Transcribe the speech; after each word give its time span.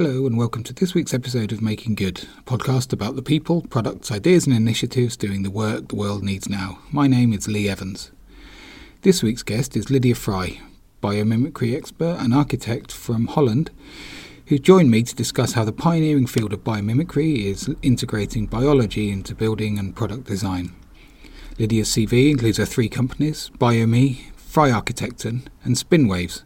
Hello, 0.00 0.26
and 0.26 0.38
welcome 0.38 0.62
to 0.62 0.72
this 0.72 0.94
week's 0.94 1.12
episode 1.12 1.50
of 1.50 1.60
Making 1.60 1.96
Good, 1.96 2.24
a 2.38 2.42
podcast 2.42 2.92
about 2.92 3.16
the 3.16 3.20
people, 3.20 3.62
products, 3.62 4.12
ideas, 4.12 4.46
and 4.46 4.54
initiatives 4.54 5.16
doing 5.16 5.42
the 5.42 5.50
work 5.50 5.88
the 5.88 5.96
world 5.96 6.22
needs 6.22 6.48
now. 6.48 6.78
My 6.92 7.08
name 7.08 7.32
is 7.32 7.48
Lee 7.48 7.68
Evans. 7.68 8.12
This 9.02 9.24
week's 9.24 9.42
guest 9.42 9.76
is 9.76 9.90
Lydia 9.90 10.14
Fraaije, 10.14 10.60
biomimicry 11.02 11.76
expert 11.76 12.16
and 12.20 12.32
architect 12.32 12.92
from 12.92 13.26
Holland, 13.26 13.72
who 14.46 14.60
joined 14.60 14.92
me 14.92 15.02
to 15.02 15.16
discuss 15.16 15.54
how 15.54 15.64
the 15.64 15.72
pioneering 15.72 16.28
field 16.28 16.52
of 16.52 16.62
biomimicry 16.62 17.46
is 17.46 17.68
integrating 17.82 18.46
biology 18.46 19.10
into 19.10 19.34
building 19.34 19.80
and 19.80 19.96
product 19.96 20.28
design. 20.28 20.76
Lydia's 21.58 21.88
CV 21.88 22.30
includes 22.30 22.58
her 22.58 22.66
three 22.66 22.88
companies 22.88 23.50
BioMe, 23.58 24.30
Fraaije 24.36 24.80
Architecten, 24.80 25.48
and 25.64 25.74
Spinwaves, 25.74 26.44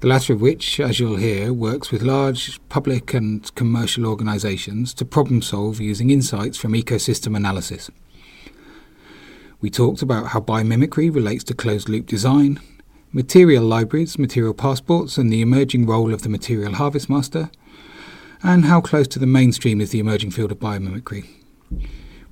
the 0.00 0.08
latter 0.08 0.32
of 0.32 0.40
which, 0.40 0.78
as 0.78 1.00
you'll 1.00 1.16
hear, 1.16 1.52
works 1.52 1.90
with 1.90 2.02
large 2.02 2.60
public 2.68 3.14
and 3.14 3.54
commercial 3.54 4.06
organisations 4.06 4.92
to 4.94 5.04
problem 5.04 5.40
solve 5.40 5.80
using 5.80 6.10
insights 6.10 6.58
from 6.58 6.74
ecosystem 6.74 7.36
analysis. 7.36 7.90
We 9.60 9.70
talked 9.70 10.02
about 10.02 10.28
how 10.28 10.40
biomimicry 10.40 11.14
relates 11.14 11.44
to 11.44 11.54
closed 11.54 11.88
loop 11.88 12.06
design, 12.06 12.60
material 13.10 13.64
libraries, 13.64 14.18
material 14.18 14.52
passports, 14.52 15.16
and 15.16 15.32
the 15.32 15.40
emerging 15.40 15.86
role 15.86 16.12
of 16.12 16.22
the 16.22 16.28
material 16.28 16.74
harvest 16.74 17.08
master, 17.08 17.50
and 18.42 18.66
how 18.66 18.82
close 18.82 19.08
to 19.08 19.18
the 19.18 19.26
mainstream 19.26 19.80
is 19.80 19.90
the 19.90 19.98
emerging 19.98 20.30
field 20.30 20.52
of 20.52 20.58
biomimicry. 20.58 21.26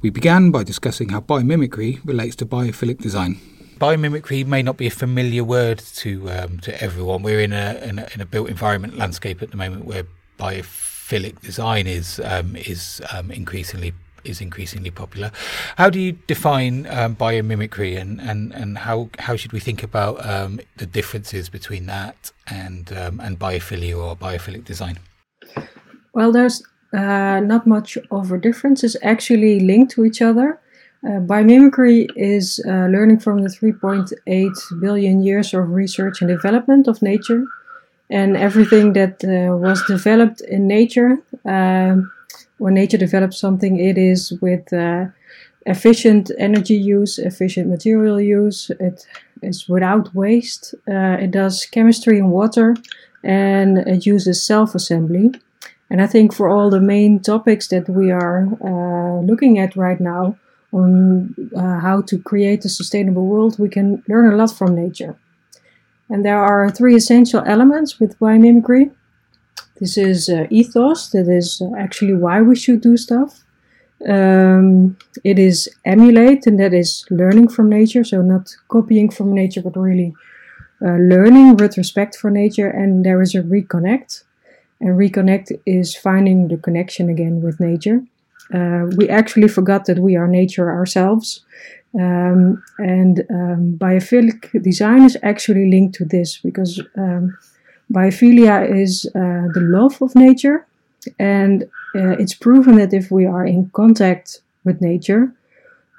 We 0.02 0.10
began 0.10 0.50
by 0.50 0.64
discussing 0.64 1.08
how 1.08 1.20
biomimicry 1.20 2.00
relates 2.04 2.36
to 2.36 2.46
biophilic 2.46 2.98
design. 2.98 3.40
Biomimicry 3.78 4.46
may 4.46 4.62
not 4.62 4.76
be 4.76 4.86
a 4.86 4.90
familiar 4.90 5.44
word 5.44 5.78
to 5.96 6.30
um, 6.30 6.58
to 6.60 6.82
everyone. 6.82 7.22
We're 7.22 7.40
in 7.40 7.52
a, 7.52 7.80
in 7.82 7.98
a, 7.98 8.08
in 8.14 8.20
a 8.20 8.26
built 8.26 8.48
environment 8.48 8.96
landscape 8.96 9.42
at 9.42 9.50
the 9.50 9.56
moment 9.56 9.84
where 9.84 10.06
biophilic 10.38 11.40
design 11.40 11.86
is 11.86 12.20
um, 12.24 12.56
is 12.56 13.02
um, 13.12 13.30
increasingly 13.30 13.92
is 14.24 14.40
increasingly 14.40 14.90
popular. 14.90 15.30
How 15.76 15.90
do 15.90 16.00
you 16.00 16.12
define 16.26 16.86
um, 16.86 17.14
biomimicry, 17.16 18.00
and, 18.00 18.20
and, 18.20 18.52
and 18.52 18.78
how 18.78 19.10
how 19.18 19.36
should 19.36 19.52
we 19.52 19.60
think 19.60 19.82
about 19.82 20.24
um, 20.24 20.60
the 20.76 20.86
differences 20.86 21.48
between 21.48 21.86
that 21.86 22.32
and 22.46 22.92
um, 22.92 23.20
and 23.20 23.38
biophilia 23.38 23.96
or 24.02 24.16
biophilic 24.16 24.64
design? 24.64 24.98
Well, 26.14 26.32
there's 26.32 26.62
uh, 26.92 27.40
not 27.40 27.66
much 27.66 27.98
of 28.10 28.32
a 28.32 28.38
difference. 28.38 28.84
It's 28.84 28.96
actually 29.02 29.60
linked 29.60 29.92
to 29.92 30.04
each 30.04 30.22
other. 30.22 30.60
Uh, 31.04 31.20
biomimicry 31.20 32.08
is 32.16 32.64
uh, 32.66 32.86
learning 32.86 33.18
from 33.18 33.42
the 33.42 33.48
3.8 33.48 34.80
billion 34.80 35.22
years 35.22 35.52
of 35.52 35.70
research 35.70 36.22
and 36.22 36.28
development 36.28 36.88
of 36.88 37.02
nature, 37.02 37.44
and 38.08 38.36
everything 38.36 38.94
that 38.94 39.22
uh, 39.24 39.54
was 39.56 39.84
developed 39.84 40.40
in 40.42 40.66
nature 40.66 41.18
um, 41.44 42.10
when 42.58 42.74
nature 42.74 42.96
develops 42.96 43.38
something, 43.38 43.78
it 43.78 43.98
is 43.98 44.32
with 44.40 44.72
uh, 44.72 45.06
efficient 45.66 46.30
energy 46.38 46.74
use, 46.76 47.18
efficient 47.18 47.68
material 47.68 48.20
use. 48.20 48.70
It 48.80 49.06
is 49.42 49.68
without 49.68 50.14
waste. 50.14 50.74
Uh, 50.88 51.16
it 51.20 51.30
does 51.30 51.66
chemistry 51.66 52.18
in 52.18 52.30
water, 52.30 52.76
and 53.22 53.78
it 53.78 54.06
uses 54.06 54.44
self-assembly. 54.44 55.32
And 55.90 56.00
I 56.00 56.06
think 56.06 56.32
for 56.32 56.48
all 56.48 56.70
the 56.70 56.80
main 56.80 57.20
topics 57.20 57.68
that 57.68 57.88
we 57.88 58.10
are 58.10 58.48
uh, 58.62 59.20
looking 59.20 59.58
at 59.58 59.76
right 59.76 60.00
now 60.00 60.36
on 60.74 61.34
uh, 61.56 61.78
how 61.80 62.02
to 62.02 62.18
create 62.18 62.64
a 62.64 62.68
sustainable 62.68 63.26
world, 63.26 63.58
we 63.58 63.68
can 63.68 64.02
learn 64.08 64.32
a 64.32 64.36
lot 64.36 64.50
from 64.50 64.74
nature. 64.74 65.16
And 66.10 66.24
there 66.24 66.42
are 66.42 66.70
three 66.70 66.96
essential 66.96 67.42
elements 67.46 68.00
with 68.00 68.18
biomimicry. 68.18 68.90
This 69.80 69.96
is 69.96 70.28
uh, 70.28 70.46
ethos, 70.50 71.10
that 71.10 71.28
is 71.28 71.62
actually 71.78 72.14
why 72.14 72.42
we 72.42 72.56
should 72.56 72.80
do 72.80 72.96
stuff. 72.96 73.44
Um, 74.06 74.96
it 75.22 75.38
is 75.38 75.68
emulate, 75.84 76.46
and 76.46 76.58
that 76.58 76.74
is 76.74 77.06
learning 77.10 77.48
from 77.48 77.70
nature, 77.70 78.04
so 78.04 78.20
not 78.20 78.54
copying 78.68 79.10
from 79.10 79.32
nature, 79.32 79.62
but 79.62 79.76
really 79.76 80.12
uh, 80.82 80.96
learning 80.96 81.56
with 81.56 81.78
respect 81.78 82.16
for 82.16 82.30
nature. 82.30 82.68
And 82.68 83.04
there 83.04 83.22
is 83.22 83.34
a 83.34 83.42
reconnect, 83.42 84.24
and 84.80 84.90
reconnect 84.98 85.52
is 85.64 85.96
finding 85.96 86.48
the 86.48 86.58
connection 86.58 87.08
again 87.08 87.40
with 87.40 87.60
nature. 87.60 88.02
Uh, 88.52 88.86
we 88.96 89.08
actually 89.08 89.48
forgot 89.48 89.86
that 89.86 89.98
we 89.98 90.16
are 90.16 90.28
nature 90.28 90.70
ourselves. 90.70 91.44
Um, 91.98 92.62
and 92.78 93.24
um, 93.30 93.76
biophilic 93.78 94.62
design 94.62 95.04
is 95.04 95.16
actually 95.22 95.70
linked 95.70 95.94
to 95.96 96.04
this 96.04 96.38
because 96.38 96.82
um, 96.96 97.36
Biophilia 97.92 98.68
is 98.68 99.06
uh, 99.14 99.46
the 99.54 99.60
love 99.60 100.00
of 100.02 100.14
nature, 100.14 100.66
and 101.18 101.64
uh, 101.94 102.16
it's 102.18 102.34
proven 102.34 102.76
that 102.76 102.92
if 102.92 103.10
we 103.10 103.26
are 103.26 103.46
in 103.46 103.70
contact 103.70 104.40
with 104.64 104.80
nature, 104.80 105.32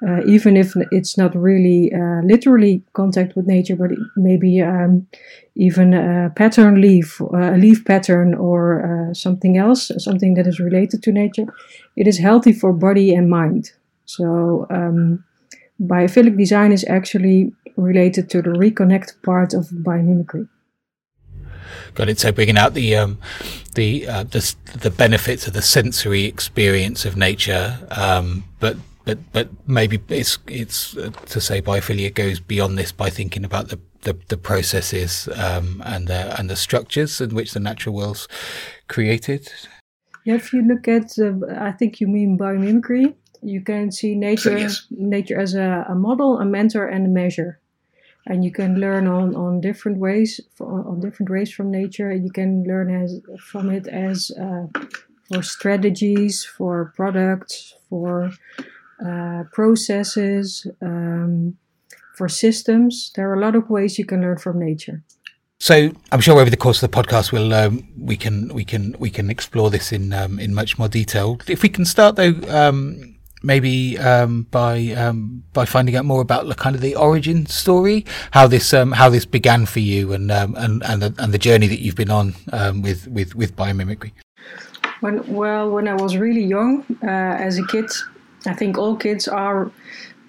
uh, 0.06 0.22
even 0.26 0.56
if 0.56 0.74
it's 0.90 1.16
not 1.16 1.34
really 1.34 1.92
uh, 1.92 2.20
literally 2.22 2.82
contact 2.92 3.34
with 3.34 3.46
nature, 3.46 3.76
but 3.76 3.90
maybe 4.16 4.60
um, 4.60 5.06
even 5.54 5.94
a 5.94 6.30
pattern 6.36 6.80
leaf, 6.80 7.20
uh, 7.20 7.54
a 7.54 7.56
leaf 7.56 7.84
pattern, 7.84 8.34
or 8.34 9.10
uh, 9.10 9.14
something 9.14 9.56
else, 9.56 9.90
something 9.98 10.34
that 10.34 10.46
is 10.46 10.60
related 10.60 11.02
to 11.02 11.12
nature, 11.12 11.46
it 11.96 12.06
is 12.06 12.18
healthy 12.18 12.52
for 12.52 12.72
body 12.72 13.14
and 13.14 13.30
mind. 13.30 13.72
So, 14.04 14.66
um, 14.70 15.24
biophilic 15.80 16.36
design 16.36 16.72
is 16.72 16.84
actually 16.88 17.52
related 17.76 18.28
to 18.30 18.42
the 18.42 18.50
reconnect 18.50 19.22
part 19.22 19.54
of 19.54 19.68
biomimicry. 19.68 20.48
Got 21.94 22.10
it. 22.10 22.20
So 22.20 22.32
bringing 22.32 22.58
out 22.58 22.74
the 22.74 22.96
um, 22.96 23.18
the, 23.74 24.06
uh, 24.06 24.22
the 24.24 24.54
the 24.80 24.90
benefits 24.90 25.46
of 25.46 25.54
the 25.54 25.62
sensory 25.62 26.24
experience 26.24 27.06
of 27.06 27.16
nature, 27.16 27.78
um, 27.90 28.44
but 28.60 28.76
but 29.06 29.18
but 29.32 29.48
maybe 29.66 29.98
it's 30.08 30.38
it's 30.46 30.96
uh, 30.96 31.10
to 31.26 31.40
say 31.40 31.62
biophilia 31.62 32.12
goes 32.12 32.40
beyond 32.40 32.76
this 32.76 32.92
by 32.92 33.08
thinking 33.08 33.44
about 33.44 33.68
the 33.68 33.78
the, 34.02 34.18
the 34.28 34.36
processes 34.36 35.28
um, 35.36 35.82
and 35.86 36.08
the 36.08 36.38
and 36.38 36.50
the 36.50 36.56
structures 36.56 37.20
in 37.20 37.34
which 37.34 37.52
the 37.52 37.60
natural 37.60 37.94
world's 37.94 38.28
created. 38.88 39.50
Yeah, 40.24 40.34
if 40.34 40.52
you 40.52 40.62
look 40.62 40.88
at, 40.88 41.18
uh, 41.18 41.34
I 41.56 41.70
think 41.70 42.00
you 42.00 42.08
mean 42.08 42.36
biomimicry. 42.36 43.14
You 43.42 43.60
can 43.60 43.92
see 43.92 44.16
nature 44.16 44.58
yes. 44.58 44.86
nature 44.90 45.40
as 45.40 45.54
a, 45.54 45.86
a 45.88 45.94
model, 45.94 46.38
a 46.38 46.44
mentor, 46.44 46.86
and 46.86 47.06
a 47.06 47.08
measure 47.08 47.60
and 48.28 48.44
you 48.44 48.50
can 48.50 48.80
learn 48.80 49.06
on, 49.06 49.36
on 49.36 49.60
different 49.60 49.98
ways 49.98 50.40
on 50.58 50.98
different 51.00 51.30
ways 51.30 51.52
from 51.52 51.70
nature 51.70 52.12
you 52.12 52.30
can 52.30 52.64
learn 52.64 52.90
as 52.90 53.20
from 53.38 53.70
it 53.70 53.86
as 53.86 54.32
uh, 54.32 54.66
for 55.28 55.42
strategies 55.42 56.44
for 56.44 56.92
products 56.96 57.74
for 57.88 58.32
uh, 59.04 59.44
processes 59.52 60.66
um, 60.82 61.56
for 62.16 62.28
systems 62.28 63.12
there 63.14 63.28
are 63.30 63.34
a 63.34 63.40
lot 63.40 63.54
of 63.54 63.68
ways 63.68 63.98
you 63.98 64.04
can 64.04 64.20
learn 64.20 64.38
from 64.38 64.58
nature 64.58 65.02
so 65.58 65.90
I'm 66.12 66.20
sure 66.20 66.38
over 66.38 66.50
the 66.50 66.56
course 66.56 66.82
of 66.82 66.90
the 66.90 67.02
podcast 67.02 67.32
we'll 67.32 67.54
um, 67.54 67.88
we 67.98 68.16
can 68.16 68.52
we 68.52 68.64
can 68.64 68.94
we 68.98 69.08
can 69.08 69.30
explore 69.30 69.70
this 69.70 69.90
in 69.90 70.12
um, 70.12 70.38
in 70.38 70.54
much 70.54 70.78
more 70.78 70.86
detail. 70.86 71.38
If 71.48 71.62
we 71.62 71.70
can 71.70 71.86
start 71.86 72.16
though 72.16 72.34
um, 72.48 73.16
maybe 73.42 73.96
um, 73.98 74.42
by 74.50 74.92
um, 74.92 75.44
by 75.52 75.64
finding 75.64 75.96
out 75.96 76.04
more 76.04 76.20
about 76.20 76.46
the 76.46 76.54
kind 76.54 76.76
of 76.76 76.82
the 76.82 76.94
origin 76.94 77.46
story, 77.46 78.04
how 78.32 78.46
this 78.46 78.74
um, 78.74 78.92
how 78.92 79.08
this 79.08 79.24
began 79.24 79.66
for 79.66 79.80
you, 79.80 80.12
and 80.12 80.30
um, 80.30 80.54
and 80.56 80.82
and 80.84 81.02
the, 81.02 81.14
and 81.18 81.32
the 81.32 81.38
journey 81.38 81.68
that 81.68 81.80
you've 81.80 81.96
been 81.96 82.10
on 82.10 82.34
um, 82.52 82.82
with 82.82 83.06
with 83.08 83.34
with 83.34 83.56
biomimicry. 83.56 84.12
When 85.00 85.26
well, 85.32 85.70
when 85.70 85.88
I 85.88 85.94
was 85.94 86.16
really 86.16 86.44
young, 86.44 86.84
uh, 87.02 87.46
as 87.46 87.58
a 87.58 87.66
kid, 87.66 87.90
I 88.46 88.54
think 88.54 88.78
all 88.78 88.96
kids 88.96 89.28
are 89.28 89.70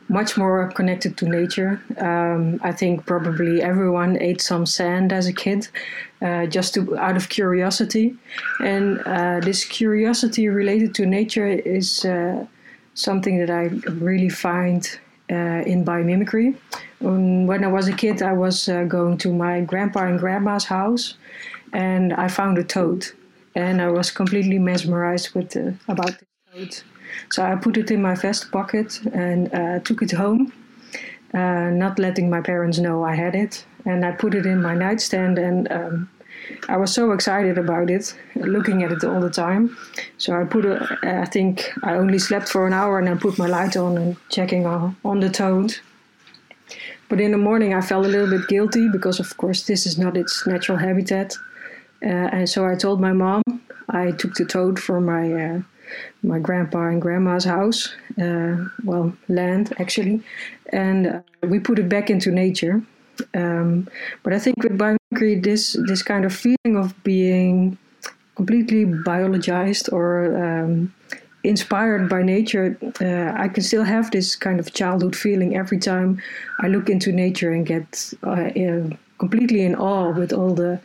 much 0.10 0.38
more 0.38 0.70
connected 0.70 1.18
to 1.18 1.28
nature. 1.28 1.82
Um, 1.98 2.60
I 2.64 2.72
think 2.72 3.06
probably 3.06 3.62
everyone 3.62 4.18
ate 4.22 4.42
some 4.42 4.66
sand 4.66 5.12
as 5.12 5.28
a 5.28 5.34
kid, 5.34 5.68
uh, 6.22 6.46
just 6.46 6.74
to, 6.76 6.98
out 6.98 7.18
of 7.18 7.30
curiosity, 7.30 8.16
and 8.60 9.00
uh, 9.06 9.40
this 9.42 9.66
curiosity 9.66 10.48
related 10.48 10.96
to 10.96 11.06
nature 11.06 11.48
is 11.48 12.06
uh, 12.06 12.46
something 12.94 13.38
that 13.40 13.50
I 13.50 13.66
really 13.92 14.30
find 14.30 14.88
uh, 15.30 15.62
in 15.66 15.84
biomimicry. 15.84 16.56
Um, 17.04 17.46
when 17.46 17.64
I 17.64 17.68
was 17.68 17.88
a 17.88 17.94
kid, 17.94 18.22
I 18.22 18.34
was 18.34 18.70
uh, 18.70 18.86
going 18.86 19.18
to 19.20 19.34
my 19.34 19.62
grandpa 19.62 20.08
and 20.08 20.18
grandma's 20.18 20.66
house, 20.66 21.16
and 21.74 22.14
I 22.14 22.30
found 22.30 22.58
a 22.58 22.64
toad, 22.64 23.08
and 23.56 23.82
I 23.82 23.90
was 23.90 24.10
completely 24.10 24.58
mesmerized 24.58 25.36
with 25.36 25.56
uh, 25.58 25.72
about 25.90 26.18
the 26.20 26.26
toad. 26.54 26.82
So 27.30 27.44
I 27.44 27.56
put 27.56 27.78
it 27.78 27.92
in 27.92 28.02
my 28.02 28.16
vest 28.16 28.52
pocket 28.52 29.00
and 29.14 29.54
uh, 29.54 29.80
took 29.80 30.02
it 30.02 30.12
home, 30.12 30.54
uh, 31.34 31.70
not 31.72 32.00
letting 32.00 32.30
my 32.30 32.42
parents 32.42 32.78
know 32.80 33.04
I 33.04 33.16
had 33.16 33.36
it, 33.36 33.66
and 33.86 34.06
I 34.06 34.12
put 34.12 34.34
it 34.34 34.46
in 34.46 34.62
my 34.62 34.76
nightstand 34.76 35.38
and. 35.38 35.72
Um, 35.72 36.10
I 36.70 36.78
was 36.78 36.94
so 36.94 37.12
excited 37.12 37.58
about 37.58 37.90
it, 37.90 38.14
looking 38.36 38.84
at 38.84 38.92
it 38.92 39.04
all 39.04 39.20
the 39.20 39.30
time. 39.30 39.76
So 40.18 40.40
I 40.40 40.44
put, 40.46 40.66
a, 40.66 40.98
I 41.04 41.26
think 41.26 41.72
I 41.84 41.96
only 41.96 42.20
slept 42.20 42.48
for 42.48 42.68
an 42.68 42.74
hour 42.74 43.00
and 43.00 43.10
I 43.10 43.16
put 43.16 43.38
my 43.38 43.48
light 43.48 43.76
on 43.76 43.98
and 43.98 44.16
checking 44.30 44.66
on, 44.66 44.96
on 45.04 45.20
the 45.20 45.30
toad. 45.30 45.76
But 47.10 47.22
in 47.22 47.32
the 47.32 47.38
morning 47.38 47.74
I 47.74 47.82
felt 47.82 48.06
a 48.06 48.10
little 48.10 48.30
bit 48.30 48.48
guilty 48.48 48.90
because, 48.90 49.20
of 49.20 49.36
course, 49.38 49.66
this 49.66 49.86
is 49.86 49.98
not 49.98 50.18
its 50.18 50.46
natural 50.46 50.78
habitat. 50.78 51.36
Uh, 52.04 52.30
and 52.32 52.50
so 52.50 52.66
I 52.66 52.76
told 52.76 53.02
my 53.02 53.14
mom, 53.14 53.42
I 53.90 54.12
took 54.12 54.36
the 54.36 54.46
toad 54.46 54.80
from 54.80 55.06
my 55.06 55.34
uh, 55.34 55.62
my 56.24 56.40
grandpa 56.40 56.88
and 56.88 57.02
grandma's 57.02 57.46
house, 57.46 57.94
uh, 58.22 58.56
well, 58.84 59.14
land 59.28 59.74
actually, 59.80 60.22
and 60.72 61.08
uh, 61.08 61.22
we 61.44 61.60
put 61.60 61.80
it 61.80 61.90
back 61.90 62.10
into 62.10 62.32
nature. 62.32 62.82
Um, 63.34 63.88
but 64.24 64.34
I 64.34 64.40
think 64.40 64.64
with 64.64 64.78
biomimicry, 64.78 65.42
this 65.42 65.78
this 65.88 66.04
kind 66.04 66.26
of 66.26 66.34
feeling 66.34 66.78
of 66.78 66.94
being 67.04 67.78
completely 68.36 68.86
biologized 68.86 69.92
or 69.92 70.38
um, 70.38 70.94
inspired 71.44 72.10
by 72.10 72.22
nature, 72.22 72.78
uh, 73.02 73.42
I 73.42 73.48
can 73.48 73.64
still 73.64 73.84
have 73.84 74.12
this 74.12 74.36
kind 74.36 74.60
of 74.60 74.74
childhood 74.74 75.16
feeling 75.16 75.56
every 75.56 75.80
time 75.80 76.22
I 76.60 76.68
look 76.68 76.90
into 76.90 77.12
nature 77.12 77.52
and 77.52 77.66
get 77.66 78.14
uh, 78.24 78.50
completely 79.18 79.64
in 79.64 79.76
awe 79.76 80.12
with 80.12 80.34
all 80.34 80.54
the 80.54 80.80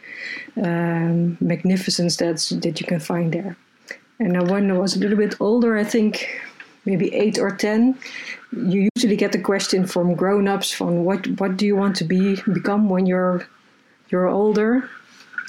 um, 0.56 1.36
magnificence 1.40 2.16
that's, 2.16 2.50
that 2.50 2.80
you 2.80 2.86
can 2.86 3.00
find 3.00 3.32
there. 3.32 3.56
And 4.22 4.50
when 4.50 4.70
I 4.70 4.74
was 4.74 4.96
a 4.96 4.98
little 4.98 5.18
bit 5.18 5.34
older, 5.40 5.76
I 5.76 5.84
think 5.84 6.28
maybe 6.84 7.12
eight 7.14 7.38
or 7.38 7.50
ten, 7.50 7.98
you 8.52 8.88
usually 8.94 9.16
get 9.16 9.32
the 9.32 9.40
question 9.40 9.86
from 9.86 10.14
grown-ups 10.14 10.72
from 10.72 11.04
what 11.04 11.26
what 11.40 11.56
do 11.56 11.64
you 11.66 11.76
want 11.76 11.96
to 11.96 12.04
be 12.04 12.24
become 12.52 12.88
when 12.88 13.04
you're 13.06 13.46
you're 14.10 14.28
older, 14.28 14.88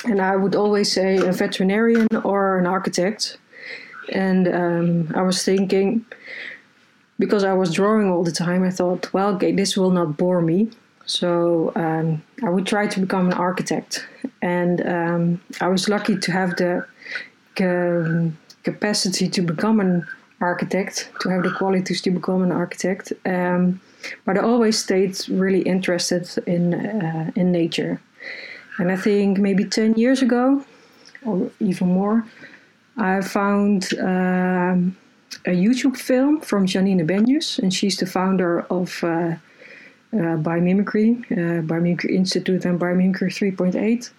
and 0.05 0.19
I 0.21 0.35
would 0.35 0.55
always 0.55 0.91
say 0.91 1.17
a 1.17 1.31
veterinarian 1.31 2.07
or 2.23 2.59
an 2.59 2.65
architect 2.65 3.37
and 4.11 4.47
um, 4.47 5.11
I 5.15 5.21
was 5.21 5.43
thinking, 5.43 6.05
because 7.19 7.43
I 7.43 7.53
was 7.53 7.73
drawing 7.73 8.09
all 8.09 8.23
the 8.23 8.31
time, 8.31 8.63
I 8.63 8.69
thought, 8.69 9.11
well, 9.13 9.35
okay, 9.35 9.51
this 9.51 9.77
will 9.77 9.91
not 9.91 10.17
bore 10.17 10.41
me. 10.41 10.69
So 11.05 11.71
um, 11.75 12.23
I 12.43 12.49
would 12.49 12.65
try 12.65 12.87
to 12.87 12.99
become 12.99 13.27
an 13.27 13.33
architect. 13.33 14.07
And 14.41 14.85
um, 14.87 15.41
I 15.61 15.67
was 15.67 15.89
lucky 15.89 16.17
to 16.17 16.31
have 16.31 16.55
the 16.55 16.85
ca- 17.55 18.31
capacity 18.63 19.27
to 19.29 19.41
become 19.41 19.79
an 19.79 20.07
architect, 20.41 21.09
to 21.21 21.29
have 21.29 21.43
the 21.43 21.51
qualities 21.51 22.01
to 22.01 22.11
become 22.11 22.43
an 22.43 22.51
architect. 22.51 23.13
Um, 23.25 23.79
but 24.25 24.37
I 24.37 24.41
always 24.41 24.77
stayed 24.77 25.17
really 25.29 25.61
interested 25.61 26.29
in, 26.45 26.73
uh, 26.73 27.31
in 27.35 27.51
nature. 27.51 28.01
And 28.79 28.91
I 28.91 28.95
think 28.95 29.37
maybe 29.37 29.65
10 29.65 29.93
years 29.93 30.21
ago, 30.21 30.63
or 31.25 31.49
even 31.59 31.87
more, 31.87 32.25
I 32.97 33.21
found 33.21 33.93
um, 33.99 34.95
a 35.45 35.51
YouTube 35.51 35.97
film 35.97 36.41
from 36.41 36.65
Janine 36.65 37.05
Benyus, 37.07 37.59
and 37.59 37.73
she's 37.73 37.97
the 37.97 38.05
founder 38.05 38.61
of 38.69 39.03
uh, 39.03 39.07
uh, 39.07 39.37
Biomimicry, 40.13 41.19
uh, 41.31 41.61
Biomimicry 41.61 42.11
Institute, 42.11 42.65
and 42.65 42.79
Biomimicry 42.79 43.31
3.8. 43.31 44.09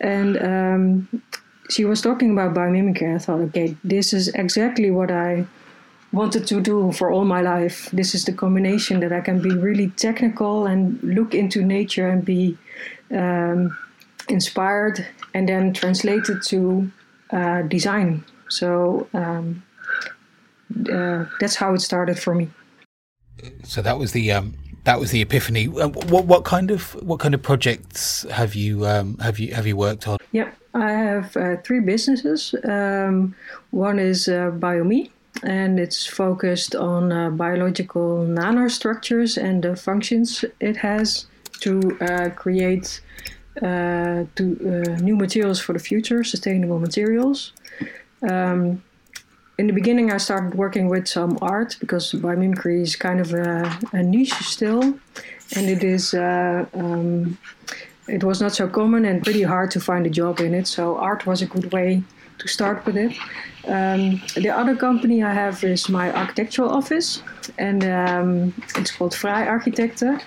And 0.00 0.36
um, 0.38 1.22
she 1.68 1.84
was 1.84 2.00
talking 2.00 2.32
about 2.32 2.54
biomimicry. 2.54 3.14
I 3.14 3.18
thought, 3.18 3.40
okay, 3.40 3.76
this 3.84 4.12
is 4.12 4.28
exactly 4.28 4.90
what 4.90 5.10
I 5.10 5.46
wanted 6.12 6.46
to 6.46 6.60
do 6.60 6.92
for 6.92 7.10
all 7.10 7.24
my 7.24 7.40
life. 7.40 7.90
This 7.92 8.14
is 8.14 8.24
the 8.24 8.32
combination 8.32 9.00
that 9.00 9.12
I 9.12 9.20
can 9.20 9.42
be 9.42 9.50
really 9.50 9.90
technical 9.90 10.66
and 10.66 11.02
look 11.02 11.34
into 11.34 11.62
nature 11.62 12.08
and 12.08 12.24
be 12.24 12.56
um, 13.10 13.76
inspired, 14.28 15.06
and 15.34 15.48
then 15.48 15.72
translate 15.72 16.28
it 16.28 16.42
to 16.44 16.90
uh, 17.30 17.62
design. 17.62 18.24
So 18.48 19.08
um, 19.12 19.62
uh, 20.90 21.26
that's 21.40 21.54
how 21.54 21.74
it 21.74 21.80
started 21.80 22.18
for 22.18 22.34
me. 22.34 22.48
So 23.64 23.82
that 23.82 23.98
was 23.98 24.12
the 24.12 24.32
um, 24.32 24.54
that 24.84 24.98
was 24.98 25.10
the 25.10 25.20
epiphany. 25.20 25.68
Uh, 25.68 25.88
what 25.88 26.24
what 26.26 26.44
kind 26.44 26.70
of 26.70 26.92
what 27.02 27.20
kind 27.20 27.34
of 27.34 27.42
projects 27.42 28.24
have 28.30 28.54
you 28.54 28.86
um, 28.86 29.16
have 29.18 29.38
you 29.38 29.54
have 29.54 29.66
you 29.66 29.76
worked 29.76 30.08
on? 30.08 30.18
Yeah, 30.32 30.50
I 30.74 30.90
have 30.90 31.36
uh, 31.36 31.56
three 31.64 31.80
businesses. 31.80 32.54
Um, 32.64 33.34
one 33.70 33.98
is 33.98 34.28
uh, 34.28 34.50
BioMe, 34.50 35.10
and 35.42 35.78
it's 35.78 36.06
focused 36.06 36.74
on 36.74 37.12
uh, 37.12 37.30
biological 37.30 38.24
nanostructures 38.26 39.42
and 39.42 39.62
the 39.62 39.76
functions 39.76 40.44
it 40.60 40.76
has 40.76 41.26
to 41.60 41.98
uh, 42.00 42.30
create 42.30 43.00
uh, 43.62 44.24
to 44.36 44.44
uh, 44.64 45.00
new 45.00 45.16
materials 45.16 45.60
for 45.60 45.72
the 45.72 45.78
future, 45.78 46.22
sustainable 46.22 46.78
materials. 46.78 47.52
Um, 48.22 48.82
in 49.58 49.66
the 49.66 49.72
beginning, 49.72 50.12
I 50.12 50.18
started 50.18 50.54
working 50.54 50.88
with 50.88 51.08
some 51.08 51.36
art 51.42 51.76
because 51.80 52.12
biomimicry 52.12 52.80
is 52.82 52.94
kind 52.94 53.20
of 53.20 53.34
a, 53.34 53.76
a 53.92 54.02
niche 54.02 54.32
still, 54.34 54.82
and 55.56 55.68
it 55.68 55.82
is. 55.82 56.14
Uh, 56.14 56.64
um, 56.74 57.36
it 58.06 58.24
was 58.24 58.40
not 58.40 58.54
so 58.54 58.66
common 58.68 59.04
and 59.04 59.22
pretty 59.22 59.42
hard 59.42 59.70
to 59.72 59.80
find 59.80 60.06
a 60.06 60.10
job 60.10 60.40
in 60.40 60.54
it. 60.54 60.66
So 60.66 60.96
art 60.96 61.26
was 61.26 61.42
a 61.42 61.46
good 61.46 61.70
way 61.72 62.02
to 62.38 62.48
start 62.48 62.86
with 62.86 62.96
it. 62.96 63.12
Um, 63.66 64.22
the 64.34 64.48
other 64.48 64.74
company 64.74 65.22
I 65.22 65.34
have 65.34 65.62
is 65.64 65.88
my 65.88 66.10
architectural 66.16 66.70
office, 66.70 67.22
and 67.58 67.84
um, 67.84 68.54
it's 68.76 68.92
called 68.92 69.12
Fraaije 69.12 69.48
Architecten. 69.48 70.22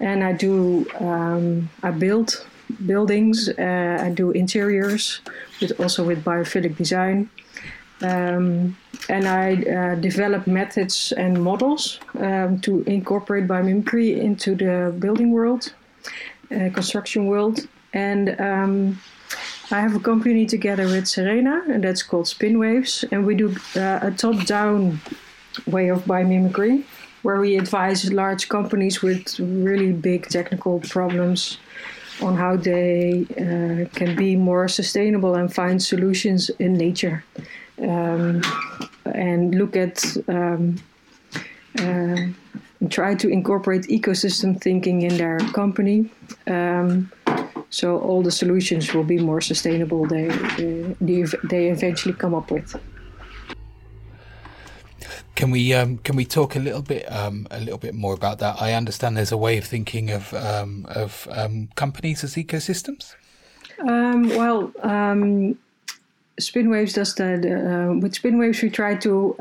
And 0.00 0.24
I 0.24 0.32
do 0.32 0.86
um, 0.98 1.68
I 1.82 1.90
build 1.90 2.44
buildings. 2.86 3.50
Uh, 3.50 3.98
I 4.00 4.10
do 4.10 4.30
interiors, 4.30 5.20
but 5.60 5.78
also 5.78 6.02
with 6.02 6.24
biophilic 6.24 6.76
design. 6.76 7.28
Um, 8.02 8.76
and 9.08 9.26
I 9.26 9.54
uh, 9.54 9.94
develop 9.96 10.46
methods 10.46 11.12
and 11.12 11.42
models 11.42 12.00
um, 12.18 12.60
to 12.60 12.82
incorporate 12.82 13.46
biomimicry 13.48 14.18
into 14.18 14.54
the 14.54 14.94
building 14.98 15.32
world, 15.32 15.72
uh, 16.50 16.70
construction 16.72 17.26
world. 17.26 17.66
And 17.92 18.40
um, 18.40 19.00
I 19.70 19.80
have 19.80 19.94
a 19.94 20.00
company 20.00 20.46
together 20.46 20.86
with 20.86 21.06
Serena, 21.06 21.62
and 21.68 21.84
that's 21.84 22.02
called 22.02 22.26
Spinwaves. 22.26 23.04
And 23.12 23.26
we 23.26 23.34
do 23.34 23.54
uh, 23.76 24.00
a 24.02 24.10
top 24.10 24.46
down 24.46 25.00
way 25.66 25.88
of 25.88 26.04
biomimicry, 26.04 26.84
where 27.22 27.40
we 27.40 27.56
advise 27.56 28.12
large 28.12 28.48
companies 28.48 29.02
with 29.02 29.38
really 29.38 29.92
big 29.92 30.28
technical 30.28 30.80
problems 30.80 31.58
on 32.20 32.36
how 32.36 32.56
they 32.56 33.26
uh, 33.32 33.88
can 33.96 34.14
be 34.16 34.36
more 34.36 34.68
sustainable 34.68 35.34
and 35.34 35.52
find 35.52 35.82
solutions 35.82 36.50
in 36.58 36.74
nature 36.74 37.24
um, 37.82 38.42
and 39.04 39.54
look 39.54 39.76
at 39.76 40.04
um, 40.28 40.76
uh, 41.78 42.16
try 42.88 43.14
to 43.14 43.28
incorporate 43.28 43.82
ecosystem 43.82 44.60
thinking 44.60 45.02
in 45.02 45.16
their 45.16 45.38
company 45.52 46.10
um, 46.46 47.10
so 47.70 47.98
all 47.98 48.22
the 48.22 48.30
solutions 48.30 48.92
will 48.92 49.04
be 49.04 49.18
more 49.18 49.40
sustainable 49.40 50.04
they, 50.06 50.28
they, 51.00 51.24
they 51.44 51.68
eventually 51.68 52.14
come 52.14 52.34
up 52.34 52.50
with 52.50 52.76
can 55.34 55.50
we 55.50 55.72
um, 55.72 55.98
can 55.98 56.14
we 56.14 56.24
talk 56.24 56.56
a 56.56 56.58
little 56.60 56.82
bit 56.82 57.10
um, 57.10 57.46
a 57.50 57.58
little 57.58 57.78
bit 57.78 57.94
more 57.94 58.14
about 58.14 58.38
that? 58.38 58.60
I 58.60 58.74
understand 58.74 59.16
there's 59.16 59.32
a 59.32 59.36
way 59.36 59.58
of 59.58 59.64
thinking 59.64 60.10
of 60.10 60.32
um, 60.34 60.86
of 60.88 61.26
um, 61.32 61.68
companies 61.74 62.22
as 62.22 62.34
ecosystems. 62.34 63.14
Um, 63.80 64.28
well, 64.28 64.70
um, 64.82 65.58
Spinwaves 66.40 66.94
does 66.94 67.14
that. 67.16 67.44
Uh, 67.44 67.94
with 68.00 68.14
Spinwaves, 68.14 68.62
we 68.62 68.70
try 68.70 68.94
to 68.96 69.36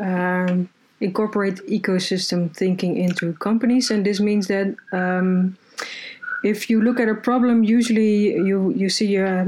incorporate 1.00 1.56
ecosystem 1.68 2.56
thinking 2.56 2.98
into 2.98 3.34
companies, 3.34 3.90
and 3.92 4.06
this 4.06 4.20
means 4.20 4.48
that 4.48 4.76
if 6.44 6.70
you 6.70 6.82
look 6.82 7.00
at 7.00 7.08
a 7.08 7.16
problem, 7.16 7.64
usually 7.64 8.34
you 8.36 8.72
you 8.76 8.90
see 8.90 9.18
uh, 9.18 9.46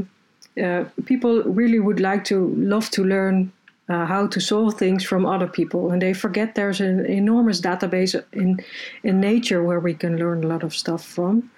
uh, 0.61 0.85
people 1.05 1.43
really 1.43 1.79
would 1.79 1.99
like 1.99 2.23
to 2.25 2.49
love 2.55 2.89
to 2.91 3.03
learn 3.03 3.51
uh, 3.89 4.05
how 4.05 4.27
to 4.27 4.39
solve 4.39 4.75
things 4.75 5.03
from 5.03 5.25
other 5.25 5.47
people 5.47 5.91
and 5.91 6.01
they 6.01 6.13
forget 6.13 6.55
there's 6.55 6.79
an 6.79 7.05
enormous 7.05 7.59
database 7.59 8.15
in 8.31 8.59
in 9.03 9.19
nature 9.19 9.63
where 9.63 9.79
we 9.79 9.93
can 9.93 10.17
learn 10.17 10.43
a 10.43 10.47
lot 10.47 10.63
of 10.63 10.73
stuff 10.73 11.03
from 11.03 11.49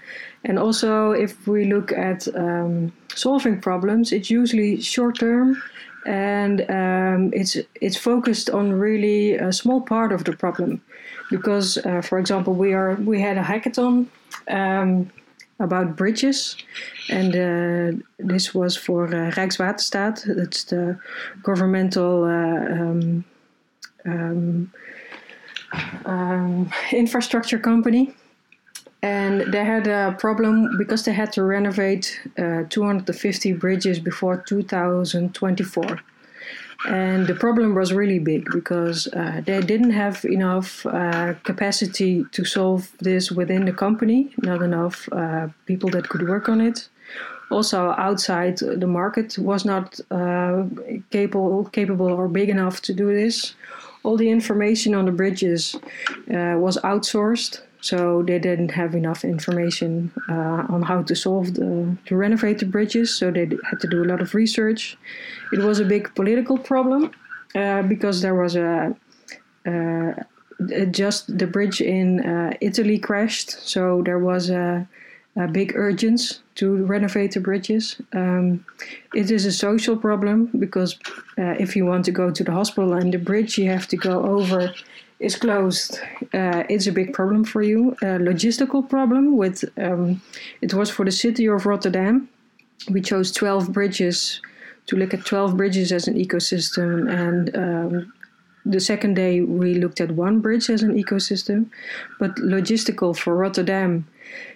and 0.46 0.58
also 0.58 1.12
if 1.12 1.48
we 1.48 1.66
look 1.66 1.92
at 1.92 2.28
um, 2.36 2.92
solving 3.14 3.60
problems 3.60 4.12
it's 4.12 4.30
usually 4.30 4.82
short 4.82 5.20
term 5.20 5.62
and 6.06 6.62
um, 6.70 7.32
it's 7.34 7.58
it's 7.82 7.98
focused 7.98 8.50
on 8.50 8.72
really 8.72 9.34
a 9.36 9.52
small 9.52 9.82
part 9.82 10.12
of 10.12 10.24
the 10.24 10.34
problem 10.34 10.82
because 11.30 11.78
uh, 11.80 12.02
for 12.02 12.20
example 12.20 12.54
we 12.54 12.74
are 12.74 12.96
we 12.96 13.20
had 13.20 13.38
a 13.38 13.44
hackathon 13.44 14.08
um, 14.50 15.10
about 15.60 15.96
bridges. 15.96 16.58
And 17.10 17.36
uh, 17.36 18.04
this 18.20 18.54
was 18.54 18.75
for 18.75 19.06
uh, 19.08 19.32
Rijkswaterstaat, 19.32 20.36
that's 20.36 20.66
the 20.66 21.00
governmental 21.44 22.24
uh, 22.24 22.74
um, 22.74 23.25
um, 24.06 24.72
um, 26.06 26.72
infrastructure 26.92 27.60
company. 27.60 28.14
And 29.02 29.54
they 29.54 29.64
had 29.64 29.88
a 29.88 30.16
problem 30.18 30.78
because 30.78 31.06
they 31.06 31.14
had 31.14 31.32
to 31.34 31.44
renovate 31.44 32.20
uh, 32.38 32.64
250 32.70 33.54
bridges 33.54 34.00
before 34.00 34.38
2024. 34.38 36.00
And 36.88 37.25
the 37.25 37.36
problem 37.36 37.74
was 37.74 37.94
really 37.94 38.20
big 38.20 38.48
because 38.52 39.08
uh, 39.08 39.42
they 39.46 39.62
didn't 39.62 39.92
have 39.92 40.24
enough 40.25 40.86
uh, 40.86 41.34
capacity 41.44 42.25
to 42.32 42.46
solve 42.46 42.92
this 43.00 43.32
within 43.32 43.66
the 43.66 43.74
company, 43.74 44.34
not 44.38 44.62
enough 44.62 45.10
uh, 45.12 45.48
people 45.66 45.90
that 45.92 46.10
could 46.10 46.28
work 46.28 46.50
on 46.50 46.62
it. 46.62 46.90
also 47.50 47.94
outside 47.98 48.58
the 48.58 48.88
market 48.88 49.38
was 49.38 49.66
not 49.66 50.00
uh, 50.12 50.64
capable, 51.12 51.66
capable 51.66 52.12
or 52.12 52.28
big 52.28 52.50
enough 52.50 52.82
to 52.82 52.94
do 52.94 53.14
this. 53.14 53.56
All 54.04 54.18
the 54.18 54.30
information 54.30 54.94
on 54.94 55.06
the 55.06 55.12
bridges 55.12 55.75
uh, 55.75 56.56
was 56.58 56.78
outsourced, 56.78 57.62
so 57.86 58.24
they 58.24 58.39
didn't 58.39 58.72
have 58.72 58.96
enough 58.96 59.24
information 59.24 60.12
uh, 60.27 60.74
on 60.74 60.82
how 60.82 61.04
to 61.04 61.15
solve 61.15 61.54
the, 61.54 61.96
to 62.08 62.15
renovate 62.15 62.58
the 62.58 62.65
bridges. 62.65 63.15
So 63.15 63.30
they 63.30 63.48
had 63.70 63.80
to 63.82 63.88
do 63.88 64.04
a 64.04 64.08
lot 64.12 64.22
of 64.22 64.34
research. 64.34 64.98
It 65.54 65.60
was 65.60 65.80
a 65.80 65.86
big 65.86 66.13
political 66.15 66.58
problem 66.58 67.12
uh, 67.54 67.84
because 67.84 68.24
there 68.24 68.34
was 68.34 68.56
a 68.56 68.96
uh, 69.68 70.13
just 70.89 71.38
the 71.38 71.46
bridge 71.46 71.80
in 71.80 72.25
uh, 72.25 72.54
Italy 72.60 72.98
crashed, 72.98 73.51
so 73.51 74.01
there 74.04 74.20
was 74.20 74.50
a 74.50 74.88
a 75.38 75.48
big 75.48 75.74
urgence 75.75 76.39
to 76.56 76.86
renovate 76.86 77.34
the 77.34 77.42
bridges. 77.42 77.98
Um, 78.13 78.65
it 79.13 79.30
is 79.30 79.46
a 79.46 79.51
social 79.51 79.98
problem 79.98 80.50
because 80.58 80.98
uh, 81.38 81.56
if 81.60 81.75
you 81.75 81.86
want 81.86 82.06
to 82.06 82.12
go 82.12 82.32
to 82.32 82.44
the 82.44 82.54
hospital 82.54 82.94
and 82.94 83.13
the 83.13 83.20
bridge 83.20 83.58
you 83.58 83.70
have 83.70 83.88
to 83.89 83.98
go 83.98 84.24
over 84.24 84.74
is 85.19 85.36
closed, 85.36 86.00
uh, 86.34 86.63
it's 86.69 86.88
a 86.88 86.91
big 86.91 87.13
problem 87.13 87.43
for 87.43 87.62
you. 87.62 87.91
A 88.01 88.19
logistical 88.19 88.88
problem 88.88 89.38
with 89.38 89.63
um, 89.77 90.22
it 90.62 90.74
was 90.74 90.89
for 90.89 91.05
the 91.05 91.12
city 91.12 91.48
of 91.48 91.65
Rotterdam. 91.65 92.29
We 92.89 93.01
chose 93.01 93.31
12 93.31 93.72
bridges 93.72 94.41
to 94.88 94.95
look 94.95 95.13
at 95.13 95.25
12 95.25 95.57
bridges 95.57 95.91
as 95.91 96.07
an 96.07 96.15
ecosystem 96.15 97.10
and 97.10 97.55
um, 97.55 98.13
the 98.65 98.79
second 98.79 99.15
day 99.15 99.41
we 99.41 99.75
looked 99.75 100.01
at 100.01 100.12
one 100.12 100.39
bridge 100.39 100.69
as 100.69 100.84
an 100.84 100.93
ecosystem 100.93 101.69
but 102.19 102.36
logistical 102.36 103.15
for 103.15 103.36
rotterdam 103.36 104.05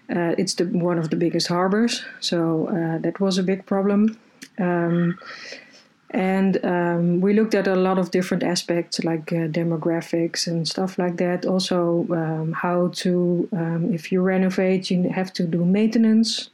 uh, 0.10 0.34
it's 0.38 0.56
the, 0.56 0.66
one 0.66 0.98
of 0.98 1.12
the 1.12 1.16
biggest 1.16 1.48
harbors, 1.48 2.04
so 2.20 2.68
uh, 2.68 2.98
that 3.00 3.20
was 3.20 3.38
a 3.38 3.44
big 3.44 3.66
problem. 3.66 4.18
Um, 4.58 5.20
and 6.12 6.64
um, 6.66 7.22
we 7.22 7.34
looked 7.34 7.54
at 7.54 7.68
a 7.68 7.76
lot 7.76 8.00
of 8.00 8.10
different 8.12 8.44
aspects 8.44 9.04
like 9.04 9.32
uh, 9.32 9.48
demographics 9.48 10.48
and 10.48 10.68
stuff 10.68 10.98
like 10.98 11.18
that. 11.18 11.46
Also, 11.46 12.08
um, 12.12 12.52
how 12.52 12.88
to, 12.96 13.48
um, 13.54 13.94
if 13.94 14.12
you 14.12 14.22
renovate, 14.22 14.90
you 14.90 15.10
have 15.10 15.32
to 15.34 15.44
do 15.44 15.64
maintenance. 15.64 16.50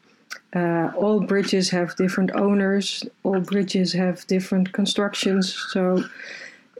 Uh, 0.53 0.91
all 0.97 1.21
bridges 1.21 1.69
have 1.69 1.95
different 1.95 2.31
owners, 2.35 3.03
all 3.23 3.39
bridges 3.39 3.93
have 3.93 4.27
different 4.27 4.73
constructions. 4.73 5.53
So, 5.69 6.03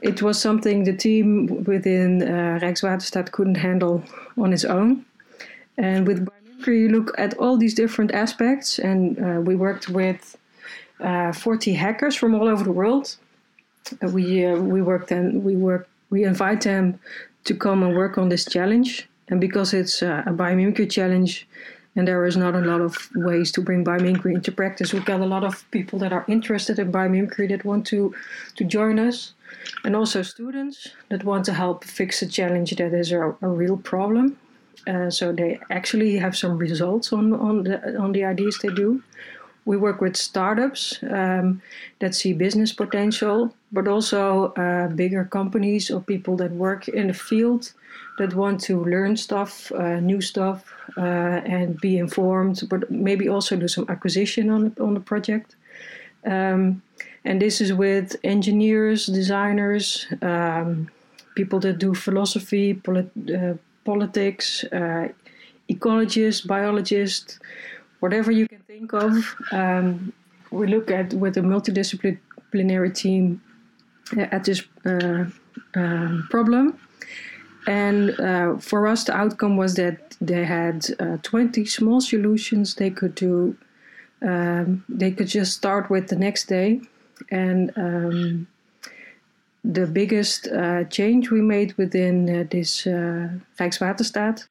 it 0.02 0.20
was 0.20 0.38
something 0.38 0.84
the 0.84 0.92
team 0.92 1.64
within 1.64 2.22
uh, 2.22 2.58
Rijkswaterstaat 2.60 3.32
couldn't 3.32 3.56
handle 3.56 4.02
on 4.36 4.52
its 4.52 4.64
own. 4.64 5.06
And 5.78 6.06
with 6.06 6.28
you 6.66 6.88
look 6.88 7.14
at 7.18 7.34
all 7.38 7.56
these 7.56 7.74
different 7.74 8.12
aspects, 8.12 8.78
and 8.78 9.18
uh, 9.18 9.40
we 9.40 9.54
worked 9.56 9.88
with 9.88 10.36
40 10.98 11.74
hackers 11.74 12.16
from 12.16 12.34
all 12.34 12.48
over 12.48 12.64
the 12.64 12.72
world. 12.72 13.16
Uh, 14.02 14.08
we 14.08 14.44
uh, 14.44 14.56
we 14.56 14.82
worked 14.82 15.12
and 15.12 15.44
we 15.44 15.56
work 15.56 15.88
we 16.10 16.24
invite 16.24 16.62
them 16.62 16.98
to 17.44 17.54
come 17.54 17.82
and 17.82 17.96
work 17.96 18.18
on 18.18 18.28
this 18.28 18.44
challenge. 18.44 19.08
And 19.28 19.40
because 19.40 19.74
it's 19.74 20.02
uh, 20.02 20.22
a 20.26 20.32
biomimicry 20.32 20.90
challenge, 20.90 21.48
and 21.96 22.06
there 22.06 22.24
is 22.24 22.36
not 22.36 22.54
a 22.54 22.60
lot 22.60 22.80
of 22.80 23.08
ways 23.14 23.50
to 23.52 23.60
bring 23.60 23.84
biomimicry 23.84 24.34
into 24.34 24.52
practice, 24.52 24.92
we've 24.92 25.04
got 25.04 25.20
a 25.20 25.26
lot 25.26 25.44
of 25.44 25.68
people 25.70 25.98
that 25.98 26.12
are 26.12 26.24
interested 26.28 26.78
in 26.78 26.92
biomimicry 26.92 27.48
that 27.48 27.64
want 27.64 27.86
to 27.86 28.14
to 28.56 28.64
join 28.64 28.98
us, 28.98 29.34
and 29.84 29.94
also 29.96 30.22
students 30.22 30.88
that 31.08 31.24
want 31.24 31.44
to 31.44 31.52
help 31.52 31.84
fix 31.84 32.22
a 32.22 32.26
challenge 32.26 32.70
that 32.76 32.92
is 32.92 33.12
a, 33.12 33.36
a 33.40 33.48
real 33.48 33.76
problem 33.76 34.36
uh, 34.86 35.10
so 35.10 35.32
they 35.32 35.58
actually 35.70 36.16
have 36.16 36.36
some 36.36 36.56
results 36.56 37.12
on 37.12 37.32
on 37.32 37.64
the 37.64 37.98
on 37.98 38.12
the 38.12 38.24
ideas 38.24 38.58
they 38.58 38.68
do. 38.68 39.02
We 39.66 39.76
work 39.76 40.00
with 40.00 40.16
startups 40.16 40.98
um, 41.10 41.60
that 41.98 42.14
see 42.14 42.32
business 42.32 42.72
potential, 42.72 43.52
but 43.72 43.86
also 43.86 44.54
uh, 44.54 44.88
bigger 44.88 45.24
companies 45.24 45.90
or 45.90 46.00
people 46.00 46.36
that 46.36 46.52
work 46.52 46.88
in 46.88 47.08
the 47.08 47.14
field 47.14 47.72
that 48.18 48.34
want 48.34 48.60
to 48.60 48.82
learn 48.84 49.16
stuff, 49.16 49.70
uh, 49.72 50.00
new 50.00 50.20
stuff, 50.20 50.64
uh, 50.96 51.00
and 51.44 51.78
be 51.80 51.98
informed, 51.98 52.62
but 52.70 52.90
maybe 52.90 53.28
also 53.28 53.56
do 53.56 53.68
some 53.68 53.86
acquisition 53.88 54.50
on 54.50 54.74
on 54.80 54.94
the 54.94 55.00
project. 55.00 55.56
Um, 56.24 56.82
and 57.24 57.40
this 57.40 57.60
is 57.60 57.72
with 57.72 58.16
engineers, 58.22 59.06
designers, 59.06 60.06
um, 60.22 60.88
people 61.34 61.60
that 61.60 61.78
do 61.78 61.94
philosophy, 61.94 62.74
polit- 62.74 63.30
uh, 63.30 63.54
politics, 63.84 64.64
uh, 64.72 65.08
ecologists, 65.68 66.46
biologists, 66.46 67.38
whatever 68.06 68.30
you 68.30 68.46
can 68.46 68.62
think 68.72 68.92
of. 68.92 69.12
Um, 69.50 70.12
we 70.58 70.64
look 70.74 70.88
at 71.00 71.12
with 71.22 71.36
a 71.36 71.44
multidisciplinary 71.52 72.92
team 72.94 73.42
uh, 74.16 74.36
at 74.36 74.44
this 74.44 74.60
uh, 74.84 75.24
uh, 75.80 76.10
problem. 76.30 76.78
And 77.66 77.98
uh, 78.20 78.58
for 78.58 78.86
us, 78.86 79.00
the 79.04 79.14
outcome 79.22 79.56
was 79.56 79.74
that 79.74 80.16
they 80.20 80.44
had 80.44 80.86
uh, 81.00 81.16
20 81.22 81.64
small 81.64 82.00
solutions 82.00 82.76
they 82.76 82.90
could 82.90 83.16
do. 83.16 83.56
Um, 84.22 84.84
they 84.88 85.10
could 85.10 85.26
just 85.26 85.52
start 85.54 85.90
with 85.90 86.06
the 86.06 86.16
next 86.16 86.44
day. 86.46 86.80
And 87.30 87.72
um, 87.76 88.46
the 89.64 89.86
biggest 89.86 90.46
uh, 90.46 90.84
change 90.84 91.32
we 91.32 91.40
made 91.40 91.76
within 91.76 92.26
this 92.50 92.84
Rijkswaterstaat 93.58 94.46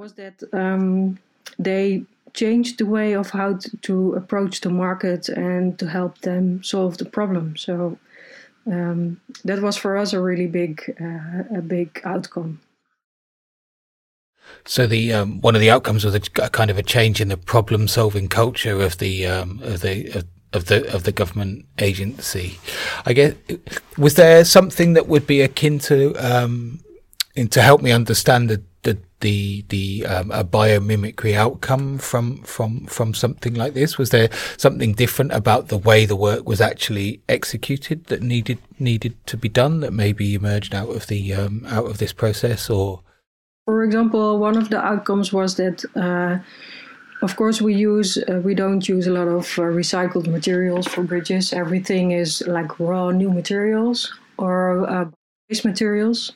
was 0.00 0.14
that 0.14 0.36
um, 0.52 1.18
they 1.58 2.06
changed 2.34 2.78
the 2.78 2.86
way 2.86 3.14
of 3.14 3.30
how 3.30 3.58
to, 3.82 4.12
approach 4.14 4.60
the 4.60 4.70
market 4.70 5.28
and 5.28 5.78
to 5.78 5.88
help 5.88 6.18
them 6.18 6.62
solve 6.62 6.98
the 6.98 7.04
problem. 7.04 7.56
So 7.56 7.98
um, 8.66 9.20
that 9.44 9.62
was 9.62 9.76
for 9.76 9.96
us 9.96 10.12
a 10.12 10.20
really 10.20 10.46
big, 10.46 10.94
uh, 11.00 11.58
a 11.58 11.62
big 11.62 12.00
outcome. 12.04 12.60
So 14.66 14.86
the 14.86 15.12
um, 15.12 15.40
one 15.40 15.54
of 15.54 15.60
the 15.60 15.70
outcomes 15.70 16.04
was 16.04 16.14
a, 16.14 16.20
a, 16.42 16.50
kind 16.50 16.70
of 16.70 16.76
a 16.76 16.82
change 16.82 17.20
in 17.20 17.28
the 17.28 17.36
problem-solving 17.36 18.28
culture 18.28 18.80
of 18.82 18.98
the 18.98 19.26
um, 19.26 19.60
of 19.62 19.80
the 19.80 20.10
of 20.10 20.24
of 20.52 20.66
the 20.66 20.94
of 20.94 21.04
the 21.04 21.12
government 21.12 21.66
agency. 21.78 22.58
I 23.06 23.14
guess 23.14 23.34
was 23.96 24.14
there 24.14 24.44
something 24.44 24.92
that 24.94 25.08
would 25.08 25.26
be 25.26 25.40
akin 25.40 25.78
to 25.80 26.14
um, 26.16 26.80
to 27.34 27.62
help 27.62 27.82
me 27.82 27.90
understand 27.90 28.50
the 28.50 28.62
the 28.84 28.98
the, 29.20 29.64
the 29.68 30.06
um, 30.06 30.30
a 30.30 30.44
biomimicry 30.44 31.34
outcome 31.34 31.98
from 31.98 32.42
from 32.42 32.86
from 32.86 33.14
something 33.14 33.54
like 33.54 33.74
this? 33.74 33.98
Was 33.98 34.10
there 34.10 34.28
something 34.56 34.92
different 34.92 35.32
about 35.32 35.68
the 35.68 35.78
way 35.78 36.06
the 36.06 36.16
work 36.16 36.46
was 36.46 36.60
actually 36.60 37.20
executed 37.28 38.06
that 38.06 38.22
needed 38.22 38.58
needed 38.78 39.14
to 39.26 39.36
be 39.36 39.48
done 39.48 39.80
that 39.80 39.92
maybe 39.92 40.34
emerged 40.34 40.74
out 40.74 40.90
of 40.90 41.06
the 41.08 41.34
um, 41.34 41.66
out 41.66 41.86
of 41.86 41.98
this 41.98 42.12
process 42.12 42.70
or? 42.70 43.00
For 43.66 43.82
example, 43.82 44.38
one 44.38 44.58
of 44.58 44.68
the 44.68 44.78
outcomes 44.78 45.32
was 45.32 45.56
that 45.56 45.84
uh, 45.96 46.38
of 47.22 47.36
course, 47.36 47.62
we 47.62 47.74
use 47.74 48.18
uh, 48.18 48.40
we 48.44 48.54
don't 48.54 48.86
use 48.86 49.06
a 49.06 49.12
lot 49.12 49.28
of 49.28 49.46
uh, 49.58 49.62
recycled 49.62 50.26
materials 50.26 50.86
for 50.86 51.02
bridges. 51.02 51.52
Everything 51.52 52.10
is 52.10 52.42
like 52.46 52.78
raw 52.78 53.10
new 53.10 53.30
materials 53.30 54.12
or 54.36 54.86
base 55.48 55.64
materials. 55.64 56.32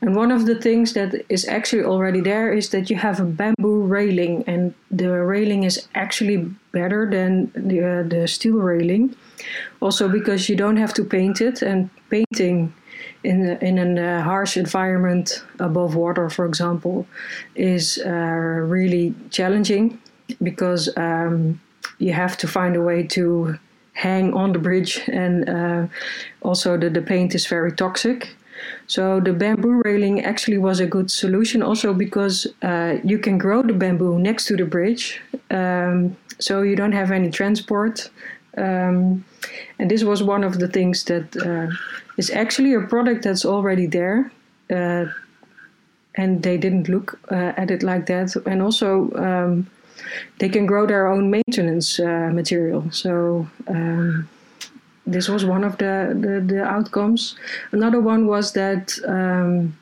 And 0.00 0.16
one 0.16 0.32
of 0.32 0.46
the 0.46 0.56
things 0.56 0.92
that 0.94 1.14
is 1.28 1.46
actually 1.46 1.84
already 1.84 2.20
there 2.20 2.52
is 2.52 2.70
that 2.70 2.90
you 2.90 2.96
have 2.96 3.20
a 3.20 3.24
bamboo 3.24 3.82
railing, 3.82 4.42
and 4.46 4.74
the 4.90 5.10
railing 5.10 5.62
is 5.62 5.86
actually 5.94 6.38
better 6.72 7.08
than 7.08 7.52
the, 7.54 7.78
uh, 7.80 8.02
the 8.08 8.26
steel 8.26 8.56
railing. 8.56 9.14
Also, 9.80 10.08
because 10.08 10.48
you 10.48 10.56
don't 10.56 10.76
have 10.76 10.92
to 10.94 11.04
paint 11.04 11.40
it, 11.40 11.62
and 11.62 11.88
painting 12.10 12.72
in 13.22 13.56
in 13.60 13.78
a 13.78 14.18
uh, 14.18 14.22
harsh 14.22 14.56
environment 14.56 15.44
above 15.60 15.94
water, 15.94 16.28
for 16.28 16.44
example, 16.44 17.06
is 17.54 17.98
uh, 18.04 18.10
really 18.10 19.14
challenging 19.30 19.98
because 20.42 20.90
um, 20.96 21.60
you 21.98 22.12
have 22.12 22.36
to 22.36 22.48
find 22.48 22.76
a 22.76 22.82
way 22.82 23.06
to 23.06 23.56
hang 23.92 24.34
on 24.34 24.52
the 24.52 24.58
bridge, 24.58 25.00
and 25.08 25.48
uh, 25.48 25.86
also 26.42 26.76
the, 26.76 26.90
the 26.90 27.02
paint 27.02 27.34
is 27.34 27.46
very 27.46 27.72
toxic. 27.72 28.34
So 28.86 29.20
the 29.20 29.32
bamboo 29.32 29.82
railing 29.84 30.24
actually 30.24 30.58
was 30.58 30.80
a 30.80 30.86
good 30.86 31.10
solution, 31.10 31.62
also 31.62 31.94
because 31.94 32.46
uh, 32.62 32.98
you 33.04 33.18
can 33.18 33.38
grow 33.38 33.62
the 33.62 33.74
bamboo 33.74 34.18
next 34.18 34.46
to 34.46 34.56
the 34.56 34.64
bridge, 34.64 35.20
um, 35.50 36.16
so 36.38 36.62
you 36.62 36.76
don't 36.76 36.92
have 36.92 37.10
any 37.10 37.30
transport. 37.30 38.10
Um, 38.56 39.24
and 39.78 39.90
this 39.90 40.02
was 40.02 40.22
one 40.22 40.44
of 40.44 40.58
the 40.58 40.68
things 40.68 41.04
that 41.04 41.36
uh, 41.36 41.74
is 42.16 42.30
actually 42.30 42.74
a 42.74 42.80
product 42.80 43.24
that's 43.24 43.44
already 43.44 43.86
there. 43.86 44.30
Uh, 44.70 45.06
and 46.18 46.42
they 46.42 46.58
didn't 46.58 46.88
look 46.88 47.18
uh, 47.30 47.52
at 47.56 47.70
it 47.70 47.82
like 47.82 48.06
that. 48.06 48.34
And 48.44 48.60
also, 48.60 49.10
um, 49.14 49.70
they 50.38 50.48
can 50.48 50.66
grow 50.66 50.86
their 50.86 51.06
own 51.06 51.30
maintenance 51.30 52.00
uh, 52.00 52.30
material. 52.32 52.90
So 52.90 53.48
um, 53.68 54.28
this 55.12 55.28
was 55.28 55.44
one 55.44 55.64
of 55.64 55.78
the, 55.78 56.14
the, 56.20 56.54
the, 56.54 56.62
outcomes. 56.62 57.36
Another 57.72 58.00
one 58.00 58.26
was 58.26 58.52
that 58.52 58.98
um, 59.06 59.76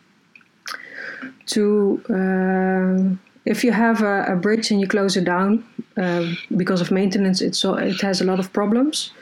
to 1.47 2.01
uh, 2.11 3.17
if 3.45 3.65
you 3.65 3.73
have 3.73 4.03
a, 4.03 4.25
a, 4.33 4.37
bridge 4.37 4.71
and 4.71 4.81
you 4.81 4.87
close 4.87 5.17
it 5.17 5.25
down 5.25 5.65
uh, 5.97 6.25
because 6.57 6.81
of 6.81 6.91
maintenance, 6.91 7.41
it's 7.41 7.59
so, 7.59 7.75
it 7.75 8.01
has 8.01 8.21
a 8.21 8.25
lot 8.25 8.39
of 8.39 8.53
problems. 8.53 9.13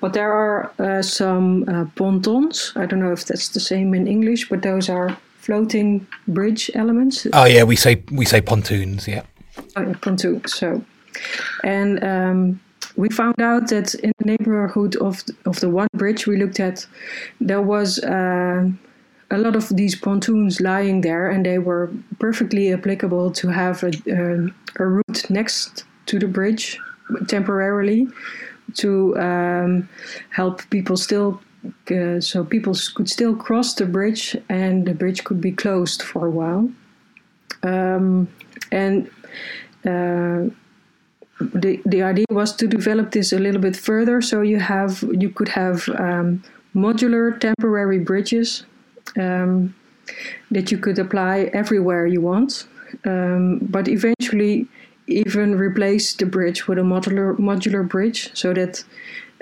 But 0.00 0.12
there 0.12 0.32
are 0.32 0.72
uh, 0.78 1.02
some 1.02 1.64
uh, 1.68 1.84
pontons. 1.96 2.72
I 2.76 2.86
don't 2.86 3.00
know 3.00 3.12
if 3.12 3.24
that's 3.24 3.48
the 3.48 3.60
same 3.60 3.94
in 3.94 4.06
English, 4.06 4.48
but 4.48 4.62
those 4.62 4.88
are 4.88 5.16
floating 5.38 6.06
bridge 6.28 6.70
elements. 6.74 7.26
Oh 7.32 7.44
yeah, 7.44 7.62
we 7.62 7.76
say 7.76 8.02
we 8.10 8.24
say 8.24 8.40
pontoons. 8.40 9.06
Yeah. 9.08 9.22
Oh, 9.76 9.82
yeah, 9.82 9.94
pontoons. 10.00 10.54
So, 10.54 10.82
and 11.62 12.02
um, 12.04 12.60
we 12.96 13.08
found 13.08 13.40
out 13.40 13.68
that 13.68 13.94
in 13.94 14.12
the 14.18 14.24
neighborhood 14.24 14.96
of 14.96 15.22
of 15.44 15.60
the 15.60 15.68
one 15.68 15.88
bridge 15.94 16.26
we 16.26 16.36
looked 16.36 16.60
at, 16.60 16.86
there 17.40 17.62
was 17.62 17.98
uh, 17.98 18.68
a 19.30 19.38
lot 19.38 19.56
of 19.56 19.68
these 19.76 19.96
pontoons 19.96 20.60
lying 20.60 21.00
there, 21.00 21.30
and 21.30 21.44
they 21.44 21.58
were 21.58 21.90
perfectly 22.18 22.72
applicable 22.72 23.30
to 23.32 23.48
have 23.48 23.82
a, 23.82 23.88
uh, 23.88 24.46
a 24.82 24.86
route 24.86 25.30
next 25.30 25.84
to 26.06 26.18
the 26.18 26.28
bridge 26.28 26.78
temporarily 27.28 28.06
to 28.74 29.16
um, 29.18 29.88
help 30.30 30.68
people 30.70 30.96
still. 30.96 31.40
Uh, 31.90 32.20
so 32.20 32.44
people 32.44 32.74
could 32.94 33.08
still 33.08 33.34
cross 33.34 33.74
the 33.74 33.86
bridge, 33.86 34.36
and 34.50 34.86
the 34.86 34.94
bridge 34.94 35.24
could 35.24 35.40
be 35.40 35.50
closed 35.50 36.02
for 36.02 36.26
a 36.26 36.30
while. 36.30 36.70
Um, 37.62 38.28
and 38.70 39.10
uh, 39.86 40.54
the 41.54 41.80
the 41.84 42.02
idea 42.02 42.26
was 42.30 42.54
to 42.56 42.66
develop 42.66 43.10
this 43.10 43.32
a 43.32 43.38
little 43.38 43.60
bit 43.60 43.76
further. 43.76 44.20
So 44.20 44.42
you 44.42 44.60
have 44.60 45.04
you 45.12 45.30
could 45.30 45.48
have 45.48 45.88
um, 45.98 46.42
modular 46.74 47.38
temporary 47.38 47.98
bridges 47.98 48.64
um, 49.16 49.74
that 50.50 50.70
you 50.70 50.78
could 50.78 50.98
apply 50.98 51.50
everywhere 51.52 52.06
you 52.06 52.20
want, 52.20 52.66
um, 53.04 53.58
but 53.58 53.88
eventually 53.88 54.66
even 55.06 55.56
replace 55.58 56.14
the 56.14 56.26
bridge 56.26 56.66
with 56.66 56.78
a 56.78 56.82
modular 56.82 57.36
modular 57.38 57.86
bridge 57.86 58.30
so 58.34 58.52
that 58.54 58.84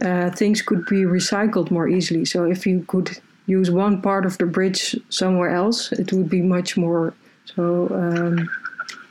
uh, 0.03 0.31
things 0.31 0.63
could 0.63 0.85
be 0.87 1.03
recycled 1.03 1.71
more 1.71 1.89
easily. 1.89 2.25
So 2.25 2.45
if 2.45 2.67
you 2.67 2.85
could 2.89 3.11
use 3.47 3.71
one 3.71 4.01
part 4.03 4.25
of 4.25 4.39
the 4.39 4.47
bridge 4.47 4.97
somewhere 5.09 5.51
else, 5.51 5.93
it 5.93 6.13
would 6.13 6.29
be 6.29 6.43
much 6.43 6.77
more 6.77 7.15
so 7.45 7.89
um, 7.95 8.49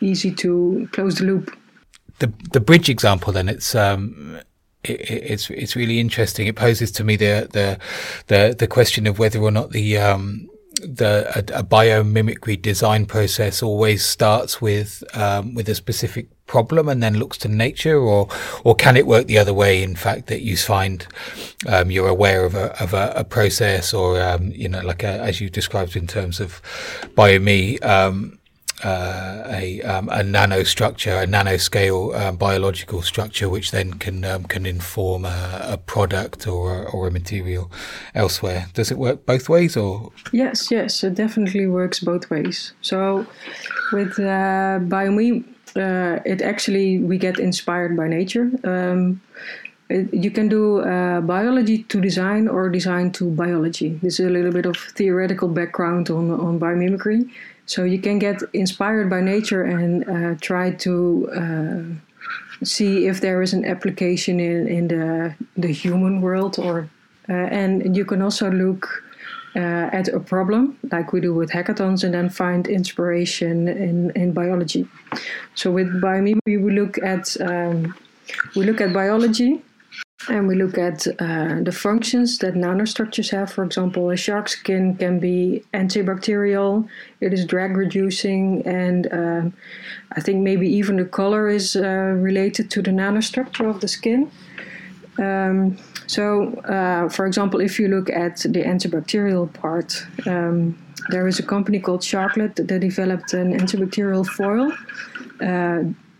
easy 0.01 0.31
to 0.31 0.87
close 0.91 1.15
the 1.15 1.25
loop 1.25 1.55
the 2.21 2.31
the 2.53 2.59
bridge 2.59 2.87
example, 2.87 3.33
then 3.33 3.49
it's 3.49 3.75
um, 3.75 4.39
it, 4.83 5.01
it's 5.09 5.49
it's 5.49 5.75
really 5.75 5.99
interesting. 5.99 6.47
It 6.47 6.55
poses 6.55 6.91
to 6.93 7.03
me 7.03 7.15
the 7.17 7.49
the 7.51 7.79
the, 8.27 8.55
the 8.57 8.67
question 8.67 9.07
of 9.07 9.19
whether 9.19 9.39
or 9.39 9.51
not 9.51 9.71
the 9.71 9.97
um, 9.97 10.49
the 10.75 11.31
a, 11.35 11.59
a, 11.59 11.63
biomimicry 11.63 12.61
design 12.61 13.05
process 13.05 13.61
always 13.61 14.05
starts 14.05 14.61
with 14.61 15.03
um, 15.13 15.55
with 15.55 15.67
a 15.67 15.75
specific 15.75 16.27
problem 16.45 16.89
and 16.89 17.01
then 17.01 17.17
looks 17.17 17.39
to 17.39 17.47
nature, 17.47 17.97
or 17.97 18.27
or 18.63 18.75
can 18.75 18.95
it 18.95 19.07
work 19.07 19.25
the 19.25 19.39
other 19.39 19.53
way? 19.53 19.81
In 19.81 19.95
fact, 19.95 20.27
that 20.27 20.41
you 20.41 20.55
find 20.55 21.07
um, 21.67 21.89
you're 21.89 22.07
aware 22.07 22.45
of 22.45 22.53
a 22.53 22.79
of 22.81 22.93
a, 22.93 23.13
a 23.15 23.23
process, 23.23 23.93
or 23.95 24.21
um, 24.21 24.51
you 24.51 24.69
know, 24.69 24.81
like 24.81 25.01
a, 25.03 25.19
as 25.21 25.41
you 25.41 25.49
described 25.49 25.95
in 25.95 26.05
terms 26.05 26.39
of 26.39 26.61
biome. 27.17 27.83
Um, 27.83 28.37
uh, 28.83 29.43
a, 29.47 29.81
um, 29.81 30.09
a 30.09 30.23
nanostructure, 30.23 31.23
a 31.23 31.27
nanoscale 31.27 32.19
um, 32.19 32.35
biological 32.35 33.01
structure, 33.01 33.49
which 33.49 33.71
then 33.71 33.93
can 33.93 34.23
um, 34.25 34.43
can 34.45 34.65
inform 34.65 35.25
a, 35.25 35.61
a 35.63 35.77
product 35.77 36.47
or 36.47 36.87
or 36.89 37.07
a 37.07 37.11
material 37.11 37.71
elsewhere. 38.15 38.67
Does 38.73 38.91
it 38.91 38.97
work 38.97 39.25
both 39.25 39.49
ways, 39.49 39.77
or? 39.77 40.11
Yes, 40.31 40.71
yes, 40.71 41.03
it 41.03 41.15
definitely 41.15 41.67
works 41.67 41.99
both 41.99 42.29
ways. 42.29 42.73
So, 42.81 43.25
with 43.91 44.19
uh, 44.19 44.79
Biome, 44.81 45.43
uh, 45.75 46.19
it 46.25 46.41
actually 46.41 46.99
we 46.99 47.17
get 47.17 47.39
inspired 47.39 47.95
by 47.95 48.07
nature. 48.07 48.51
Um, 48.63 49.21
you 49.89 50.31
can 50.31 50.47
do 50.47 50.79
uh, 50.79 51.19
biology 51.21 51.83
to 51.83 51.99
design 51.99 52.47
or 52.47 52.69
design 52.69 53.11
to 53.11 53.29
biology. 53.29 53.99
This 54.01 54.19
is 54.19 54.27
a 54.27 54.29
little 54.29 54.51
bit 54.51 54.65
of 54.65 54.77
theoretical 54.77 55.49
background 55.49 56.09
on 56.09 56.31
on 56.31 56.59
biomimicry. 56.59 57.29
So 57.71 57.85
you 57.85 57.99
can 57.99 58.19
get 58.19 58.43
inspired 58.51 59.09
by 59.09 59.21
nature 59.21 59.63
and 59.63 59.91
uh, 60.03 60.35
try 60.41 60.71
to 60.85 60.93
uh, 61.41 62.65
see 62.65 63.07
if 63.07 63.21
there 63.21 63.41
is 63.41 63.53
an 63.53 63.63
application 63.63 64.41
in, 64.41 64.67
in 64.67 64.87
the, 64.89 65.33
the 65.55 65.71
human 65.71 66.19
world 66.19 66.59
or 66.59 66.89
uh, 67.29 67.47
and 67.61 67.95
you 67.95 68.03
can 68.03 68.21
also 68.21 68.51
look 68.51 69.03
uh, 69.55 69.87
at 69.99 70.09
a 70.09 70.19
problem 70.19 70.77
like 70.91 71.13
we 71.13 71.21
do 71.21 71.33
with 71.33 71.49
hackathons 71.49 72.03
and 72.03 72.13
then 72.13 72.29
find 72.29 72.67
inspiration 72.67 73.69
in, 73.69 74.11
in 74.17 74.33
biology. 74.33 74.85
So 75.55 75.71
with 75.71 75.87
Biome 76.01 76.39
we 76.45 76.57
look 76.57 76.97
at 76.97 77.39
um, 77.39 77.95
we 78.53 78.65
look 78.65 78.81
at 78.81 78.91
biology 78.91 79.61
and 80.29 80.47
we 80.47 80.55
look 80.55 80.77
at 80.77 81.07
uh, 81.19 81.61
the 81.61 81.71
functions 81.71 82.37
that 82.39 82.53
nanostructures 82.53 83.31
have. 83.31 83.51
For 83.51 83.63
example, 83.63 84.09
a 84.09 84.17
shark 84.17 84.49
skin 84.49 84.95
can 84.95 85.19
be 85.19 85.63
antibacterial, 85.73 86.87
it 87.19 87.33
is 87.33 87.45
drag 87.45 87.77
reducing, 87.77 88.65
and 88.65 89.07
uh, 89.11 89.43
I 90.15 90.21
think 90.21 90.41
maybe 90.41 90.67
even 90.67 90.97
the 90.97 91.05
color 91.05 91.49
is 91.49 91.75
uh, 91.75 92.13
related 92.17 92.69
to 92.71 92.81
the 92.81 92.91
nanostructure 92.91 93.69
of 93.69 93.81
the 93.81 93.87
skin. 93.87 94.31
Um, 95.17 95.77
so, 96.07 96.53
uh, 96.61 97.09
for 97.09 97.25
example, 97.25 97.61
if 97.61 97.79
you 97.79 97.87
look 97.87 98.09
at 98.09 98.37
the 98.37 98.63
antibacterial 98.63 99.51
part, 99.53 100.05
um, 100.25 100.77
there 101.09 101.27
is 101.27 101.39
a 101.39 101.43
company 101.43 101.79
called 101.79 102.01
Sharklet 102.01 102.55
that 102.55 102.79
developed 102.79 103.33
an 103.33 103.57
antibacterial 103.57 104.25
foil, 104.25 104.71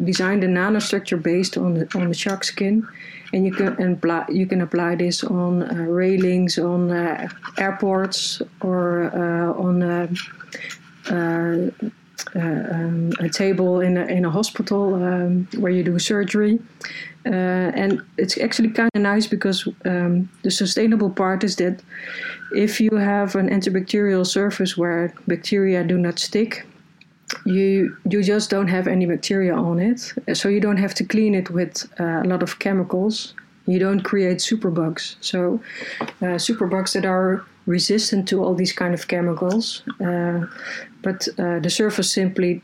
designed 0.03 0.43
a 0.43 0.47
nanostructure 0.47 1.21
based 1.21 1.57
on 1.57 1.73
the, 1.75 1.87
on 1.95 2.07
the 2.07 2.13
shark 2.13 2.43
skin 2.43 2.87
and 3.33 3.45
you 3.45 3.53
can 3.53 3.93
apply 3.93 4.25
you 4.29 4.45
can 4.45 4.61
apply 4.61 4.95
this 4.95 5.23
on 5.23 5.63
uh, 5.63 5.83
railings 5.83 6.57
on 6.57 6.91
uh, 6.91 7.27
airports 7.57 8.41
or 8.61 9.03
uh, 9.13 9.53
on 9.53 9.83
uh, 9.83 10.07
uh, 11.09 11.69
um, 12.35 13.11
a 13.19 13.27
table 13.29 13.81
in 13.81 13.97
a, 13.97 14.05
in 14.05 14.25
a 14.25 14.29
hospital 14.29 14.93
um, 14.95 15.47
where 15.57 15.71
you 15.71 15.83
do 15.83 15.97
surgery. 15.97 16.59
and 17.25 18.01
it's 18.17 18.37
actually 18.37 18.69
kind 18.69 18.89
of 18.95 19.01
nice 19.01 19.27
because 19.27 19.67
um, 19.85 20.29
the 20.43 20.51
sustainable 20.51 21.09
part 21.09 21.43
is 21.43 21.55
that 21.55 21.81
if 22.55 22.79
you 22.79 22.95
have 22.95 23.35
an 23.35 23.49
antibacterial 23.49 24.25
surface 24.25 24.77
where 24.77 25.13
bacteria 25.27 25.83
do 25.83 25.97
not 25.97 26.19
stick, 26.19 26.65
you 27.46 27.98
you 28.10 28.24
just 28.24 28.50
don't 28.50 28.67
have 28.67 28.88
any 28.88 29.06
bacteria 29.06 29.54
on 29.54 29.80
it, 29.80 30.13
so 30.34 30.50
you 30.50 30.60
don't 30.60 30.78
have 30.78 30.94
to 30.96 31.04
clean 31.04 31.36
it 31.36 31.50
with 31.50 31.88
uh, 32.00 32.22
a 32.24 32.28
lot 32.28 32.44
of 32.44 32.60
chemicals. 32.60 33.34
You 33.67 33.80
don't 33.80 34.02
create 34.02 34.39
superbugs. 34.39 35.15
So 35.22 35.62
uh, 36.22 36.38
superbugs 36.38 36.94
that 36.94 37.06
are 37.06 37.46
resistant 37.67 38.28
to 38.30 38.44
all 38.44 38.56
these 38.56 38.74
kind 38.74 38.94
of 38.94 39.08
chemicals, 39.08 39.84
uh, 40.00 40.46
but 41.04 41.28
uh, 41.38 41.60
the 41.60 41.70
surface 41.70 42.12
simply 42.12 42.62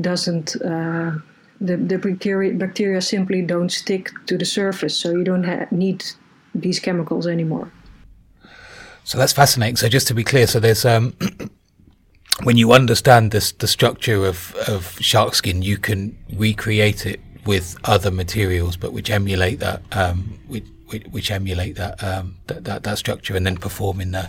doesn't. 0.00 0.56
Uh, 0.62 1.18
the, 1.60 1.76
the 1.76 1.98
bacteria, 1.98 2.54
bacteria 2.54 3.00
simply 3.00 3.42
don't 3.42 3.70
stick 3.70 4.10
to 4.26 4.38
the 4.38 4.44
surface, 4.44 4.96
so 4.96 5.10
you 5.10 5.24
don't 5.24 5.42
ha- 5.42 5.66
need 5.72 6.04
these 6.54 6.78
chemicals 6.78 7.26
anymore. 7.26 7.72
So 9.02 9.18
that's 9.18 9.32
fascinating. 9.32 9.76
So 9.76 9.88
just 9.88 10.06
to 10.08 10.14
be 10.14 10.22
clear, 10.22 10.46
so 10.46 10.60
there's 10.60 10.84
um, 10.84 11.14
when 12.44 12.56
you 12.56 12.72
understand 12.72 13.32
this, 13.32 13.52
the 13.52 13.66
structure 13.66 14.24
of, 14.26 14.54
of 14.66 14.98
shark 15.00 15.34
skin, 15.34 15.62
you 15.62 15.76
can 15.76 16.16
recreate 16.32 17.06
it 17.06 17.20
with 17.44 17.76
other 17.84 18.10
materials, 18.10 18.76
but 18.76 18.92
which 18.92 19.10
emulate 19.10 19.58
that, 19.60 19.82
um, 19.92 20.38
which, 20.46 20.64
which, 21.10 21.30
emulate 21.30 21.76
that, 21.76 22.02
um, 22.02 22.36
that, 22.46 22.64
that, 22.64 22.82
that 22.84 22.98
structure, 22.98 23.36
and 23.36 23.46
then 23.46 23.56
perform 23.56 24.00
in 24.00 24.12
the 24.12 24.28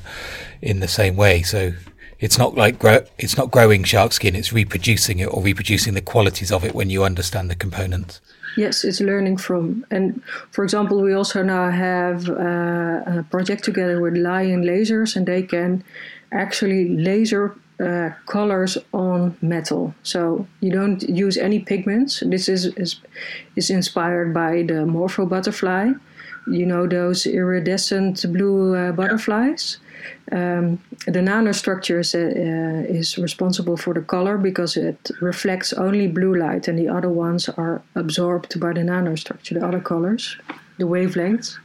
in 0.62 0.80
the 0.80 0.88
same 0.88 1.16
way. 1.16 1.42
So 1.42 1.74
it's 2.20 2.38
not 2.38 2.56
like 2.56 2.84
it's 3.18 3.38
not 3.38 3.52
growing 3.52 3.84
shark 3.84 4.12
skin; 4.12 4.36
it's 4.36 4.52
reproducing 4.52 5.20
it 5.20 5.26
or 5.28 5.42
reproducing 5.42 5.94
the 5.94 6.02
qualities 6.02 6.52
of 6.52 6.66
it 6.66 6.76
when 6.76 6.90
you 6.90 7.04
understand 7.04 7.50
the 7.50 7.56
components. 7.56 8.20
Yes, 8.58 8.84
it's 8.84 9.00
learning 9.00 9.38
from. 9.38 9.86
And 9.90 10.22
for 10.52 10.64
example, 10.64 11.02
we 11.02 11.14
also 11.14 11.44
now 11.44 11.70
have 11.70 12.30
uh, 12.30 13.04
a 13.06 13.26
project 13.30 13.64
together 13.64 14.02
with 14.02 14.18
Lion 14.18 14.64
Lasers, 14.64 15.16
and 15.16 15.26
they 15.26 15.44
can 15.44 15.84
actually 16.32 16.90
laser 16.98 17.56
uh, 17.80 18.10
colors 18.26 18.78
on 18.94 19.38
metal. 19.42 19.94
So 20.04 20.48
you 20.60 20.72
don't 20.72 21.02
use 21.04 21.38
any 21.38 21.60
pigments. 21.60 22.22
This 22.26 22.50
is, 22.50 22.66
is, 22.78 22.98
is 23.56 23.70
inspired 23.70 24.34
by 24.34 24.64
the 24.64 24.86
Morpho 24.86 25.26
butterfly. 25.26 25.92
You 26.48 26.66
know 26.66 26.88
those 26.88 27.26
iridescent 27.28 28.26
blue 28.34 28.76
uh, 28.76 28.92
butterflies. 28.92 29.78
Um, 30.32 30.82
the 31.06 31.20
nanostructure 31.20 32.00
is, 32.00 32.16
uh, 32.16 32.86
is 32.90 33.18
responsible 33.18 33.78
for 33.78 33.94
the 33.94 34.02
color 34.02 34.38
because 34.38 34.78
it 34.78 35.12
reflects 35.22 35.74
only 35.74 36.08
blue 36.08 36.36
light, 36.36 36.68
and 36.68 36.78
the 36.78 36.88
other 36.88 37.10
ones 37.10 37.50
are 37.50 37.82
absorbed 37.96 38.60
by 38.60 38.74
the 38.74 38.82
nanostructure, 38.82 39.60
the 39.60 39.66
other 39.66 39.80
colors, 39.80 40.38
the 40.78 40.86
wavelengths. 40.86 41.58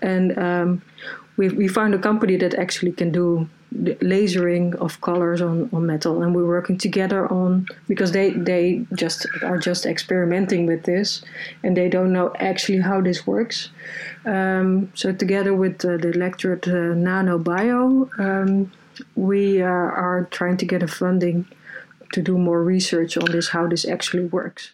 And 0.00 0.38
um, 0.38 0.82
we, 1.36 1.48
we 1.50 1.68
found 1.68 1.94
a 1.94 1.98
company 1.98 2.36
that 2.36 2.54
actually 2.54 2.92
can 2.92 3.12
do 3.12 3.48
lasering 4.00 4.74
of 4.76 5.00
colors 5.00 5.40
on, 5.40 5.68
on 5.72 5.86
metal 5.86 6.22
and 6.22 6.34
we're 6.34 6.46
working 6.46 6.76
together 6.76 7.30
on 7.32 7.66
because 7.88 8.12
they 8.12 8.30
they 8.30 8.84
just 8.94 9.26
are 9.42 9.58
just 9.58 9.86
experimenting 9.86 10.66
with 10.66 10.82
this 10.84 11.22
and 11.62 11.76
they 11.76 11.88
don't 11.88 12.12
know 12.12 12.32
actually 12.38 12.80
how 12.80 13.00
this 13.00 13.26
works 13.26 13.70
um, 14.26 14.90
so 14.94 15.12
together 15.12 15.54
with 15.54 15.84
uh, 15.84 15.96
the 15.96 16.10
electrode 16.10 16.68
uh, 16.68 16.94
nano 16.94 17.38
bio 17.38 18.08
um, 18.18 18.70
we 19.14 19.62
uh, 19.62 19.66
are 19.66 20.28
trying 20.30 20.56
to 20.56 20.66
get 20.66 20.82
a 20.82 20.88
funding 20.88 21.46
to 22.12 22.22
do 22.22 22.38
more 22.38 22.62
research 22.62 23.16
on 23.16 23.30
this 23.32 23.48
how 23.48 23.66
this 23.66 23.86
actually 23.86 24.24
works. 24.26 24.72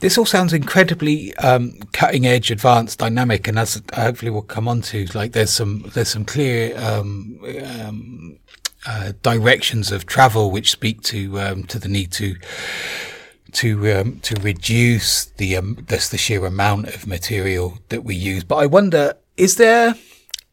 This 0.00 0.16
all 0.16 0.26
sounds 0.26 0.52
incredibly 0.52 1.34
um, 1.38 1.72
cutting 1.92 2.24
edge, 2.24 2.52
advanced, 2.52 3.00
dynamic, 3.00 3.48
and 3.48 3.58
as 3.58 3.82
hopefully 3.92 4.30
we'll 4.30 4.42
come 4.42 4.68
on 4.68 4.80
to, 4.82 5.06
like 5.12 5.32
there's 5.32 5.50
some 5.50 5.90
there's 5.92 6.10
some 6.10 6.24
clear 6.24 6.78
um, 6.78 7.40
um, 7.80 8.38
uh, 8.86 9.12
directions 9.22 9.90
of 9.90 10.06
travel 10.06 10.52
which 10.52 10.70
speak 10.70 11.02
to 11.02 11.40
um, 11.40 11.64
to 11.64 11.80
the 11.80 11.88
need 11.88 12.12
to 12.12 12.36
to 13.54 13.90
um, 13.92 14.20
to 14.20 14.36
reduce 14.40 15.24
the 15.24 15.56
um, 15.56 15.84
the 15.88 15.98
sheer 15.98 16.46
amount 16.46 16.94
of 16.94 17.08
material 17.08 17.78
that 17.88 18.04
we 18.04 18.14
use. 18.14 18.44
But 18.44 18.56
I 18.58 18.66
wonder, 18.66 19.14
is 19.36 19.56
there 19.56 19.96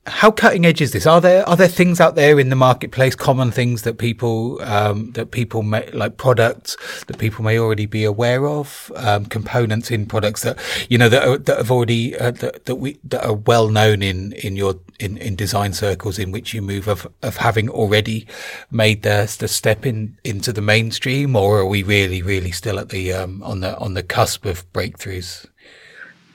how 0.07 0.29
cutting 0.29 0.65
edge 0.65 0.81
is 0.81 0.91
this? 0.91 1.07
Are 1.07 1.19
there 1.19 1.47
are 1.49 1.55
there 1.55 1.67
things 1.67 1.99
out 1.99 2.15
there 2.15 2.39
in 2.39 2.49
the 2.49 2.55
marketplace, 2.55 3.15
common 3.15 3.51
things 3.51 3.81
that 3.81 3.97
people 3.97 4.61
um, 4.61 5.11
that 5.13 5.31
people 5.31 5.63
may 5.63 5.89
like 5.91 6.17
products 6.17 6.77
that 7.07 7.17
people 7.17 7.43
may 7.43 7.57
already 7.57 7.87
be 7.87 8.03
aware 8.03 8.47
of, 8.47 8.91
um, 8.97 9.25
components 9.25 9.89
in 9.89 10.05
products 10.05 10.43
that 10.43 10.59
you 10.89 10.97
know 10.97 11.09
that 11.09 11.27
are, 11.27 11.37
that 11.39 11.57
have 11.57 11.71
already 11.71 12.15
uh, 12.17 12.31
that, 12.31 12.65
that 12.65 12.75
we 12.75 12.99
that 13.03 13.25
are 13.25 13.33
well 13.33 13.69
known 13.69 14.03
in 14.03 14.33
in 14.33 14.55
your 14.55 14.75
in, 14.99 15.17
in 15.17 15.35
design 15.35 15.73
circles 15.73 16.19
in 16.19 16.31
which 16.31 16.53
you 16.53 16.61
move 16.61 16.87
of 16.87 17.07
of 17.23 17.37
having 17.37 17.67
already 17.67 18.27
made 18.69 19.01
the 19.01 19.35
the 19.39 19.47
step 19.47 19.87
in 19.87 20.15
into 20.23 20.53
the 20.53 20.61
mainstream, 20.61 21.35
or 21.35 21.59
are 21.59 21.65
we 21.67 21.81
really 21.81 22.21
really 22.21 22.51
still 22.51 22.77
at 22.77 22.89
the 22.89 23.11
um, 23.11 23.41
on 23.41 23.61
the 23.61 23.75
on 23.79 23.95
the 23.95 24.03
cusp 24.03 24.45
of 24.45 24.71
breakthroughs? 24.71 25.47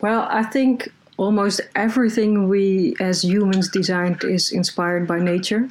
Well, 0.00 0.26
I 0.30 0.42
think 0.42 0.88
almost 1.20 1.61
everything 1.74 2.48
we 2.48 2.96
as 2.98 3.22
humans 3.22 3.68
designed 3.68 4.24
is 4.24 4.52
inspired 4.52 5.06
by 5.06 5.18
nature. 5.18 5.68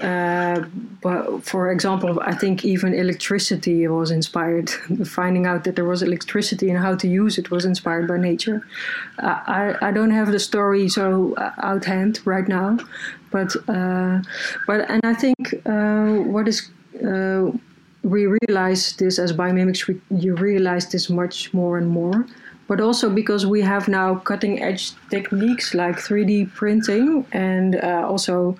Uh, 0.00 0.64
but 1.02 1.42
for 1.44 1.70
example, 1.70 2.20
I 2.20 2.34
think 2.34 2.64
even 2.64 2.94
electricity 2.94 3.88
was 3.88 4.10
inspired. 4.10 4.70
Finding 5.18 5.46
out 5.46 5.64
that 5.64 5.76
there 5.76 5.84
was 5.84 6.02
electricity 6.02 6.68
and 6.70 6.78
how 6.78 6.94
to 7.02 7.08
use 7.08 7.38
it 7.38 7.50
was 7.50 7.64
inspired 7.64 8.06
by 8.06 8.18
nature. 8.18 8.66
Uh, 9.18 9.38
I, 9.46 9.88
I 9.88 9.90
don't 9.92 10.10
have 10.10 10.30
the 10.30 10.38
story 10.38 10.88
so 10.88 11.34
uh, 11.36 11.52
out 11.62 11.84
hand 11.84 12.20
right 12.24 12.48
now, 12.48 12.78
but 13.30 13.50
uh, 13.68 14.20
but 14.66 14.78
and 14.90 15.00
I 15.04 15.14
think 15.14 15.40
uh, 15.66 16.32
what 16.34 16.48
is 16.48 16.70
uh, 17.06 17.50
we 18.02 18.20
realize 18.40 18.94
this 18.96 19.18
as 19.18 19.32
biomimics. 19.32 19.86
We, 19.86 20.00
you 20.10 20.34
realize 20.36 20.90
this 20.90 21.10
much 21.10 21.52
more 21.52 21.76
and 21.78 21.88
more 21.88 22.26
but 22.72 22.80
also 22.80 23.10
because 23.10 23.44
we 23.44 23.60
have 23.60 23.86
now 23.86 24.14
cutting 24.14 24.62
edge 24.62 24.92
techniques 25.10 25.74
like 25.74 25.96
3D 25.96 26.54
printing, 26.54 27.26
and 27.30 27.76
uh, 27.76 28.02
also 28.12 28.56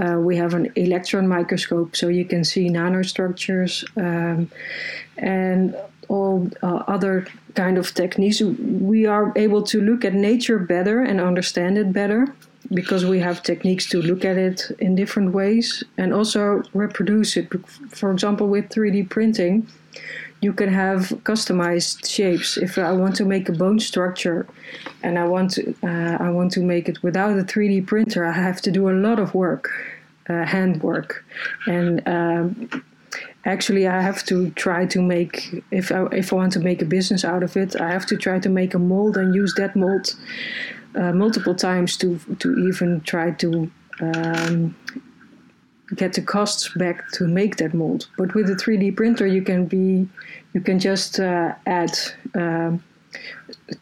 uh, 0.00 0.18
we 0.20 0.36
have 0.36 0.54
an 0.54 0.70
electron 0.76 1.26
microscope, 1.26 1.96
so 1.96 2.06
you 2.06 2.24
can 2.24 2.44
see 2.44 2.68
nanostructures 2.68 3.72
um, 3.96 4.48
and 5.16 5.74
all 6.06 6.48
uh, 6.62 6.84
other 6.86 7.26
kind 7.56 7.76
of 7.76 7.92
techniques. 7.92 8.40
We 8.40 9.06
are 9.06 9.32
able 9.34 9.64
to 9.64 9.80
look 9.80 10.04
at 10.04 10.14
nature 10.14 10.60
better 10.60 11.02
and 11.02 11.20
understand 11.20 11.76
it 11.76 11.92
better 11.92 12.32
because 12.72 13.04
we 13.04 13.18
have 13.18 13.42
techniques 13.42 13.88
to 13.88 14.00
look 14.00 14.24
at 14.24 14.36
it 14.36 14.70
in 14.78 14.94
different 14.94 15.32
ways 15.32 15.82
and 15.98 16.14
also 16.14 16.62
reproduce 16.72 17.36
it. 17.36 17.48
For 17.88 18.12
example, 18.12 18.46
with 18.46 18.68
3D 18.68 19.10
printing 19.10 19.66
you 20.40 20.52
can 20.52 20.72
have 20.72 21.08
customized 21.24 22.08
shapes. 22.08 22.56
If 22.56 22.78
I 22.78 22.92
want 22.92 23.16
to 23.16 23.24
make 23.24 23.48
a 23.48 23.52
bone 23.52 23.78
structure, 23.78 24.46
and 25.02 25.18
I 25.18 25.24
want 25.24 25.50
to 25.52 25.74
uh, 25.82 26.16
I 26.18 26.30
want 26.30 26.52
to 26.52 26.60
make 26.60 26.88
it 26.88 27.02
without 27.02 27.38
a 27.38 27.42
3D 27.42 27.86
printer, 27.86 28.24
I 28.24 28.32
have 28.32 28.60
to 28.62 28.70
do 28.70 28.88
a 28.88 28.96
lot 29.06 29.18
of 29.18 29.34
work, 29.34 29.70
uh, 30.28 30.44
hand 30.44 30.82
work, 30.82 31.24
and 31.66 32.02
um, 32.08 32.84
actually 33.44 33.86
I 33.86 34.00
have 34.00 34.24
to 34.26 34.50
try 34.50 34.86
to 34.86 35.02
make 35.02 35.62
if 35.70 35.92
I, 35.92 36.06
if 36.12 36.32
I 36.32 36.36
want 36.36 36.52
to 36.54 36.60
make 36.60 36.80
a 36.80 36.86
business 36.86 37.24
out 37.24 37.42
of 37.42 37.56
it, 37.56 37.80
I 37.80 37.90
have 37.90 38.06
to 38.06 38.16
try 38.16 38.38
to 38.38 38.48
make 38.48 38.74
a 38.74 38.78
mold 38.78 39.16
and 39.16 39.34
use 39.34 39.54
that 39.54 39.76
mold 39.76 40.14
uh, 40.94 41.12
multiple 41.12 41.54
times 41.54 41.96
to 41.98 42.18
to 42.38 42.58
even 42.68 43.00
try 43.02 43.30
to 43.32 43.70
um, 44.00 44.74
get 45.96 46.14
the 46.14 46.22
costs 46.22 46.68
back 46.76 47.10
to 47.12 47.26
make 47.26 47.56
that 47.56 47.74
mold. 47.74 48.06
But 48.16 48.34
with 48.34 48.48
a 48.50 48.54
3D 48.54 48.96
printer, 48.96 49.26
you 49.26 49.42
can 49.42 49.66
be, 49.66 50.08
you 50.52 50.60
can 50.60 50.78
just 50.78 51.20
uh, 51.20 51.54
add 51.66 51.98
um, 52.34 52.82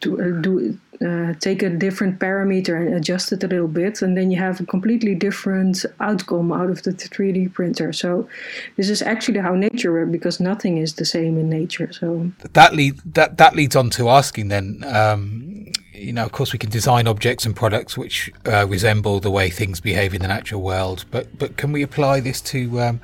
to 0.01 0.21
uh, 0.21 0.41
do 0.41 0.77
uh, 1.05 1.33
take 1.39 1.63
a 1.63 1.69
different 1.69 2.19
parameter 2.19 2.75
and 2.75 2.93
adjust 2.93 3.31
it 3.31 3.43
a 3.43 3.47
little 3.47 3.67
bit, 3.67 4.01
and 4.01 4.17
then 4.17 4.31
you 4.31 4.37
have 4.37 4.59
a 4.59 4.65
completely 4.65 5.15
different 5.15 5.85
outcome 5.99 6.51
out 6.51 6.69
of 6.69 6.83
the 6.83 6.91
3D 6.91 7.53
printer. 7.53 7.93
So 7.93 8.27
this 8.75 8.89
is 8.89 9.01
actually 9.01 9.39
how 9.39 9.55
nature 9.55 9.93
works 9.93 10.11
because 10.11 10.39
nothing 10.39 10.77
is 10.77 10.95
the 10.95 11.05
same 11.05 11.37
in 11.37 11.49
nature. 11.49 11.93
So 11.93 12.31
that 12.53 12.73
lead 12.73 12.99
that 13.13 13.37
that 13.37 13.55
leads 13.55 13.75
on 13.75 13.89
to 13.91 14.09
asking 14.09 14.49
then. 14.49 14.83
Um, 14.85 15.71
you 15.99 16.13
know, 16.13 16.23
of 16.25 16.31
course, 16.31 16.53
we 16.53 16.59
can 16.59 16.69
design 16.69 17.07
objects 17.07 17.45
and 17.45 17.55
products 17.55 17.97
which 17.97 18.31
uh, 18.45 18.65
resemble 18.67 19.19
the 19.19 19.31
way 19.31 19.49
things 19.49 19.79
behave 19.79 20.13
in 20.13 20.21
the 20.21 20.27
natural 20.27 20.61
world. 20.61 21.05
But 21.11 21.37
but 21.37 21.57
can 21.57 21.71
we 21.71 21.81
apply 21.83 22.21
this 22.21 22.41
to 22.41 22.79
um, 22.81 23.01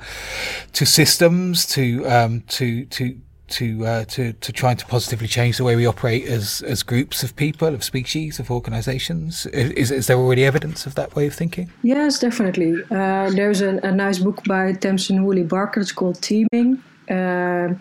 to 0.72 0.86
systems, 0.86 1.66
to 1.66 2.04
um, 2.06 2.42
to 2.48 2.84
to 2.86 3.16
to 3.48 3.86
uh, 3.86 4.04
to 4.06 4.32
to 4.32 4.52
trying 4.52 4.76
to 4.76 4.86
positively 4.86 5.28
change 5.28 5.58
the 5.58 5.64
way 5.64 5.76
we 5.76 5.86
operate 5.86 6.26
as 6.26 6.62
as 6.62 6.82
groups 6.82 7.22
of 7.22 7.34
people, 7.36 7.68
of 7.68 7.84
species, 7.84 8.38
of 8.38 8.50
organisations? 8.50 9.46
Is 9.46 9.90
is 9.90 10.06
there 10.06 10.16
already 10.16 10.44
evidence 10.44 10.86
of 10.86 10.94
that 10.94 11.14
way 11.14 11.26
of 11.26 11.34
thinking? 11.34 11.70
Yes, 11.82 12.18
definitely. 12.18 12.82
Uh, 12.90 13.30
there's 13.30 13.60
a, 13.60 13.78
a, 13.82 13.92
nice 13.92 14.18
book 14.18 14.42
by 14.44 14.72
Tamsin 14.72 15.24
Woolley 15.24 15.44
Barker. 15.44 15.80
It's 15.80 15.92
called 15.92 16.20
Teeming. 16.20 16.82
Um, 17.08 17.80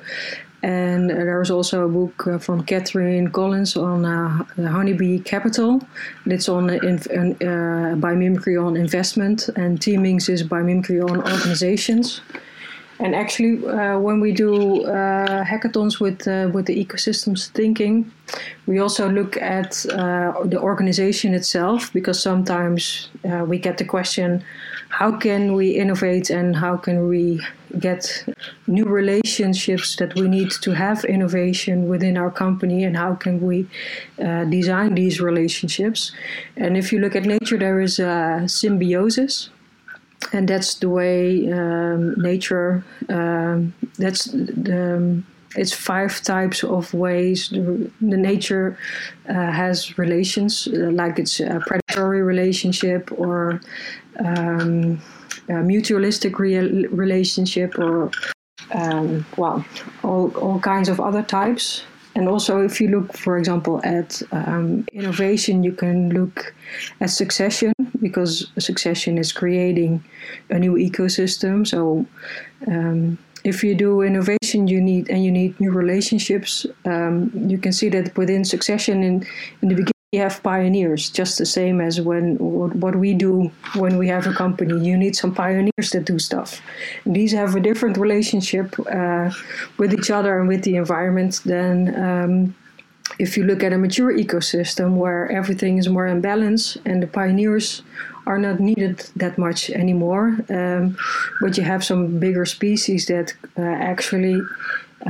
and 0.66 1.12
there's 1.12 1.52
also 1.52 1.86
a 1.86 1.88
book 1.88 2.42
from 2.42 2.64
Catherine 2.64 3.30
Collins 3.30 3.78
on 3.78 4.04
uh, 4.04 4.44
Honeybee 4.56 5.20
Capital. 5.20 5.80
It's 6.26 6.50
on 6.50 6.72
uh, 6.72 6.80
biomimicry 8.06 8.58
on 8.66 8.76
investment, 8.76 9.48
and 9.56 9.80
Teemings 9.80 10.28
is 10.28 10.42
biomimicry 10.42 11.08
on 11.08 11.18
organizations. 11.18 12.22
And 12.98 13.14
actually, 13.14 13.64
uh, 13.68 14.00
when 14.00 14.20
we 14.22 14.32
do 14.32 14.86
uh, 14.86 15.44
hackathons 15.44 16.00
with 16.00 16.28
uh, 16.28 16.50
with 16.52 16.66
the 16.66 16.84
ecosystems 16.84 17.50
thinking, 17.50 18.12
we 18.66 18.80
also 18.80 19.08
look 19.08 19.38
at 19.38 19.72
the 20.52 20.60
organization 20.60 21.36
itself 21.36 21.94
because 21.94 22.20
sometimes 22.20 23.10
we 23.46 23.60
get 23.60 23.78
the 23.78 23.86
question, 23.86 24.44
how 24.90 25.18
can 25.18 25.54
we 25.54 25.72
innovate 25.72 26.30
and 26.30 26.56
how 26.56 26.78
can 26.78 27.08
we 27.08 27.42
get 27.80 28.26
new 28.68 28.86
relationships 28.86 29.98
that 29.98 30.16
we 30.16 30.28
need 30.28 30.52
to 30.52 30.72
have 30.72 31.04
innovation 31.06 31.88
within 31.88 32.18
our 32.18 32.32
company 32.32 32.84
and 32.84 32.96
how 32.96 33.16
can 33.16 33.42
we 33.42 33.68
uh, 34.24 34.46
design 34.46 34.96
these 34.96 35.20
relationships? 35.20 36.12
And 36.56 36.78
if 36.78 36.94
you 36.94 37.00
look 37.00 37.16
at 37.16 37.24
nature, 37.24 37.58
there 37.58 37.82
is 37.82 38.00
a 38.00 38.46
symbiosis 38.48 39.50
and 40.34 40.48
that's 40.48 40.76
the 40.76 40.90
way 40.90 41.52
um, 41.52 42.16
nature. 42.22 42.84
Um, 43.10 43.74
that's 43.98 44.26
the. 44.26 44.96
Um, 44.98 45.26
it's 45.58 45.72
five 45.72 46.22
types 46.22 46.66
of 46.66 46.94
ways 46.94 47.48
the, 47.48 47.90
the 48.02 48.18
nature 48.18 48.78
uh, 49.30 49.34
has 49.34 49.98
relations, 49.98 50.68
uh, 50.68 50.92
like 50.92 51.18
it's 51.18 51.40
a 51.40 51.62
predatory 51.66 52.22
relationship 52.22 53.10
or 53.18 53.62
um, 54.20 54.98
mutualistic 55.48 56.40
re- 56.40 56.88
relationship, 56.88 57.78
or 57.78 58.12
um, 58.74 59.26
well, 59.38 59.66
all, 60.04 60.36
all 60.38 60.60
kinds 60.60 60.90
of 60.90 61.00
other 61.00 61.24
types. 61.24 61.84
And 62.16 62.30
also, 62.30 62.62
if 62.62 62.80
you 62.80 62.88
look, 62.88 63.18
for 63.18 63.38
example, 63.38 63.82
at 63.84 64.22
um, 64.32 64.86
innovation, 64.94 65.64
you 65.64 65.74
can 65.74 66.12
look 66.12 66.56
at 67.02 67.10
succession 67.10 67.74
because 68.02 68.48
succession 68.58 69.18
is 69.18 69.34
creating 69.34 70.02
a 70.50 70.58
new 70.58 70.76
ecosystem. 70.76 71.68
So, 71.68 72.06
um, 72.68 73.18
if 73.44 73.64
you 73.64 73.76
do 73.76 74.02
innovation, 74.02 74.68
you 74.68 74.80
need 74.80 75.10
and 75.10 75.26
you 75.26 75.32
need 75.32 75.60
new 75.60 75.72
relationships. 75.72 76.66
Um, 76.86 77.32
you 77.34 77.58
can 77.58 77.74
see 77.74 77.90
that 77.90 78.16
within 78.18 78.46
succession, 78.46 79.04
in 79.04 79.28
in 79.62 79.68
the 79.68 79.76
beginning 79.76 79.95
we 80.16 80.22
have 80.22 80.42
pioneers, 80.44 81.10
just 81.10 81.38
the 81.38 81.46
same 81.46 81.78
as 81.88 82.00
when 82.00 82.26
what 82.84 82.96
we 83.04 83.12
do 83.26 83.52
when 83.82 83.94
we 84.02 84.08
have 84.16 84.26
a 84.28 84.34
company. 84.44 84.76
You 84.90 84.96
need 85.04 85.16
some 85.24 85.34
pioneers 85.44 85.88
that 85.94 86.06
do 86.12 86.18
stuff. 86.20 86.50
These 87.18 87.34
have 87.42 87.52
a 87.56 87.62
different 87.70 87.96
relationship 88.06 88.68
uh, 89.02 89.28
with 89.80 89.92
each 89.98 90.10
other 90.18 90.32
and 90.40 90.48
with 90.48 90.62
the 90.64 90.76
environment 90.84 91.34
than 91.54 91.76
um, 92.08 92.36
if 93.26 93.30
you 93.36 93.44
look 93.50 93.62
at 93.68 93.72
a 93.74 93.78
mature 93.86 94.12
ecosystem 94.26 94.90
where 95.02 95.22
everything 95.40 95.74
is 95.82 95.88
more 95.96 96.08
in 96.14 96.22
balance 96.22 96.64
and 96.86 96.98
the 97.04 97.08
pioneers 97.20 97.68
are 98.30 98.40
not 98.48 98.58
needed 98.60 98.98
that 99.22 99.38
much 99.38 99.70
anymore, 99.84 100.26
um, 100.58 100.98
but 101.42 101.52
you 101.58 101.64
have 101.74 101.84
some 101.84 102.02
bigger 102.26 102.46
species 102.46 103.02
that 103.14 103.28
uh, 103.58 103.76
actually 103.92 104.38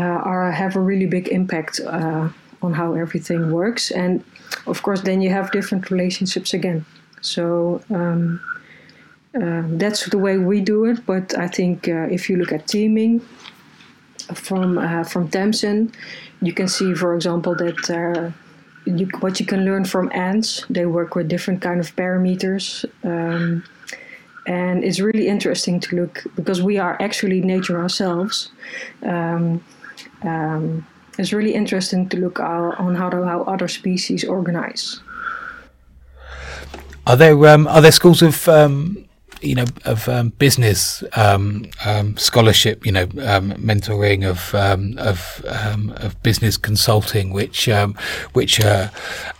uh, 0.02 0.32
are 0.32 0.52
have 0.52 0.76
a 0.76 0.84
really 0.90 1.10
big 1.18 1.28
impact 1.40 1.74
uh, 1.80 2.28
on 2.66 2.74
how 2.74 2.94
everything 2.94 3.52
works, 3.52 3.92
and 3.92 4.24
of 4.68 4.82
course, 4.84 5.02
then 5.02 5.22
you 5.22 5.30
have 5.30 5.52
different 5.52 5.90
relationships 5.92 6.54
again. 6.54 6.86
So. 7.22 7.82
Um, 7.90 8.42
uh, 9.36 9.64
that's 9.68 10.06
the 10.06 10.18
way 10.18 10.38
we 10.38 10.62
do 10.62 10.86
it, 10.86 11.06
but 11.06 11.38
I 11.38 11.48
think 11.48 11.90
uh, 11.90 12.08
if 12.10 12.30
you 12.30 12.38
look 12.38 12.54
at 12.54 12.68
Teeming 12.68 13.22
from 14.34 14.78
uh, 14.78 15.04
from 15.04 15.28
Tamsin, 15.28 15.92
you 16.42 16.54
can 16.54 16.68
see, 16.68 16.94
for 16.94 17.14
example, 17.14 17.54
that 17.56 17.90
uh, 17.90 18.32
you, 18.86 19.08
what 19.20 19.40
you 19.40 19.46
can 19.46 19.66
learn 19.66 19.84
from 19.84 20.10
ants. 20.14 20.66
They 20.70 20.86
work 20.86 21.16
with 21.16 21.28
different 21.28 21.62
kind 21.62 21.82
of 21.82 21.94
parameters, 21.98 22.86
um, 23.04 23.64
and 24.48 24.86
it's 24.86 25.02
really 25.02 25.28
interesting 25.28 25.82
to 25.82 25.96
look 25.98 26.24
because 26.36 26.62
we 26.62 26.78
are 26.78 26.96
actually 27.02 27.42
nature 27.42 27.78
ourselves. 27.78 28.52
Um, 29.04 29.62
um, 30.24 30.88
it's 31.18 31.34
really 31.34 31.54
interesting 31.54 32.10
to 32.10 32.18
look 32.18 32.40
on 32.40 32.96
how, 32.96 33.10
how 33.24 33.44
other 33.44 33.68
species 33.68 34.24
organize. 34.24 35.00
Are 37.08 37.16
there 37.16 37.48
um, 37.48 37.68
are 37.68 37.82
there 37.82 37.92
schools 37.92 38.22
of 38.24 38.48
um, 38.50 39.06
you 39.46 39.56
know 39.56 39.66
of 39.86 40.10
um, 40.10 40.30
business 40.30 41.04
um, 41.16 41.66
um, 41.86 42.18
scholarship, 42.18 42.86
you 42.86 42.92
know, 42.92 43.04
um, 43.04 43.52
mentoring 43.54 44.28
of 44.28 44.54
um, 44.56 44.98
of 44.98 45.44
um, 45.48 45.94
of 45.98 46.22
business 46.24 46.58
consulting, 46.58 47.32
which 47.32 47.70
which 48.34 48.60
are 48.64 48.92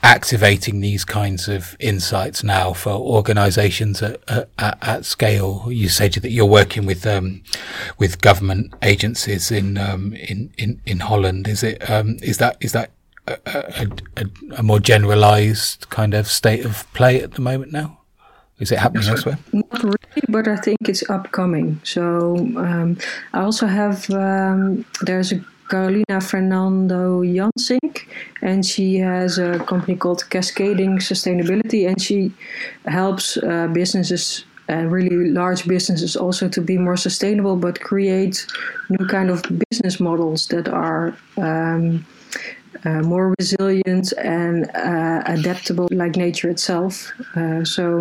activating 0.04 0.80
these 0.80 1.04
kinds 1.04 1.48
of 1.48 1.76
insights 1.80 2.44
now 2.44 2.74
for 2.74 2.92
organisations 2.92 4.02
at, 4.02 4.22
at, 4.28 4.78
at, 4.82 5.06
scale. 5.06 5.68
You 5.70 5.90
said 5.90 6.14
that 6.14 6.30
you're 6.30 6.46
working 6.46 6.86
with 6.86 7.06
with 7.98 8.22
government 8.22 8.74
agencies 8.82 9.52
in 9.52 9.78
in, 9.78 10.54
in 10.58 10.82
in 10.86 11.00
Holland. 11.00 11.48
Is 11.48 11.64
it 11.64 11.82
is 12.22 12.38
that 12.38 12.58
is 12.62 12.72
that 12.74 12.92
a, 13.28 13.88
a, 14.18 14.26
a 14.58 14.64
more 14.64 14.80
generalised 14.80 15.90
kind 15.90 16.14
of 16.14 16.28
state 16.28 16.64
of 16.64 16.92
play 16.94 17.22
at 17.22 17.34
the 17.34 17.42
moment 17.42 17.72
now? 17.72 18.00
Is 18.60 18.72
it 18.72 18.80
happening 18.80 19.08
elsewhere? 19.08 19.38
Not 19.52 19.84
really, 19.84 20.24
but 20.30 20.48
I 20.48 20.56
think 20.56 20.78
it's 20.88 21.08
upcoming. 21.10 21.80
So 21.84 22.38
um, 22.58 22.98
I 23.34 23.42
also 23.42 23.68
have 23.68 24.10
um, 24.12 24.86
there's 25.02 25.34
a 25.34 25.44
Carolina 25.70 26.22
Fernando 26.22 27.22
Jansink, 27.22 28.08
and 28.42 28.66
she 28.66 28.98
has 28.98 29.38
a 29.38 29.60
company 29.60 29.98
called 29.98 30.30
Cascading 30.30 31.00
Sustainability, 31.00 31.88
and 31.88 32.00
she 32.02 32.32
helps 32.86 33.38
uh, 33.38 33.68
businesses 33.68 34.46
and 34.68 34.92
really 34.92 35.32
large 35.32 35.68
businesses 35.68 36.16
also 36.16 36.48
to 36.50 36.62
be 36.62 36.78
more 36.78 36.98
sustainable, 36.98 37.56
but 37.56 37.80
create 37.82 38.48
new 38.90 39.06
kind 39.08 39.30
of 39.30 39.44
business 39.70 40.00
models 40.00 40.48
that 40.48 40.68
are. 40.68 41.16
Um, 41.38 42.06
uh, 42.84 43.02
more 43.02 43.34
resilient 43.40 44.14
and 44.22 44.70
uh, 44.76 45.24
adaptable 45.26 45.88
like 45.92 46.16
nature 46.16 46.50
itself. 46.50 47.12
Uh, 47.36 47.64
so 47.64 48.00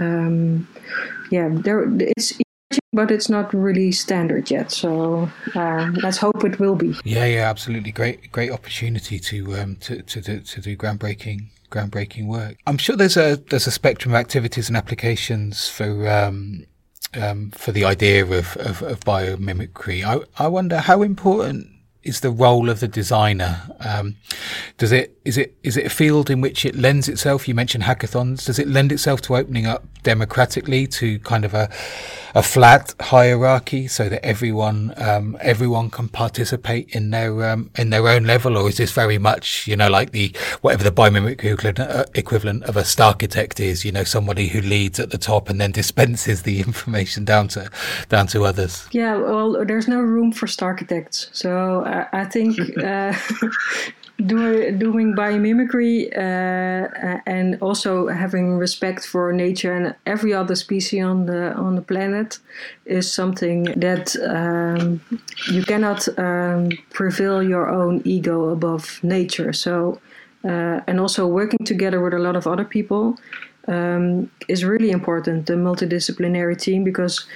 um, 0.00 0.68
yeah, 1.30 1.48
there 1.50 1.84
it's 2.00 2.38
but 2.92 3.10
it's 3.10 3.28
not 3.28 3.52
really 3.54 3.92
standard 3.92 4.50
yet. 4.50 4.70
So 4.70 5.30
uh, 5.54 5.90
let's 6.02 6.18
hope 6.18 6.44
it 6.44 6.58
will 6.58 6.74
be. 6.74 6.94
Yeah, 7.04 7.26
yeah, 7.26 7.50
absolutely. 7.50 7.92
Great, 7.92 8.30
great 8.32 8.50
opportunity 8.50 9.18
to 9.18 9.56
um, 9.56 9.76
to, 9.76 10.02
to, 10.02 10.22
to, 10.22 10.40
to 10.40 10.60
do 10.60 10.76
groundbreaking 10.76 11.48
groundbreaking 11.70 12.26
work. 12.26 12.56
I'm 12.66 12.78
sure 12.78 12.96
there's 12.96 13.16
a 13.16 13.36
there's 13.50 13.66
a 13.66 13.70
spectrum 13.70 14.14
of 14.14 14.20
activities 14.20 14.68
and 14.68 14.76
applications 14.76 15.68
for 15.68 16.08
um, 16.08 16.64
um, 17.14 17.50
for 17.50 17.72
the 17.72 17.84
idea 17.84 18.24
of, 18.24 18.56
of, 18.56 18.82
of 18.82 19.00
biomimicry. 19.00 20.04
I, 20.04 20.20
I 20.42 20.48
wonder 20.48 20.78
how 20.78 21.02
important 21.02 21.68
is 22.08 22.20
the 22.20 22.30
role 22.30 22.68
of 22.70 22.80
the 22.80 22.88
designer? 22.88 23.62
Um, 23.80 24.16
does 24.78 24.92
it 24.92 25.16
is 25.24 25.36
it 25.36 25.54
is 25.62 25.76
it 25.76 25.86
a 25.86 25.90
field 25.90 26.30
in 26.30 26.40
which 26.40 26.64
it 26.64 26.74
lends 26.74 27.08
itself? 27.08 27.46
You 27.46 27.54
mentioned 27.54 27.84
hackathons. 27.84 28.46
Does 28.46 28.58
it 28.58 28.66
lend 28.66 28.92
itself 28.92 29.20
to 29.22 29.36
opening 29.36 29.66
up 29.66 29.84
democratically 30.02 30.86
to 30.86 31.18
kind 31.20 31.44
of 31.44 31.54
a 31.54 31.68
a 32.34 32.42
flat 32.42 32.94
hierarchy 33.00 33.88
so 33.88 34.08
that 34.08 34.24
everyone 34.24 34.94
um, 34.96 35.36
everyone 35.40 35.90
can 35.90 36.08
participate 36.08 36.88
in 36.90 37.10
their 37.10 37.44
um, 37.50 37.70
in 37.76 37.90
their 37.90 38.06
own 38.08 38.24
level, 38.24 38.56
or 38.56 38.68
is 38.68 38.76
this 38.76 38.92
very 38.92 39.18
much 39.18 39.66
you 39.66 39.76
know 39.76 39.88
like 39.88 40.12
the 40.12 40.34
whatever 40.60 40.84
the 40.84 40.92
biomimic 40.92 41.44
equivalent, 41.44 41.80
uh, 41.80 42.04
equivalent 42.14 42.62
of 42.64 42.76
a 42.76 42.84
star 42.84 43.08
architect 43.08 43.60
is? 43.60 43.84
You 43.84 43.92
know, 43.92 44.04
somebody 44.04 44.48
who 44.48 44.60
leads 44.60 45.00
at 45.00 45.10
the 45.10 45.18
top 45.18 45.48
and 45.48 45.60
then 45.60 45.72
dispenses 45.72 46.42
the 46.42 46.60
information 46.68 47.24
down 47.24 47.48
to 47.48 47.70
down 48.08 48.26
to 48.28 48.44
others. 48.44 48.88
Yeah, 48.92 49.16
well, 49.16 49.64
there's 49.64 49.88
no 49.88 50.00
room 50.00 50.32
for 50.32 50.46
star 50.46 50.68
architects, 50.68 51.30
so 51.32 51.84
I 52.12 52.24
think 52.24 52.58
uh, 52.78 53.12
do, 54.26 54.72
doing 54.72 55.14
biomimicry 55.14 56.10
uh, 56.16 57.20
and 57.26 57.58
also 57.60 58.08
having 58.08 58.58
respect 58.58 59.06
for 59.06 59.32
nature 59.32 59.74
and 59.74 59.94
every 60.06 60.34
other 60.34 60.54
species 60.54 61.04
on 61.04 61.26
the 61.26 61.52
on 61.54 61.76
the 61.76 61.82
planet 61.82 62.38
is 62.84 63.12
something 63.12 63.64
that 63.76 64.16
um, 64.28 65.00
you 65.50 65.62
cannot 65.62 66.08
um, 66.18 66.70
prevail 66.90 67.42
your 67.42 67.68
own 67.68 68.02
ego 68.04 68.50
above 68.50 69.00
nature. 69.02 69.52
So 69.52 70.00
uh, 70.44 70.80
and 70.86 71.00
also 71.00 71.26
working 71.26 71.64
together 71.64 72.00
with 72.00 72.14
a 72.14 72.18
lot 72.18 72.36
of 72.36 72.46
other 72.46 72.64
people 72.64 73.18
um, 73.66 74.30
is 74.48 74.64
really 74.64 74.90
important. 74.90 75.46
The 75.46 75.54
multidisciplinary 75.54 76.58
team 76.58 76.84
because 76.84 77.26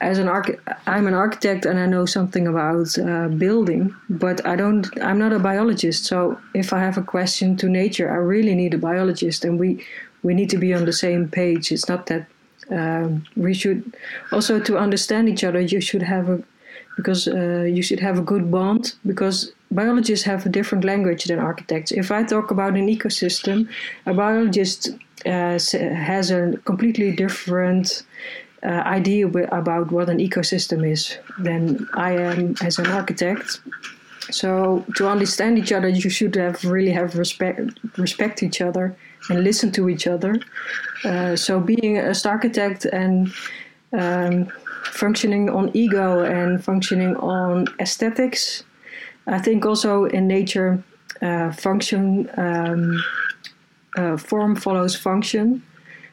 as 0.00 0.18
an 0.18 0.28
arch- 0.28 0.58
I'm 0.86 1.06
an 1.06 1.14
architect 1.14 1.66
and 1.66 1.78
I 1.78 1.86
know 1.86 2.06
something 2.06 2.46
about 2.46 2.98
uh, 2.98 3.28
building, 3.28 3.94
but 4.08 4.44
I 4.46 4.56
don't. 4.56 4.86
I'm 5.02 5.18
not 5.18 5.32
a 5.32 5.38
biologist. 5.38 6.04
So 6.04 6.38
if 6.54 6.72
I 6.72 6.80
have 6.80 6.96
a 6.96 7.02
question 7.02 7.56
to 7.58 7.68
nature, 7.68 8.10
I 8.10 8.16
really 8.16 8.54
need 8.54 8.74
a 8.74 8.78
biologist, 8.78 9.44
and 9.44 9.58
we 9.58 9.84
we 10.22 10.34
need 10.34 10.50
to 10.50 10.58
be 10.58 10.74
on 10.74 10.84
the 10.84 10.92
same 10.92 11.28
page. 11.28 11.70
It's 11.72 11.88
not 11.88 12.06
that 12.06 12.26
um, 12.70 13.24
we 13.36 13.52
should 13.54 13.94
also 14.32 14.58
to 14.60 14.78
understand 14.78 15.28
each 15.28 15.44
other. 15.44 15.60
You 15.60 15.80
should 15.80 16.02
have 16.02 16.28
a 16.28 16.42
because 16.96 17.28
uh, 17.28 17.64
you 17.76 17.82
should 17.82 18.00
have 18.00 18.18
a 18.18 18.22
good 18.22 18.50
bond 18.50 18.94
because 19.06 19.52
biologists 19.70 20.24
have 20.24 20.44
a 20.44 20.48
different 20.48 20.84
language 20.84 21.24
than 21.24 21.38
architects. 21.38 21.92
If 21.92 22.10
I 22.10 22.22
talk 22.24 22.50
about 22.50 22.74
an 22.74 22.88
ecosystem, 22.88 23.68
a 24.06 24.12
biologist 24.12 24.90
uh, 25.26 25.58
has 26.10 26.30
a 26.30 26.56
completely 26.64 27.12
different 27.12 28.02
uh, 28.62 28.82
idea 28.84 29.26
about 29.26 29.90
what 29.90 30.08
an 30.08 30.18
ecosystem 30.18 30.86
is 30.86 31.16
than 31.38 31.88
I 31.94 32.12
am 32.12 32.54
as 32.62 32.78
an 32.78 32.86
architect. 32.86 33.60
So 34.30 34.84
to 34.96 35.08
understand 35.08 35.58
each 35.58 35.72
other, 35.72 35.88
you 35.88 36.10
should 36.10 36.34
have 36.36 36.64
really 36.64 36.92
have 36.92 37.16
respect 37.16 37.60
respect 37.96 38.42
each 38.42 38.60
other 38.60 38.96
and 39.28 39.42
listen 39.44 39.72
to 39.72 39.88
each 39.88 40.06
other. 40.06 40.40
Uh, 41.04 41.36
so 41.36 41.60
being 41.60 41.98
a 41.98 42.14
architect 42.24 42.84
and 42.84 43.32
um, 43.92 44.46
functioning 44.84 45.50
on 45.50 45.70
ego 45.74 46.22
and 46.22 46.62
functioning 46.62 47.16
on 47.16 47.66
aesthetics, 47.80 48.64
I 49.26 49.38
think 49.38 49.66
also 49.66 50.04
in 50.04 50.26
nature, 50.26 50.82
uh, 51.22 51.52
function 51.52 52.30
um, 52.36 53.02
uh, 53.96 54.16
form 54.16 54.56
follows 54.56 54.94
function. 54.96 55.62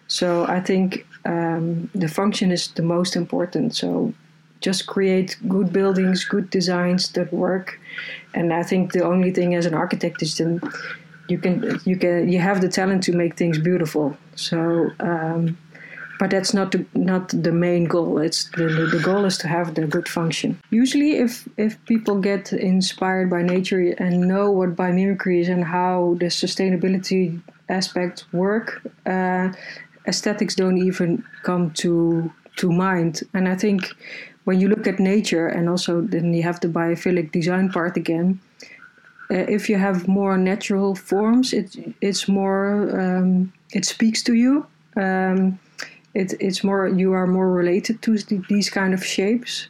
So 0.07 0.45
I 0.45 0.59
think 0.59 1.05
um, 1.27 1.89
the 1.93 2.07
function 2.07 2.51
is 2.51 2.69
the 2.69 2.81
most 2.81 3.15
important. 3.15 3.75
So 3.75 4.13
just 4.61 4.87
create 4.87 5.37
good 5.47 5.71
buildings, 5.71 6.25
good 6.25 6.49
designs 6.49 7.11
that 7.11 7.31
work. 7.31 7.79
And 8.33 8.53
I 8.53 8.63
think 8.63 8.93
the 8.93 9.03
only 9.03 9.31
thing 9.31 9.53
as 9.53 9.65
an 9.65 9.73
architect 9.73 10.21
is 10.21 10.37
then 10.37 10.61
you 11.27 11.37
can 11.37 11.79
you 11.85 11.97
can 11.97 12.29
you 12.29 12.39
have 12.39 12.61
the 12.61 12.69
talent 12.69 13.03
to 13.03 13.11
make 13.11 13.35
things 13.35 13.57
beautiful. 13.59 14.17
So. 14.35 14.91
Um, 14.99 15.57
but 16.19 16.31
that's 16.31 16.51
not 16.51 16.71
the, 16.71 16.83
not 16.95 17.29
the 17.29 17.51
main 17.51 17.85
goal. 17.85 18.17
It's 18.17 18.45
the, 18.57 18.89
the 18.91 18.99
goal 18.99 19.25
is 19.25 19.37
to 19.37 19.47
have 19.47 19.75
the 19.75 19.85
good 19.85 20.09
function. 20.09 20.59
Usually, 20.71 21.17
if 21.17 21.47
if 21.57 21.77
people 21.85 22.19
get 22.19 22.51
inspired 22.53 23.29
by 23.29 23.43
nature 23.43 23.93
and 23.99 24.27
know 24.27 24.49
what 24.49 24.75
biomimicry 24.75 25.41
is 25.41 25.47
and 25.47 25.63
how 25.63 26.15
the 26.19 26.25
sustainability 26.25 27.39
aspects 27.69 28.25
work, 28.33 28.81
uh, 29.05 29.53
aesthetics 30.07 30.55
don't 30.55 30.77
even 30.77 31.23
come 31.43 31.71
to 31.71 32.31
to 32.57 32.71
mind. 32.71 33.21
And 33.33 33.47
I 33.47 33.55
think 33.55 33.95
when 34.45 34.59
you 34.59 34.67
look 34.67 34.87
at 34.87 34.99
nature, 34.99 35.47
and 35.47 35.69
also 35.69 36.01
then 36.01 36.33
you 36.33 36.43
have 36.43 36.59
the 36.59 36.67
biophilic 36.67 37.31
design 37.31 37.69
part 37.69 37.97
again. 37.97 38.39
Uh, 39.29 39.45
if 39.49 39.69
you 39.69 39.77
have 39.77 40.07
more 40.07 40.37
natural 40.37 40.95
forms, 40.95 41.53
it 41.53 41.75
it's 42.01 42.27
more 42.27 42.89
um, 42.99 43.51
it 43.73 43.85
speaks 43.85 44.23
to 44.23 44.33
you. 44.33 44.65
Um, 44.95 45.59
it, 46.13 46.33
it's 46.39 46.63
more 46.63 46.87
you 46.87 47.13
are 47.13 47.27
more 47.27 47.51
related 47.51 48.01
to 48.01 48.17
these 48.49 48.69
kind 48.69 48.93
of 48.93 49.03
shapes. 49.03 49.67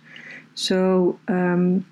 So 0.54 1.20
um, 1.28 1.86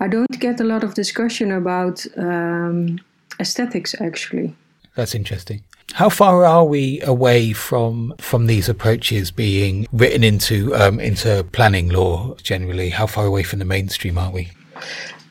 I 0.00 0.08
don't 0.08 0.40
get 0.40 0.60
a 0.60 0.64
lot 0.64 0.84
of 0.84 0.94
discussion 0.94 1.52
about 1.52 2.06
um, 2.16 2.98
aesthetics 3.38 3.94
actually. 4.00 4.56
That's 4.94 5.14
interesting. 5.14 5.62
How 5.94 6.08
far 6.08 6.44
are 6.44 6.64
we 6.64 7.00
away 7.00 7.52
from 7.52 8.14
from 8.18 8.46
these 8.46 8.68
approaches 8.68 9.30
being 9.30 9.86
written 9.92 10.22
into 10.22 10.74
um, 10.76 11.00
into 11.00 11.44
planning 11.52 11.88
law 11.88 12.34
generally? 12.42 12.90
How 12.90 13.06
far 13.06 13.26
away 13.26 13.42
from 13.42 13.58
the 13.58 13.64
mainstream 13.64 14.18
are 14.18 14.30
we? 14.30 14.50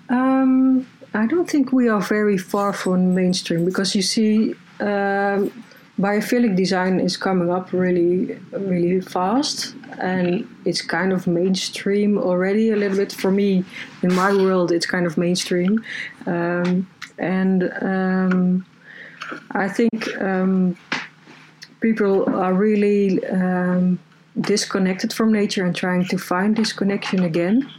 Um, 0.09 0.87
I 1.13 1.25
don't 1.25 1.49
think 1.49 1.71
we 1.71 1.87
are 1.87 2.01
very 2.01 2.37
far 2.37 2.73
from 2.73 3.15
mainstream 3.15 3.65
because 3.65 3.95
you 3.95 4.01
see, 4.01 4.53
um, 4.79 5.51
biophilic 5.99 6.55
design 6.55 6.99
is 6.99 7.17
coming 7.17 7.49
up 7.49 7.73
really, 7.73 8.37
really 8.51 9.01
fast, 9.01 9.73
and 9.99 10.47
it's 10.65 10.81
kind 10.81 11.11
of 11.13 11.27
mainstream 11.27 12.17
already 12.17 12.71
a 12.71 12.75
little 12.75 12.97
bit. 12.97 13.11
For 13.11 13.31
me, 13.31 13.63
in 14.03 14.13
my 14.13 14.33
world, 14.33 14.71
it's 14.71 14.85
kind 14.85 15.05
of 15.05 15.17
mainstream, 15.17 15.83
um, 16.25 16.87
and 17.17 17.71
um, 17.81 18.65
I 19.51 19.67
think 19.69 20.15
um, 20.21 20.77
people 21.79 22.33
are 22.35 22.53
really 22.53 23.25
um, 23.27 23.99
disconnected 24.41 25.13
from 25.13 25.31
nature 25.31 25.65
and 25.65 25.75
trying 25.75 26.05
to 26.05 26.17
find 26.17 26.55
this 26.55 26.73
connection 26.73 27.23
again. 27.23 27.69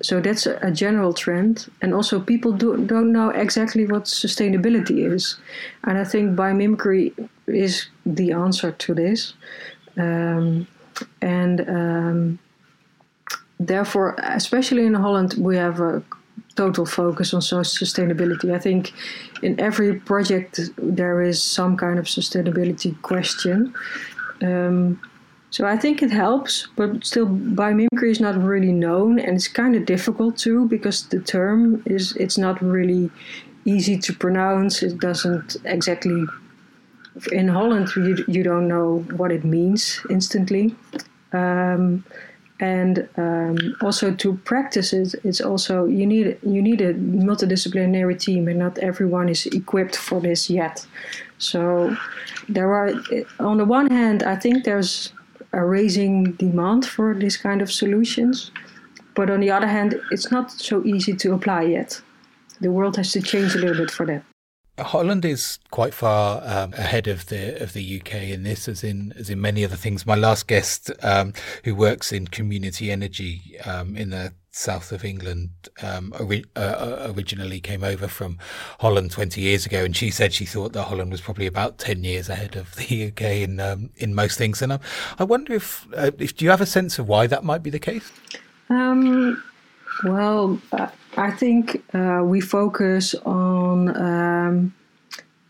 So 0.00 0.20
that's 0.20 0.46
a, 0.46 0.70
general 0.70 1.12
trend, 1.12 1.68
and 1.82 1.92
also 1.92 2.20
people 2.20 2.52
do, 2.52 2.76
don't 2.86 3.12
know 3.12 3.30
exactly 3.30 3.84
what 3.84 4.04
sustainability 4.04 5.04
is, 5.12 5.40
and 5.82 5.98
I 5.98 6.04
think 6.04 6.36
biomimicry 6.36 7.28
is 7.48 7.88
the 8.06 8.30
answer 8.30 8.70
to 8.70 8.94
this, 8.94 9.34
um, 9.96 10.68
and 11.20 11.68
um, 11.68 12.38
therefore, 13.58 14.14
especially 14.22 14.86
in 14.86 14.94
Holland, 14.94 15.34
we 15.36 15.56
have 15.56 15.80
a 15.80 16.00
total 16.58 16.84
focus 16.84 17.32
on 17.34 17.40
sustainability. 17.40 18.48
I 18.52 18.60
think 18.66 18.92
in 19.42 19.52
every 19.68 19.90
project 20.10 20.60
there 20.76 21.22
is 21.30 21.38
some 21.40 21.76
kind 21.76 21.98
of 21.98 22.06
sustainability 22.06 22.90
question. 23.02 23.72
Um, 24.42 25.00
so 25.50 25.60
I 25.74 25.76
think 25.82 26.02
it 26.02 26.10
helps, 26.10 26.68
but 26.76 26.90
still 27.04 27.28
biomimicry 27.60 28.10
is 28.10 28.20
not 28.20 28.36
really 28.52 28.72
known 28.72 29.18
and 29.24 29.36
it's 29.36 29.48
kind 29.62 29.74
of 29.76 29.86
difficult 29.86 30.36
too 30.36 30.66
because 30.74 30.98
the 31.08 31.20
term 31.20 31.82
is 31.86 32.04
it's 32.16 32.38
not 32.46 32.56
really 32.60 33.10
easy 33.64 33.96
to 34.06 34.12
pronounce. 34.24 34.82
It 34.82 34.98
doesn't 34.98 35.56
exactly 35.64 36.18
in 37.32 37.48
Holland 37.48 37.86
you, 37.96 38.24
you 38.28 38.42
don't 38.42 38.68
know 38.68 38.88
what 39.20 39.30
it 39.32 39.44
means 39.44 40.00
instantly. 40.10 40.74
Um, 41.32 42.04
and 42.60 43.08
um, 43.16 43.76
also 43.80 44.12
to 44.12 44.34
practice 44.38 44.92
it 44.92 45.14
it's 45.22 45.40
also 45.40 45.84
you 45.84 46.06
need 46.06 46.38
you 46.42 46.60
need 46.60 46.80
a 46.80 46.92
multidisciplinary 46.94 48.18
team 48.18 48.48
and 48.48 48.58
not 48.58 48.78
everyone 48.78 49.28
is 49.28 49.46
equipped 49.46 49.96
for 49.96 50.20
this 50.20 50.50
yet. 50.50 50.86
So 51.38 51.96
there 52.48 52.72
are 52.74 52.92
on 53.38 53.58
the 53.58 53.64
one 53.64 53.88
hand 53.90 54.22
i 54.22 54.34
think 54.34 54.64
there's 54.64 55.12
a 55.52 55.64
raising 55.64 56.32
demand 56.32 56.84
for 56.84 57.14
this 57.14 57.36
kind 57.36 57.62
of 57.62 57.72
solutions. 57.72 58.50
But 59.14 59.30
on 59.30 59.40
the 59.40 59.50
other 59.50 59.66
hand 59.66 60.00
it's 60.10 60.30
not 60.30 60.50
so 60.50 60.84
easy 60.84 61.14
to 61.16 61.34
apply 61.34 61.62
yet. 61.62 62.00
The 62.60 62.70
world 62.70 62.96
has 62.96 63.12
to 63.12 63.22
change 63.22 63.54
a 63.54 63.58
little 63.58 63.76
bit 63.76 63.90
for 63.90 64.06
that 64.06 64.22
Holland 64.78 65.24
is 65.24 65.58
quite 65.70 65.94
far 65.94 66.42
um, 66.44 66.72
ahead 66.74 67.06
of 67.06 67.26
the 67.26 67.62
of 67.62 67.72
the 67.72 68.00
UK 68.00 68.14
in 68.14 68.42
this, 68.42 68.68
as 68.68 68.84
in 68.84 69.12
as 69.16 69.30
in 69.30 69.40
many 69.40 69.64
other 69.64 69.76
things. 69.76 70.06
My 70.06 70.14
last 70.14 70.46
guest, 70.46 70.90
um, 71.02 71.32
who 71.64 71.74
works 71.74 72.12
in 72.12 72.28
community 72.28 72.90
energy 72.90 73.58
um, 73.64 73.96
in 73.96 74.10
the 74.10 74.32
south 74.50 74.90
of 74.90 75.04
England, 75.04 75.50
um, 75.82 76.12
ori- 76.18 76.44
uh, 76.56 76.58
uh, 76.58 77.12
originally 77.14 77.60
came 77.60 77.84
over 77.84 78.08
from 78.08 78.38
Holland 78.80 79.10
twenty 79.10 79.40
years 79.40 79.66
ago, 79.66 79.84
and 79.84 79.96
she 79.96 80.10
said 80.10 80.32
she 80.32 80.44
thought 80.44 80.72
that 80.72 80.84
Holland 80.84 81.10
was 81.10 81.20
probably 81.20 81.46
about 81.46 81.78
ten 81.78 82.04
years 82.04 82.28
ahead 82.28 82.56
of 82.56 82.74
the 82.76 83.08
UK 83.08 83.22
in 83.22 83.60
um, 83.60 83.90
in 83.96 84.14
most 84.14 84.38
things. 84.38 84.62
And 84.62 84.72
I, 84.72 84.78
I 85.18 85.24
wonder 85.24 85.54
if 85.54 85.86
uh, 85.96 86.10
if 86.18 86.36
do 86.36 86.44
you 86.44 86.50
have 86.50 86.60
a 86.60 86.66
sense 86.66 86.98
of 86.98 87.08
why 87.08 87.26
that 87.26 87.44
might 87.44 87.62
be 87.62 87.70
the 87.70 87.78
case? 87.78 88.10
Um, 88.70 89.42
well, 90.04 90.60
I 91.18 91.32
think 91.32 91.82
uh, 91.92 92.22
we 92.24 92.40
focus 92.40 93.14
on 93.26 93.96
um, 93.96 94.74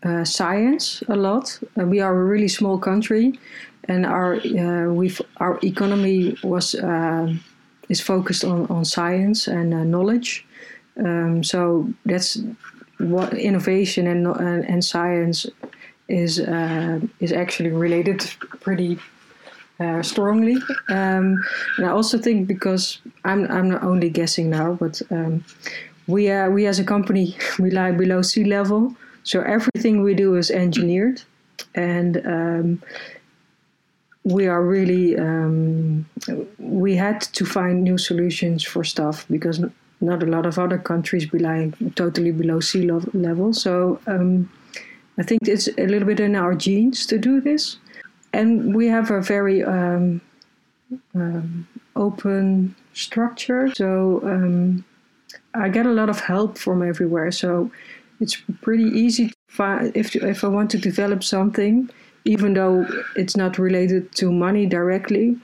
uh, 0.03 0.25
science 0.25 1.03
a 1.07 1.15
lot. 1.15 1.59
Uh, 1.79 1.85
we 1.85 1.99
are 1.99 2.19
a 2.19 2.25
really 2.25 2.47
small 2.47 2.79
country, 2.79 3.39
and 3.87 4.03
our 4.05 4.35
uh, 4.35 4.91
we 4.91 5.15
our 5.37 5.59
economy 5.61 6.35
was 6.43 6.73
uh, 6.73 7.31
is 7.87 8.01
focused 8.01 8.43
on, 8.43 8.65
on 8.69 8.83
science 8.83 9.47
and 9.47 9.73
uh, 9.73 9.83
knowledge. 9.83 10.43
Um, 10.97 11.43
so 11.43 11.87
that's 12.03 12.41
what 12.97 13.33
innovation 13.33 14.07
and 14.07 14.25
and, 14.25 14.65
and 14.65 14.83
science 14.83 15.45
is 16.07 16.39
is 17.19 17.31
actually 17.31 17.69
related 17.69 18.21
pretty 18.61 18.97
uh, 19.79 20.01
strongly. 20.03 20.57
Um, 20.89 21.43
and 21.77 21.85
I 21.85 21.89
also 21.89 22.17
think 22.17 22.47
because 22.47 22.99
I'm 23.23 23.49
I'm 23.49 23.69
not 23.69 23.83
only 23.83 24.09
guessing 24.09 24.49
now, 24.49 24.73
but 24.73 25.01
um, 25.09 25.43
we 26.07 26.29
uh, 26.29 26.49
we 26.49 26.65
as 26.67 26.79
a 26.79 26.83
company 26.83 27.37
we 27.59 27.71
lie 27.71 27.91
below 27.91 28.21
sea 28.21 28.43
level, 28.43 28.95
so 29.23 29.41
everything 29.41 30.03
we 30.03 30.13
do 30.13 30.35
is 30.35 30.51
engineered, 30.51 31.21
and 31.75 32.17
um, 32.25 32.81
we 34.23 34.47
are 34.47 34.63
really 34.63 35.17
um, 35.17 36.05
we 36.57 36.95
had 36.95 37.21
to 37.21 37.45
find 37.45 37.83
new 37.83 37.97
solutions 37.97 38.63
for 38.63 38.83
stuff 38.83 39.25
because 39.29 39.63
not 40.01 40.23
a 40.23 40.25
lot 40.25 40.45
of 40.45 40.57
other 40.57 40.77
countries 40.77 41.31
lying 41.33 41.73
totally 41.95 42.31
below 42.31 42.59
sea 42.59 42.89
level. 43.13 43.53
So 43.53 43.99
um, 44.07 44.49
I 45.17 45.23
think 45.23 45.47
it's 45.47 45.67
a 45.77 45.87
little 45.87 46.07
bit 46.07 46.21
in 46.21 46.35
our 46.35 46.55
genes 46.55 47.05
to 47.07 47.17
do 47.17 47.41
this 47.41 47.77
and 48.33 48.75
we 48.75 48.87
have 48.87 49.11
a 49.11 49.21
very 49.21 49.63
um, 49.63 50.21
um, 51.15 51.67
open 51.95 52.75
structure. 52.93 53.73
So 53.75 54.21
um, 54.23 54.85
I 55.53 55.69
get 55.69 55.85
a 55.85 55.91
lot 55.91 56.09
of 56.09 56.19
help 56.19 56.57
from 56.57 56.81
everywhere. 56.81 57.31
So 57.31 57.71
it's 58.19 58.35
pretty 58.61 58.83
easy 58.83 59.29
to 59.29 59.35
find 59.47 59.95
if 59.95 60.15
if 60.15 60.43
I 60.43 60.47
want 60.47 60.71
to 60.71 60.77
develop 60.77 61.23
something, 61.23 61.89
even 62.25 62.53
though 62.53 62.85
it's 63.15 63.35
not 63.37 63.57
related 63.57 64.11
to 64.15 64.31
money 64.31 64.65
directly 64.65 65.37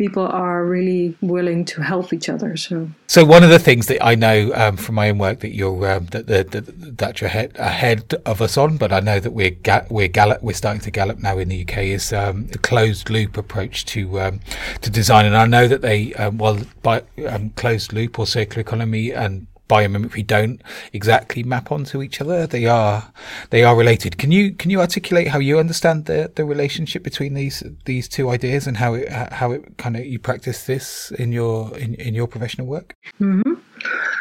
people 0.00 0.26
are 0.26 0.64
really 0.64 1.14
willing 1.20 1.62
to 1.62 1.82
help 1.82 2.10
each 2.14 2.30
other. 2.30 2.56
So, 2.56 2.88
so 3.06 3.22
one 3.22 3.44
of 3.44 3.50
the 3.50 3.58
things 3.58 3.86
that 3.88 4.02
I 4.02 4.14
know 4.14 4.50
um, 4.54 4.78
from 4.78 4.94
my 4.94 5.10
own 5.10 5.18
work 5.18 5.40
that 5.40 5.54
you're 5.54 5.90
um, 5.90 6.06
that, 6.06 6.26
that, 6.26 6.52
that, 6.52 6.96
that 6.96 7.20
you're 7.20 7.28
ahead, 7.28 7.52
ahead 7.58 8.14
of 8.24 8.40
us 8.40 8.56
on, 8.56 8.78
but 8.78 8.94
I 8.94 9.00
know 9.00 9.20
that 9.20 9.32
we're 9.32 9.50
ga- 9.50 9.84
we're 9.90 10.08
gallop 10.08 10.42
we're 10.42 10.54
starting 10.54 10.80
to 10.80 10.90
gallop 10.90 11.18
now 11.18 11.36
in 11.36 11.50
the 11.50 11.60
UK 11.64 11.78
is 11.98 12.14
um, 12.14 12.48
a 12.54 12.58
closed 12.58 13.10
loop 13.10 13.36
approach 13.36 13.84
to 13.92 14.18
um, 14.22 14.40
to 14.80 14.88
design, 14.88 15.26
and 15.26 15.36
I 15.36 15.44
know 15.44 15.68
that 15.68 15.82
they 15.82 16.14
um, 16.14 16.38
well 16.38 16.58
by 16.82 17.02
um, 17.28 17.50
closed 17.50 17.92
loop 17.92 18.18
or 18.18 18.26
circular 18.26 18.62
economy 18.62 19.12
and 19.12 19.46
biomimicry 19.70 20.26
don't 20.26 20.60
exactly 20.92 21.42
map 21.42 21.70
onto 21.72 22.02
each 22.02 22.20
other. 22.20 22.46
They 22.46 22.66
are 22.66 23.12
they 23.50 23.62
are 23.62 23.76
related. 23.76 24.18
Can 24.18 24.32
you 24.32 24.52
can 24.52 24.70
you 24.70 24.80
articulate 24.80 25.28
how 25.28 25.38
you 25.38 25.58
understand 25.58 26.06
the 26.06 26.30
the 26.34 26.44
relationship 26.44 27.02
between 27.02 27.34
these 27.34 27.62
these 27.84 28.08
two 28.08 28.30
ideas 28.30 28.66
and 28.66 28.76
how 28.76 28.94
it 28.94 29.08
how 29.40 29.52
it 29.52 29.62
kind 29.78 29.96
of 29.96 30.04
you 30.04 30.18
practice 30.18 30.66
this 30.66 31.12
in 31.12 31.32
your 31.32 31.76
in, 31.78 31.94
in 31.94 32.14
your 32.14 32.26
professional 32.26 32.66
work? 32.66 32.94
Mm-hmm. 33.20 33.54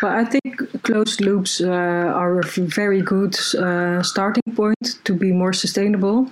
Well, 0.01 0.13
I 0.13 0.23
think 0.23 0.83
closed 0.83 1.19
loops 1.19 1.61
uh, 1.61 1.67
are 1.67 2.39
a 2.39 2.43
very 2.81 3.01
good 3.01 3.35
uh, 3.57 4.01
starting 4.01 4.55
point 4.55 5.03
to 5.03 5.13
be 5.13 5.31
more 5.33 5.51
sustainable, 5.51 6.31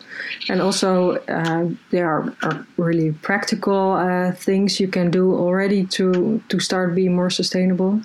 and 0.49 0.62
also 0.62 1.17
uh, 1.27 1.69
there 1.89 2.08
are, 2.10 2.34
are, 2.43 2.65
really 2.77 3.12
practical 3.12 3.93
uh, 3.93 4.32
things 4.32 4.80
you 4.80 4.88
can 4.88 5.12
do 5.12 5.34
already 5.34 5.86
to 5.97 6.41
to 6.47 6.60
start 6.60 6.95
being 6.95 7.15
more 7.15 7.30
sustainable. 7.30 8.01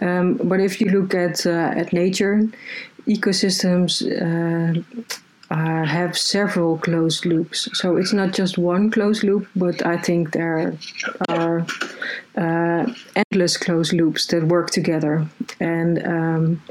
Um, 0.00 0.34
but 0.34 0.60
if 0.60 0.80
you 0.80 0.90
look 0.90 1.14
at 1.14 1.46
uh, 1.46 1.72
at 1.80 1.92
nature, 1.92 2.48
ecosystems 3.06 4.02
uh, 5.50 5.84
have 5.84 6.18
several 6.18 6.78
closed 6.78 7.24
loops. 7.24 7.68
So 7.72 7.96
it's 7.96 8.12
not 8.12 8.32
just 8.32 8.58
one 8.58 8.90
closed 8.90 9.22
loop, 9.22 9.46
but 9.54 9.84
I 9.86 9.96
think 9.96 10.32
there 10.32 10.76
are 11.28 11.66
uh, 12.36 12.92
endless 13.14 13.56
closed 13.56 13.92
loops 13.92 14.26
that 14.26 14.44
work 14.44 14.70
together. 14.70 15.26
And 15.60 16.04
um, 16.06 16.62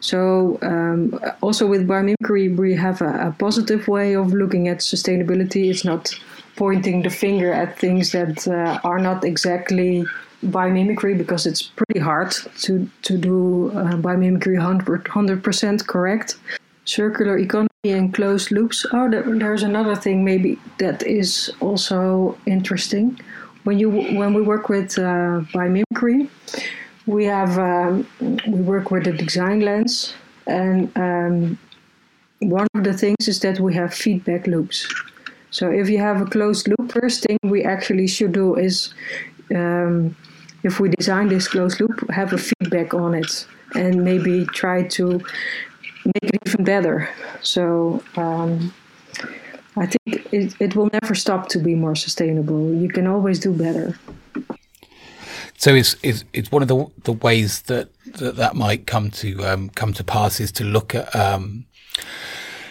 so, 0.00 0.58
um, 0.62 1.18
also 1.42 1.66
with 1.66 1.86
biomimicry, 1.86 2.56
we 2.56 2.74
have 2.74 3.00
a, 3.00 3.28
a, 3.28 3.36
positive 3.38 3.88
way 3.88 4.14
of 4.14 4.34
looking 4.34 4.68
at 4.68 4.78
sustainability. 4.78 5.70
It's 5.70 5.84
not 5.84 6.12
pointing 6.56 7.02
the 7.02 7.10
finger 7.10 7.52
at 7.52 7.78
things 7.78 8.12
that 8.12 8.46
uh, 8.46 8.80
are 8.84 8.98
not 8.98 9.24
exactly 9.24 10.04
biomimicry 10.44 11.16
because 11.16 11.46
it's 11.46 11.62
pretty 11.62 12.00
hard 12.00 12.30
to, 12.62 12.88
to 13.02 13.18
do 13.18 13.70
uh, 13.74 13.96
biomimicry 13.96 14.56
100, 14.56 15.04
100% 15.04 15.86
correct. 15.86 16.36
Circular 16.84 17.38
economy 17.38 17.68
and 17.84 18.12
closed 18.12 18.50
loops. 18.50 18.84
Oh, 18.92 19.08
there's 19.10 19.62
another 19.62 19.94
thing 19.94 20.24
maybe 20.24 20.58
that 20.78 21.02
is 21.02 21.50
also 21.60 22.36
interesting. 22.46 23.18
When 23.64 23.78
you 23.78 23.90
when 23.90 24.34
we 24.34 24.42
work 24.42 24.68
with 24.68 24.98
uh, 24.98 25.40
biomimicry, 25.54 26.28
we 27.06 27.24
have 27.24 27.58
um, 27.58 28.06
we 28.20 28.60
work 28.60 28.90
with 28.90 29.04
the 29.04 29.12
design 29.12 29.60
lens, 29.60 30.12
and 30.46 30.92
um, 30.96 31.58
one 32.40 32.66
of 32.74 32.84
the 32.84 32.92
things 32.92 33.28
is 33.28 33.40
that 33.40 33.60
we 33.60 33.72
have 33.74 33.94
feedback 33.94 34.46
loops. 34.46 34.86
So 35.50 35.70
if 35.70 35.88
you 35.88 35.98
have 35.98 36.20
a 36.20 36.24
closed 36.24 36.68
loop, 36.68 36.92
first 36.92 37.22
thing 37.22 37.38
we 37.44 37.62
actually 37.62 38.08
should 38.08 38.32
do 38.32 38.56
is, 38.56 38.92
um, 39.54 40.16
if 40.64 40.80
we 40.80 40.88
design 40.88 41.28
this 41.28 41.46
closed 41.46 41.78
loop, 41.78 42.10
have 42.10 42.32
a 42.32 42.38
feedback 42.38 42.94
on 42.94 43.14
it, 43.14 43.46
and 43.74 44.02
maybe 44.02 44.46
try 44.46 44.82
to 44.82 45.20
make 46.06 46.34
it 46.34 46.40
even 46.46 46.64
better. 46.64 47.08
So 47.42 48.02
um, 48.16 48.74
I 49.76 49.86
think 49.86 50.32
it, 50.32 50.54
it 50.58 50.74
will 50.74 50.90
never 51.00 51.14
stop 51.14 51.48
to 51.50 51.58
be 51.58 51.74
more 51.74 51.94
sustainable. 51.94 52.74
You 52.74 52.88
can 52.88 53.06
always 53.06 53.38
do 53.38 53.52
better. 53.52 53.98
So 55.56 55.74
it's, 55.74 55.96
it's, 56.02 56.24
it's 56.32 56.50
one 56.50 56.62
of 56.62 56.68
the 56.68 56.86
the 57.04 57.12
ways 57.12 57.62
that 57.62 57.88
that, 58.18 58.36
that 58.36 58.56
might 58.56 58.86
come 58.86 59.10
to 59.12 59.44
um, 59.44 59.70
come 59.70 59.92
to 59.92 60.02
pass 60.02 60.40
is 60.40 60.50
to 60.52 60.64
look 60.64 60.94
at 60.94 61.14
um, 61.14 61.66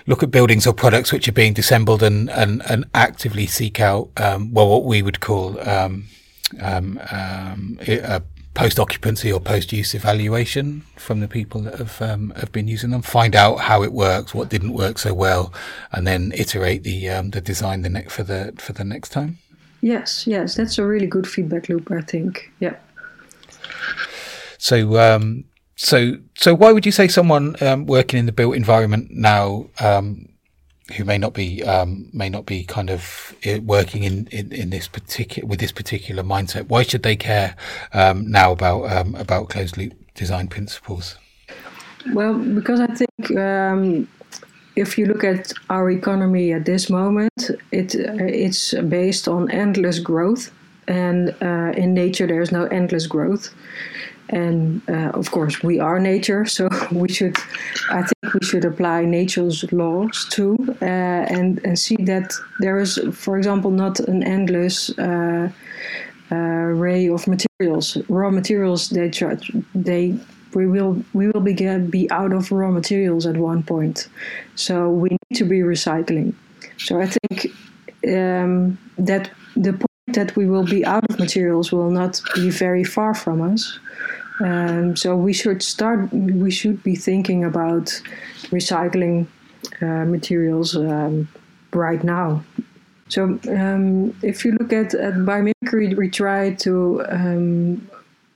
look 0.05 0.21
at 0.21 0.31
buildings 0.31 0.67
or 0.67 0.73
products 0.73 1.11
which 1.11 1.27
are 1.27 1.31
being 1.31 1.53
disassembled 1.53 2.03
and 2.03 2.29
and, 2.29 2.61
and 2.69 2.85
actively 2.93 3.47
seek 3.47 3.79
out 3.79 4.09
um, 4.17 4.53
well 4.53 4.67
what 4.67 4.83
we 4.83 5.01
would 5.01 5.21
call 5.21 5.59
um, 6.61 6.99
um, 7.11 7.79
a 7.87 8.21
post 8.53 8.79
occupancy 8.79 9.31
or 9.31 9.39
post 9.39 9.73
use 9.73 9.95
evaluation 9.95 10.83
from 10.95 11.19
the 11.19 11.27
people 11.27 11.61
that 11.61 11.79
have 11.79 12.01
um, 12.01 12.31
have 12.35 12.51
been 12.51 12.67
using 12.67 12.91
them. 12.91 13.01
Find 13.01 13.35
out 13.35 13.61
how 13.61 13.83
it 13.83 13.93
works, 13.93 14.33
what 14.33 14.49
didn't 14.49 14.73
work 14.73 14.97
so 14.99 15.13
well, 15.13 15.53
and 15.91 16.05
then 16.05 16.31
iterate 16.35 16.83
the 16.83 17.09
um, 17.09 17.31
the 17.31 17.41
design 17.41 17.81
the 17.81 17.89
next 17.89 18.13
for 18.13 18.23
the 18.23 18.53
for 18.57 18.73
the 18.73 18.83
next 18.83 19.09
time. 19.09 19.39
Yes, 19.81 20.25
yes, 20.25 20.55
that's 20.55 20.77
a 20.77 20.85
really 20.85 21.07
good 21.07 21.27
feedback 21.27 21.67
loop. 21.67 21.91
I 21.91 22.01
think. 22.01 22.51
Yeah. 22.59 22.75
So, 24.63 24.97
um, 24.97 25.43
so, 25.75 26.13
so, 26.35 26.55
why 26.55 26.71
would 26.71 26.85
you 26.85 26.93
say 26.93 27.09
someone 27.09 27.57
um, 27.61 27.85
working 27.85 28.17
in 28.17 28.27
the 28.27 28.31
built 28.31 28.55
environment 28.55 29.11
now, 29.11 29.67
um, 29.81 30.29
who 30.97 31.05
may 31.05 31.17
not 31.17 31.33
be 31.33 31.63
um, 31.63 32.09
may 32.11 32.29
not 32.29 32.45
be 32.45 32.63
kind 32.63 32.89
of 32.89 33.35
uh, 33.45 33.59
working 33.61 34.03
in, 34.03 34.27
in, 34.31 34.51
in, 34.51 34.69
this 34.69 34.87
particular 34.87 35.47
with 35.47 35.59
this 35.59 35.71
particular 35.71 36.23
mindset, 36.23 36.67
why 36.67 36.83
should 36.83 37.03
they 37.03 37.15
care 37.15 37.55
um, 37.93 38.29
now 38.29 38.51
about 38.51 38.91
um, 38.91 39.15
about 39.15 39.49
closed 39.49 39.77
loop 39.77 39.93
design 40.13 40.47
principles? 40.47 41.17
Well, 42.13 42.33
because 42.33 42.81
I 42.81 42.87
think 42.87 43.37
um, 43.37 44.07
if 44.75 44.97
you 44.97 45.05
look 45.05 45.23
at 45.23 45.53
our 45.69 45.89
economy 45.89 46.51
at 46.51 46.65
this 46.65 46.89
moment, 46.89 47.51
it 47.71 47.95
it's 47.95 48.73
based 48.73 49.27
on 49.27 49.49
endless 49.51 49.99
growth, 49.99 50.51
and 50.87 51.33
uh, 51.41 51.71
in 51.77 51.93
nature 51.93 52.27
there 52.27 52.41
is 52.41 52.51
no 52.51 52.65
endless 52.65 53.07
growth. 53.07 53.53
And 54.29 54.81
uh, 54.89 55.11
of 55.13 55.31
course, 55.31 55.61
we 55.63 55.79
are 55.79 55.99
nature, 55.99 56.45
so 56.57 56.69
we 56.91 57.09
should. 57.09 57.37
I 57.89 58.01
think 58.03 58.33
we 58.33 58.45
should 58.45 58.65
apply 58.65 59.05
nature's 59.05 59.63
laws 59.71 60.25
too, 60.29 60.55
uh, 60.81 60.85
and 60.85 61.59
and 61.65 61.77
see 61.77 61.97
that 62.05 62.33
there 62.59 62.79
is, 62.79 62.99
for 63.11 63.37
example, 63.37 63.71
not 63.71 63.99
an 63.99 64.23
endless 64.23 64.97
uh, 64.97 65.49
uh, 66.31 66.35
array 66.35 67.09
of 67.09 67.27
materials. 67.27 67.97
Raw 68.09 68.31
materials, 68.31 68.89
they 68.89 69.09
they 69.75 70.15
we 70.55 70.67
will 70.67 71.03
we 71.13 71.27
will 71.27 71.41
be 71.41 71.53
be 71.89 72.09
out 72.11 72.33
of 72.33 72.51
raw 72.51 72.71
materials 72.71 73.25
at 73.25 73.37
one 73.37 73.63
point, 73.63 74.07
so 74.55 74.89
we 74.89 75.09
need 75.09 75.37
to 75.37 75.45
be 75.45 75.59
recycling. 75.59 76.33
So 76.77 77.01
I 77.01 77.07
think 77.07 77.47
um, 78.07 78.77
that 78.97 79.31
the 79.55 79.73
point 79.73 79.92
that 80.07 80.35
we 80.35 80.45
will 80.45 80.65
be 80.65 80.85
out 80.85 81.03
of 81.09 81.19
materials 81.19 81.71
will 81.71 81.89
not 81.89 82.21
be 82.35 82.49
very 82.49 82.83
far 82.83 83.13
from 83.13 83.41
us. 83.41 83.79
Um, 84.41 84.95
so 84.95 85.15
we 85.15 85.31
should 85.33 85.61
start. 85.61 86.11
We 86.11 86.51
should 86.51 86.83
be 86.83 86.95
thinking 86.95 87.43
about 87.45 87.85
recycling 88.51 89.27
uh, 89.81 90.05
materials 90.05 90.75
um, 90.75 91.29
right 91.71 92.03
now. 92.03 92.43
So 93.07 93.39
um, 93.49 94.15
if 94.21 94.43
you 94.43 94.53
look 94.53 94.73
at, 94.73 94.93
at 94.95 95.13
biomimicry, 95.13 95.95
we 95.95 96.09
try 96.09 96.53
to 96.55 97.05
um, 97.09 97.87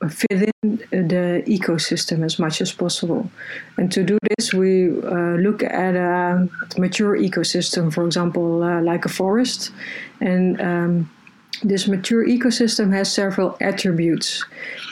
fit 0.09 0.51
in 0.61 0.78
the 0.91 1.43
ecosystem 1.47 2.24
as 2.24 2.38
much 2.38 2.61
as 2.61 2.72
possible. 2.72 3.30
And 3.78 3.91
to 3.91 4.03
do 4.03 4.20
this, 4.38 4.53
we 4.53 4.89
uh, 4.89 5.36
look 5.38 5.63
at 5.63 5.95
a 5.95 6.47
mature 6.78 7.18
ecosystem, 7.18 7.91
for 7.91 8.05
example, 8.05 8.63
uh, 8.63 8.82
like 8.82 9.05
a 9.05 9.09
forest, 9.09 9.72
and 10.22 10.61
um, 10.61 11.09
this 11.64 11.88
mature 11.88 12.26
ecosystem 12.26 12.93
has 12.93 13.12
several 13.12 13.58
attributes 13.62 14.43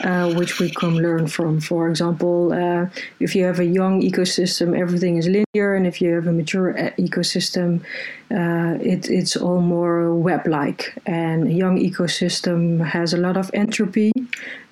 uh, 0.04 0.32
which 0.34 0.58
we 0.58 0.70
can 0.70 0.96
learn 0.96 1.26
from. 1.26 1.60
For 1.60 1.88
example, 1.88 2.52
uh, 2.52 2.86
if 3.20 3.34
you 3.34 3.44
have 3.44 3.60
a 3.60 3.64
young 3.64 4.02
ecosystem, 4.02 4.78
everything 4.78 5.16
is 5.16 5.26
linear, 5.26 5.74
and 5.74 5.86
if 5.86 6.00
you 6.00 6.14
have 6.14 6.26
a 6.26 6.32
mature 6.32 6.76
uh, 6.78 6.90
ecosystem, 6.98 7.80
uh, 8.30 8.78
it, 8.80 9.08
it's 9.08 9.36
all 9.36 9.60
more 9.60 10.14
web 10.14 10.46
like. 10.46 10.94
And 11.06 11.48
a 11.48 11.52
young 11.52 11.78
ecosystem 11.78 12.84
has 12.84 13.12
a 13.12 13.16
lot 13.16 13.36
of 13.36 13.50
entropy, 13.54 14.12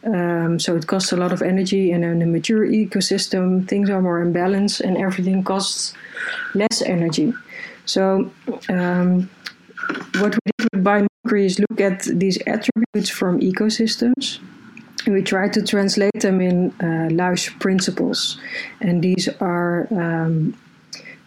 um, 0.05 0.59
so 0.59 0.77
it 0.77 0.87
costs 0.87 1.13
a 1.13 1.17
lot 1.17 1.33
of 1.33 1.43
energy. 1.43 1.93
And 1.93 2.05
in 2.05 2.23
a 2.23 2.27
mature 2.27 2.67
ecosystem, 2.67 3.67
things 3.69 3.89
are 3.89 4.03
more 4.03 4.21
in 4.21 4.33
balance, 4.33 4.81
and 4.81 4.97
everything 4.97 5.45
costs 5.45 5.95
less 6.55 6.83
energy. 6.83 7.33
So, 7.87 8.31
um, 8.69 9.31
what 10.19 10.35
we 10.35 10.53
did 10.59 10.69
with 10.73 11.14
is 11.25 11.59
look 11.59 11.81
at 11.81 12.03
these 12.03 12.39
attributes 12.47 13.11
from 13.11 13.41
ecosystems. 13.41 14.39
We 15.07 15.23
try 15.23 15.49
to 15.49 15.63
translate 15.63 16.21
them 16.21 16.41
in 16.41 16.71
uh, 16.81 17.09
principles. 17.59 18.39
And 18.81 19.03
these 19.03 19.29
are 19.41 19.87
um, 19.91 20.55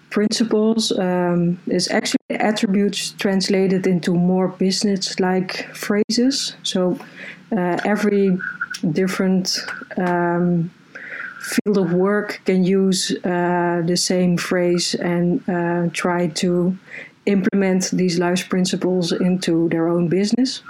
principles, 0.10 0.92
um, 0.98 1.60
is 1.68 1.90
actually 1.92 2.18
attributes 2.32 3.12
translated 3.12 3.86
into 3.86 4.14
more 4.14 4.48
business 4.48 5.20
like 5.20 5.68
phrases. 5.76 6.56
So 6.64 6.98
uh, 7.52 7.78
every 7.86 8.38
different 8.92 9.60
um, 9.98 10.72
field 11.40 11.78
of 11.78 11.94
work 11.94 12.42
can 12.46 12.64
use 12.64 13.12
uh, 13.24 13.82
the 13.86 13.96
same 13.96 14.38
phrase 14.38 14.96
and 14.96 15.48
uh, 15.50 15.90
try 15.94 16.28
to 16.28 16.78
implement 17.28 17.92
these 17.92 18.18
life 18.18 18.50
principles 18.50 19.12
into 19.12 19.70
their 19.70 19.88
own 19.88 20.08
business. 20.08 20.64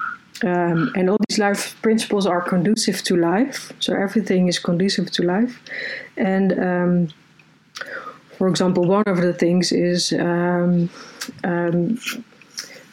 Um, 0.44 0.92
and 0.96 1.10
all 1.10 1.18
these 1.30 1.40
life 1.40 1.82
principles 1.82 2.28
are 2.28 2.42
conducive 2.42 3.02
to 3.04 3.16
life. 3.16 3.72
So 3.80 3.94
everything 3.94 4.48
is 4.48 4.60
conducive 4.60 5.12
to 5.12 5.24
life. 5.24 5.60
And 6.16 6.60
um, 6.60 7.08
for 8.38 8.48
example, 8.48 8.84
one 8.86 9.04
of 9.08 9.22
the 9.22 9.34
things 9.34 9.72
is 9.72 10.14
um, 10.14 10.90
um 11.44 11.98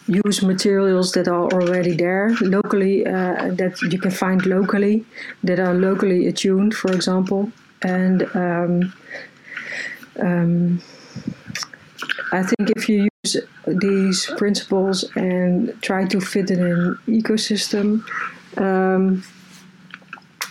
use 0.07 0.43
materials 0.43 1.13
that 1.13 1.29
are 1.29 1.49
already 1.53 1.95
there 1.95 2.31
locally, 2.41 3.07
uh, 3.07 3.55
that 3.55 3.81
you 3.91 3.99
can 3.99 4.11
find 4.11 4.45
locally, 4.45 5.05
that 5.43 5.59
are 5.59 5.75
locally 5.75 6.27
attuned, 6.27 6.75
for 6.75 6.93
example. 6.93 7.51
And 7.83 8.23
um, 8.35 8.93
um, 10.21 10.83
I 12.35 12.43
think 12.43 12.71
if 12.77 12.89
you 12.89 13.09
use 13.23 13.37
these 13.67 14.27
principles 14.37 15.05
and 15.15 15.73
try 15.83 16.05
to 16.07 16.21
fit 16.21 16.51
it 16.51 16.59
in 16.59 16.67
an 16.67 16.99
ecosystem, 17.07 18.03
um, 18.59 19.23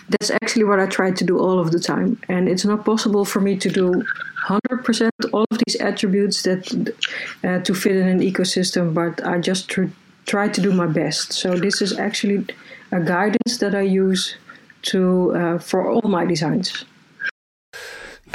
that's 0.08 0.30
actually 0.30 0.64
what 0.64 0.80
I 0.80 0.86
try 0.86 1.10
to 1.10 1.24
do 1.24 1.38
all 1.38 1.58
of 1.58 1.72
the 1.72 1.78
time. 1.78 2.18
And 2.28 2.48
it's 2.48 2.64
not 2.64 2.84
possible 2.86 3.24
for 3.26 3.40
me 3.40 3.56
to 3.56 3.68
do 3.68 4.02
100% 4.46 5.10
all 5.32 5.46
of 5.50 5.58
these 5.66 5.76
attributes 5.80 6.42
that 6.42 6.62
uh, 7.44 7.58
to 7.60 7.74
fit 7.74 7.96
in 7.96 8.08
an 8.08 8.20
ecosystem, 8.20 8.94
but 8.94 9.24
I 9.26 9.38
just 9.38 9.68
tr- 9.68 9.94
try 10.24 10.48
to 10.48 10.60
do 10.60 10.72
my 10.72 10.86
best. 10.86 11.32
So 11.34 11.56
this 11.56 11.82
is 11.82 11.98
actually 11.98 12.46
a 12.92 13.00
guidance 13.00 13.58
that 13.58 13.74
I 13.74 13.82
use 13.82 14.36
to 14.90 15.34
uh, 15.34 15.58
for 15.58 15.86
all 15.90 16.08
my 16.08 16.24
designs 16.24 16.84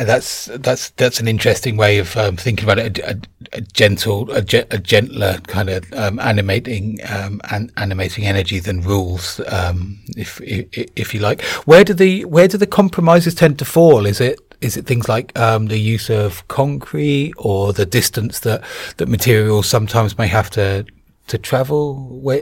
that's 0.05 0.45
that's 0.59 0.91
that's 0.91 1.19
an 1.19 1.27
interesting 1.27 1.77
way 1.77 1.99
of 1.99 2.15
um, 2.17 2.37
thinking 2.37 2.63
about 2.63 2.79
it. 2.79 2.99
A, 2.99 3.11
a, 3.11 3.15
a 3.53 3.61
gentle, 3.61 4.31
a, 4.31 4.43
a, 4.71 4.77
gentler 4.77 5.39
kind 5.47 5.69
of 5.69 5.91
um, 5.93 6.19
animating 6.19 6.99
um, 7.09 7.41
an, 7.51 7.71
animating 7.77 8.25
energy 8.25 8.59
than 8.59 8.81
rules, 8.81 9.41
um, 9.47 9.99
if, 10.15 10.39
if, 10.41 10.91
if 10.95 11.13
you 11.13 11.19
like. 11.19 11.41
Where 11.65 11.83
do 11.83 11.93
the 11.93 12.25
where 12.25 12.47
do 12.47 12.57
the 12.57 12.67
compromises 12.67 13.35
tend 13.35 13.59
to 13.59 13.65
fall? 13.65 14.05
Is 14.05 14.21
it 14.21 14.39
is 14.61 14.77
it 14.77 14.85
things 14.85 15.07
like 15.07 15.37
um, 15.37 15.67
the 15.67 15.79
use 15.79 16.09
of 16.09 16.47
concrete 16.47 17.33
or 17.37 17.73
the 17.73 17.85
distance 17.85 18.41
that 18.41 18.63
that 18.97 19.07
materials 19.07 19.67
sometimes 19.67 20.17
may 20.17 20.27
have 20.27 20.49
to 20.51 20.85
to 21.29 21.37
travel? 21.37 21.95
Where 22.21 22.41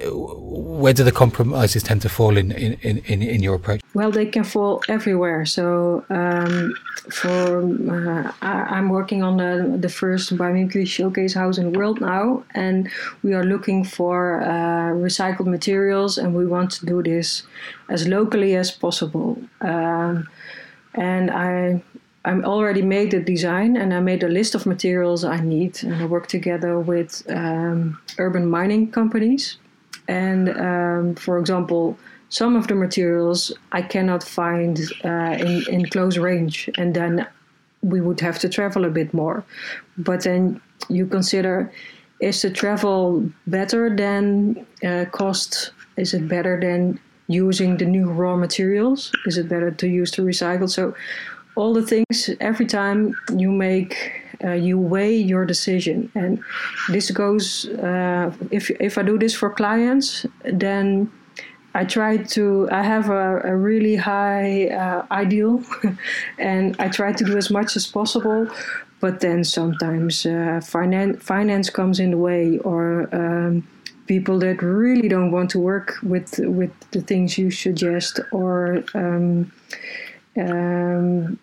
where 0.82 0.94
do 0.94 1.04
the 1.04 1.12
compromises 1.12 1.84
tend 1.84 2.02
to 2.02 2.10
fall 2.10 2.38
in 2.38 2.52
in, 2.52 2.74
in, 2.82 3.22
in 3.22 3.44
your 3.44 3.56
approach? 3.56 3.82
Well, 3.94 4.12
they 4.12 4.26
can 4.26 4.44
fall 4.44 4.82
everywhere. 4.90 5.46
So 5.46 6.04
um, 6.10 6.76
for 7.10 7.62
uh, 7.92 8.32
I, 8.42 8.78
am 8.78 8.90
working 8.90 9.24
on 9.24 9.38
the 9.38 9.78
the 9.78 9.90
first 9.90 10.36
biomimicry 10.36 10.88
showcase 10.88 11.34
house 11.34 11.58
in 11.58 11.72
the 11.72 11.78
world 11.78 12.02
now, 12.02 12.44
and 12.56 12.90
we 13.24 13.34
are 13.34 13.44
looking 13.44 13.84
for 13.84 14.42
uh, 14.42 14.92
recycled 15.08 15.48
materials, 15.48 16.18
and 16.18 16.36
we 16.36 16.46
want 16.46 16.72
to 16.72 16.86
do 16.86 17.04
this 17.04 17.44
as 17.90 18.08
locally 18.08 18.56
as 18.56 18.72
possible. 18.72 19.38
Um, 19.62 20.28
and 20.98 21.30
I 21.30 21.84
I 22.28 22.32
already 22.42 22.82
made 22.82 23.12
the 23.12 23.22
design 23.22 23.78
and 23.78 23.94
I 23.94 24.02
made 24.02 24.22
a 24.22 24.28
list 24.28 24.54
of 24.54 24.66
materials 24.66 25.24
I 25.24 25.40
need, 25.40 25.82
and 25.84 25.96
I 25.96 26.06
work 26.06 26.28
together 26.28 26.78
with 26.78 27.24
um, 27.30 27.98
urban 28.18 28.46
mining 28.50 28.92
companies. 28.92 29.58
And 30.10 30.50
um, 30.50 31.16
for 31.16 31.40
example, 31.40 31.98
some 32.28 32.58
of 32.58 32.68
the 32.68 32.76
materials 32.76 33.54
I 33.72 33.82
cannot 33.82 34.24
find 34.24 34.78
uh, 35.06 35.38
in, 35.40 35.64
in 35.70 35.86
close 35.86 36.18
range, 36.18 36.70
and 36.78 36.94
then 36.94 37.26
we 37.82 38.02
would 38.02 38.20
have 38.20 38.40
to 38.40 38.50
travel 38.50 38.84
a 38.84 38.90
bit 38.90 39.14
more. 39.14 39.46
But 39.98 40.24
then 40.24 40.60
you 40.90 41.08
consider 41.08 41.72
is 42.20 42.42
the 42.42 42.50
travel 42.50 43.30
better 43.46 43.96
than 43.96 44.66
uh, 44.84 45.06
cost? 45.12 45.72
Is 45.96 46.14
it 46.14 46.28
better 46.28 46.60
than 46.60 47.00
using 47.28 47.78
the 47.78 47.86
new 47.86 48.10
raw 48.10 48.36
materials? 48.36 49.12
Is 49.26 49.38
it 49.38 49.48
better 49.48 49.72
to 49.72 49.88
use 49.88 50.12
the 50.12 50.24
recycled? 50.24 50.72
So 50.72 50.96
all 51.58 51.74
the 51.74 51.82
things 51.82 52.30
every 52.40 52.68
time 52.68 53.16
you 53.36 53.52
make 53.52 53.94
uh, 54.44 54.52
you 54.52 54.78
weigh 54.78 55.16
your 55.16 55.46
decision. 55.46 56.12
And 56.14 56.40
this 56.90 57.10
goes 57.12 57.66
uh, 57.70 58.32
if 58.52 58.70
if 58.80 58.98
i 58.98 59.02
do 59.02 59.18
this 59.18 59.34
for 59.34 59.50
clients 59.50 60.26
then 60.44 61.12
i 61.74 61.84
try 61.84 62.18
to 62.36 62.70
i 62.72 62.84
have 62.84 63.10
a, 63.10 63.42
a 63.44 63.56
really 63.56 63.96
high 63.96 64.68
uh, 64.68 65.06
ideal 65.12 65.64
and 66.38 66.76
i 66.80 66.88
try 66.88 67.12
to 67.12 67.24
do 67.24 67.36
as 67.38 67.50
much 67.50 67.76
as 67.76 67.88
possible. 67.88 68.48
But 69.00 69.20
then 69.20 69.44
sometimes 69.44 70.26
uh, 70.26 70.60
finance 70.64 71.24
finance 71.24 71.70
comes 71.70 72.00
in 72.00 72.12
the 72.12 72.18
way 72.18 72.58
or 72.60 73.08
um, 73.14 73.68
people 74.08 74.40
that 74.40 74.64
really 74.64 75.08
don't 75.08 75.32
want 75.32 75.52
to 75.52 75.60
work 75.60 75.98
with 76.02 76.40
with 76.40 76.72
the 76.92 77.02
things 77.02 77.38
you 77.38 77.52
suggest 77.52 78.20
or 78.32 78.84
um, 78.96 79.52
um, 80.36 81.38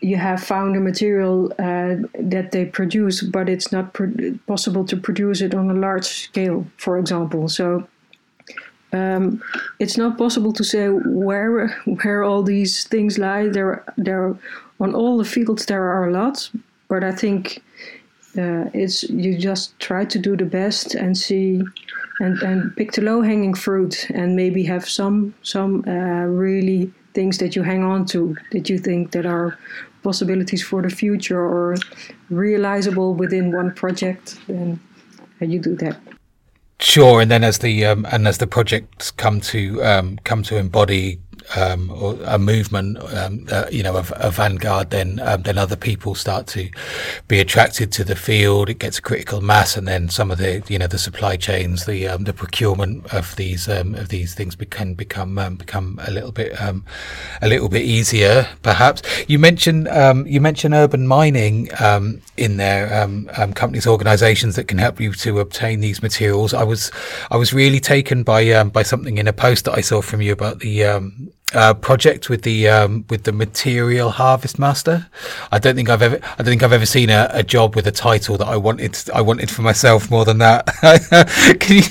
you 0.00 0.16
have 0.16 0.42
found 0.42 0.76
a 0.76 0.80
material 0.80 1.52
uh, 1.58 1.96
that 2.18 2.50
they 2.52 2.64
produce, 2.64 3.22
but 3.22 3.48
it's 3.48 3.72
not 3.72 3.96
possible 4.46 4.84
to 4.84 4.96
produce 4.96 5.40
it 5.40 5.54
on 5.54 5.70
a 5.70 5.74
large 5.74 6.04
scale, 6.04 6.66
for 6.76 6.98
example. 6.98 7.48
So 7.48 7.86
um, 8.92 9.42
it's 9.78 9.96
not 9.96 10.16
possible 10.16 10.52
to 10.52 10.64
say 10.64 10.88
where 10.88 11.68
where 11.84 12.22
all 12.22 12.42
these 12.42 12.84
things 12.84 13.18
lie. 13.18 13.48
There, 13.48 13.84
there, 13.96 14.36
on 14.80 14.94
all 14.94 15.18
the 15.18 15.24
fields 15.24 15.66
there 15.66 15.82
are 15.82 16.08
a 16.08 16.12
lot, 16.12 16.50
but 16.88 17.04
I 17.04 17.12
think 17.12 17.62
uh, 18.36 18.70
it's 18.72 19.02
you 19.04 19.36
just 19.36 19.78
try 19.78 20.04
to 20.04 20.18
do 20.18 20.36
the 20.36 20.44
best 20.44 20.94
and 20.94 21.16
see 21.16 21.62
and, 22.20 22.42
and 22.42 22.76
pick 22.76 22.92
the 22.92 23.02
low 23.02 23.20
hanging 23.22 23.54
fruit 23.54 24.08
and 24.10 24.36
maybe 24.36 24.64
have 24.64 24.88
some 24.88 25.34
some 25.42 25.84
uh, 25.86 26.24
really 26.24 26.92
things 27.14 27.38
that 27.38 27.56
you 27.56 27.62
hang 27.62 27.82
on 27.82 28.04
to 28.06 28.36
that 28.52 28.68
you 28.68 28.78
think 28.78 29.12
that 29.12 29.26
are 29.26 29.58
possibilities 30.02 30.62
for 30.62 30.82
the 30.82 30.90
future 30.90 31.40
or 31.40 31.76
realizable 32.30 33.14
within 33.14 33.52
one 33.52 33.72
project, 33.74 34.38
then 34.46 34.80
you 35.40 35.58
do 35.58 35.74
that. 35.76 35.98
Sure, 36.80 37.20
and 37.20 37.30
then 37.30 37.42
as 37.42 37.58
the 37.58 37.84
um, 37.84 38.06
and 38.12 38.28
as 38.28 38.38
the 38.38 38.46
projects 38.46 39.10
come 39.10 39.40
to 39.40 39.82
um, 39.82 40.16
come 40.22 40.44
to 40.44 40.56
embody 40.56 41.18
um, 41.56 41.90
or 41.90 42.18
a 42.24 42.38
movement, 42.38 42.98
um, 43.14 43.46
uh, 43.50 43.66
you 43.70 43.82
know, 43.82 43.96
of 43.96 44.12
a 44.16 44.30
vanguard, 44.30 44.90
then 44.90 45.20
um, 45.20 45.42
then 45.42 45.58
other 45.58 45.76
people 45.76 46.14
start 46.14 46.46
to 46.48 46.68
be 47.26 47.40
attracted 47.40 47.90
to 47.92 48.04
the 48.04 48.16
field. 48.16 48.68
It 48.68 48.78
gets 48.78 48.98
a 48.98 49.02
critical 49.02 49.40
mass, 49.40 49.76
and 49.76 49.88
then 49.88 50.08
some 50.08 50.30
of 50.30 50.38
the 50.38 50.62
you 50.68 50.78
know 50.78 50.86
the 50.86 50.98
supply 50.98 51.36
chains, 51.36 51.86
the 51.86 52.08
um, 52.08 52.24
the 52.24 52.32
procurement 52.32 53.12
of 53.12 53.34
these 53.36 53.68
um, 53.68 53.94
of 53.94 54.08
these 54.08 54.34
things 54.34 54.56
can 54.70 54.94
become 54.94 55.38
um, 55.38 55.56
become 55.56 55.98
a 56.06 56.10
little 56.10 56.32
bit 56.32 56.52
a 56.58 57.48
little 57.48 57.68
bit 57.68 57.82
easier, 57.82 58.48
perhaps. 58.62 59.02
You 59.26 59.38
mentioned 59.38 59.88
you 60.26 60.40
mentioned 60.40 60.74
urban 60.74 61.06
mining 61.06 61.68
in 62.36 62.56
there, 62.56 62.88
companies, 63.54 63.86
organisations 63.86 64.56
that 64.56 64.64
can 64.64 64.78
help 64.78 65.00
you 65.00 65.12
to 65.14 65.40
obtain 65.40 65.80
these 65.80 66.02
materials. 66.02 66.52
I 66.52 66.64
was 66.64 66.90
I 67.30 67.36
was 67.36 67.54
really 67.54 67.80
taken 67.80 68.22
by 68.22 68.64
by 68.64 68.82
something 68.82 69.18
in 69.18 69.26
a 69.26 69.32
post 69.32 69.64
that 69.64 69.72
I 69.74 69.80
saw 69.80 70.02
from 70.02 70.20
you 70.20 70.32
about 70.32 70.60
the 70.60 70.84
uh, 71.54 71.74
project 71.74 72.28
with 72.28 72.42
the 72.42 72.68
um, 72.68 73.04
with 73.08 73.24
the 73.24 73.32
material 73.32 74.10
harvest 74.10 74.58
master. 74.58 75.06
I 75.50 75.58
don't 75.58 75.74
think 75.74 75.88
I've 75.88 76.02
ever 76.02 76.18
I 76.22 76.36
don't 76.38 76.46
think 76.46 76.62
I've 76.62 76.72
ever 76.72 76.86
seen 76.86 77.10
a, 77.10 77.28
a 77.32 77.42
job 77.42 77.76
with 77.76 77.86
a 77.86 77.92
title 77.92 78.36
that 78.38 78.48
I 78.48 78.56
wanted 78.56 78.98
I 79.14 79.20
wanted 79.20 79.50
for 79.50 79.62
myself 79.62 80.10
more 80.10 80.24
than 80.24 80.38
that. 80.38 80.66
can 81.60 81.76
you 81.76 81.82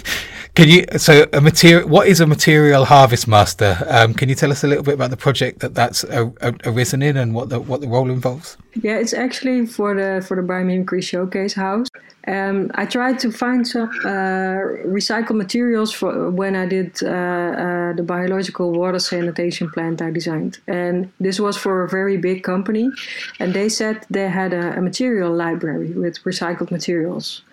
can 0.55 0.69
you 0.69 0.85
so 0.97 1.27
a 1.33 1.41
material 1.41 1.87
what 1.87 2.07
is 2.07 2.19
a 2.19 2.27
material 2.27 2.85
harvest 2.85 3.27
master? 3.27 3.77
Um, 3.87 4.13
can 4.13 4.29
you 4.29 4.35
tell 4.35 4.51
us 4.51 4.63
a 4.63 4.67
little 4.67 4.83
bit 4.83 4.95
about 4.95 5.09
the 5.09 5.17
project 5.17 5.59
that 5.59 5.73
that's 5.75 6.03
a, 6.03 6.31
a, 6.41 6.53
arisen 6.65 7.01
in 7.01 7.17
and 7.17 7.33
what 7.33 7.49
the 7.49 7.59
what 7.59 7.81
the 7.81 7.87
role 7.87 8.09
involves? 8.09 8.57
Yeah, 8.73 8.97
it's 8.97 9.13
actually 9.13 9.65
for 9.65 9.95
the 9.95 10.25
for 10.27 10.35
the 10.35 10.47
biomimicry 10.47 11.03
showcase 11.03 11.53
house. 11.53 11.87
Um, 12.27 12.71
I 12.75 12.85
tried 12.85 13.19
to 13.19 13.31
find 13.31 13.65
some 13.65 13.89
uh, 14.03 14.59
recycled 14.85 15.37
materials 15.37 15.93
for 15.93 16.29
when 16.29 16.55
I 16.55 16.65
did 16.65 17.01
uh, 17.01 17.07
uh, 17.07 17.93
the 17.93 18.03
biological 18.03 18.73
water 18.73 18.99
sanitation 18.99 19.69
plant 19.69 20.01
I 20.01 20.11
designed, 20.11 20.59
and 20.67 21.09
this 21.21 21.39
was 21.39 21.55
for 21.55 21.83
a 21.83 21.89
very 21.89 22.17
big 22.17 22.43
company, 22.43 22.91
and 23.39 23.53
they 23.53 23.69
said 23.69 24.05
they 24.09 24.27
had 24.27 24.51
a, 24.53 24.77
a 24.77 24.81
material 24.81 25.33
library 25.33 25.91
with 25.93 26.21
recycled 26.25 26.69
materials. 26.69 27.43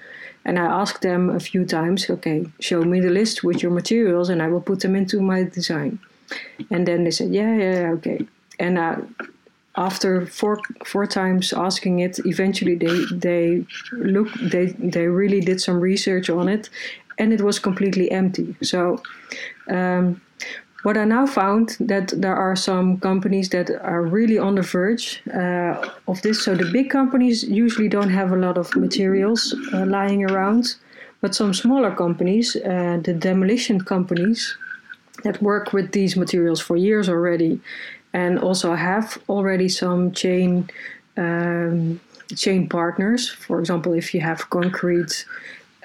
And 0.47 0.59
I 0.59 0.67
asked 0.67 1.01
them 1.01 1.31
a 1.31 1.41
few 1.41 1.65
times, 1.65 2.11
okay, 2.11 2.45
show 2.61 2.83
me 2.83 3.01
the 3.01 3.09
list 3.09 3.45
with 3.45 3.63
your 3.63 3.73
materials, 3.73 4.29
and 4.29 4.43
I 4.43 4.49
will 4.49 4.61
put 4.61 4.81
them 4.81 4.95
into 4.95 5.23
my 5.23 5.45
design. 5.45 5.99
And 6.71 6.87
then 6.87 7.05
they 7.05 7.13
said, 7.13 7.33
yeah, 7.33 7.55
yeah, 7.57 7.91
okay. 7.93 8.27
And 8.59 8.77
uh, 8.77 8.97
after 9.77 10.27
four 10.27 10.61
four 10.85 11.07
times 11.07 11.53
asking 11.53 12.01
it, 12.01 12.19
eventually 12.25 12.77
they 12.77 13.05
they 13.13 13.67
look 13.93 14.29
they 14.41 14.67
they 14.79 15.07
really 15.07 15.41
did 15.41 15.61
some 15.61 15.81
research 15.81 16.31
on 16.31 16.49
it, 16.49 16.71
and 17.19 17.33
it 17.33 17.41
was 17.41 17.59
completely 17.59 18.11
empty. 18.11 18.57
So. 18.63 19.03
Um, 19.69 20.21
what 20.85 20.99
I 20.99 21.07
now 21.07 21.27
found 21.27 21.79
that 21.81 22.13
there 22.15 22.37
are 22.37 22.55
some 22.55 22.99
companies 22.99 23.49
that 23.49 23.71
are 23.71 24.03
really 24.03 24.39
on 24.39 24.55
the 24.57 24.61
verge 24.61 25.23
uh, 25.35 25.89
of 26.07 26.21
this. 26.21 26.45
So 26.45 26.55
the 26.55 26.71
big 26.71 26.91
companies 26.91 27.43
usually 27.43 27.89
don't 27.89 28.11
have 28.11 28.33
a 28.33 28.37
lot 28.37 28.59
of 28.59 28.77
materials 28.77 29.55
uh, 29.73 29.87
lying 29.87 30.31
around, 30.31 30.77
but 31.23 31.35
some 31.35 31.55
smaller 31.55 31.91
companies, 31.91 32.55
uh, 32.57 33.01
the 33.03 33.15
demolition 33.15 33.81
companies, 33.81 34.59
that 35.23 35.41
work 35.41 35.73
with 35.73 35.93
these 35.93 36.17
materials 36.17 36.61
for 36.61 36.77
years 36.77 37.09
already, 37.09 37.61
and 38.15 38.39
also 38.39 38.75
have 38.75 39.19
already 39.29 39.69
some 39.69 40.13
chain 40.13 40.71
um, 41.17 42.01
chain 42.35 42.69
partners. 42.69 43.29
For 43.29 43.61
example, 43.61 43.93
if 43.93 44.15
you 44.15 44.21
have 44.21 44.49
concrete, 44.49 45.27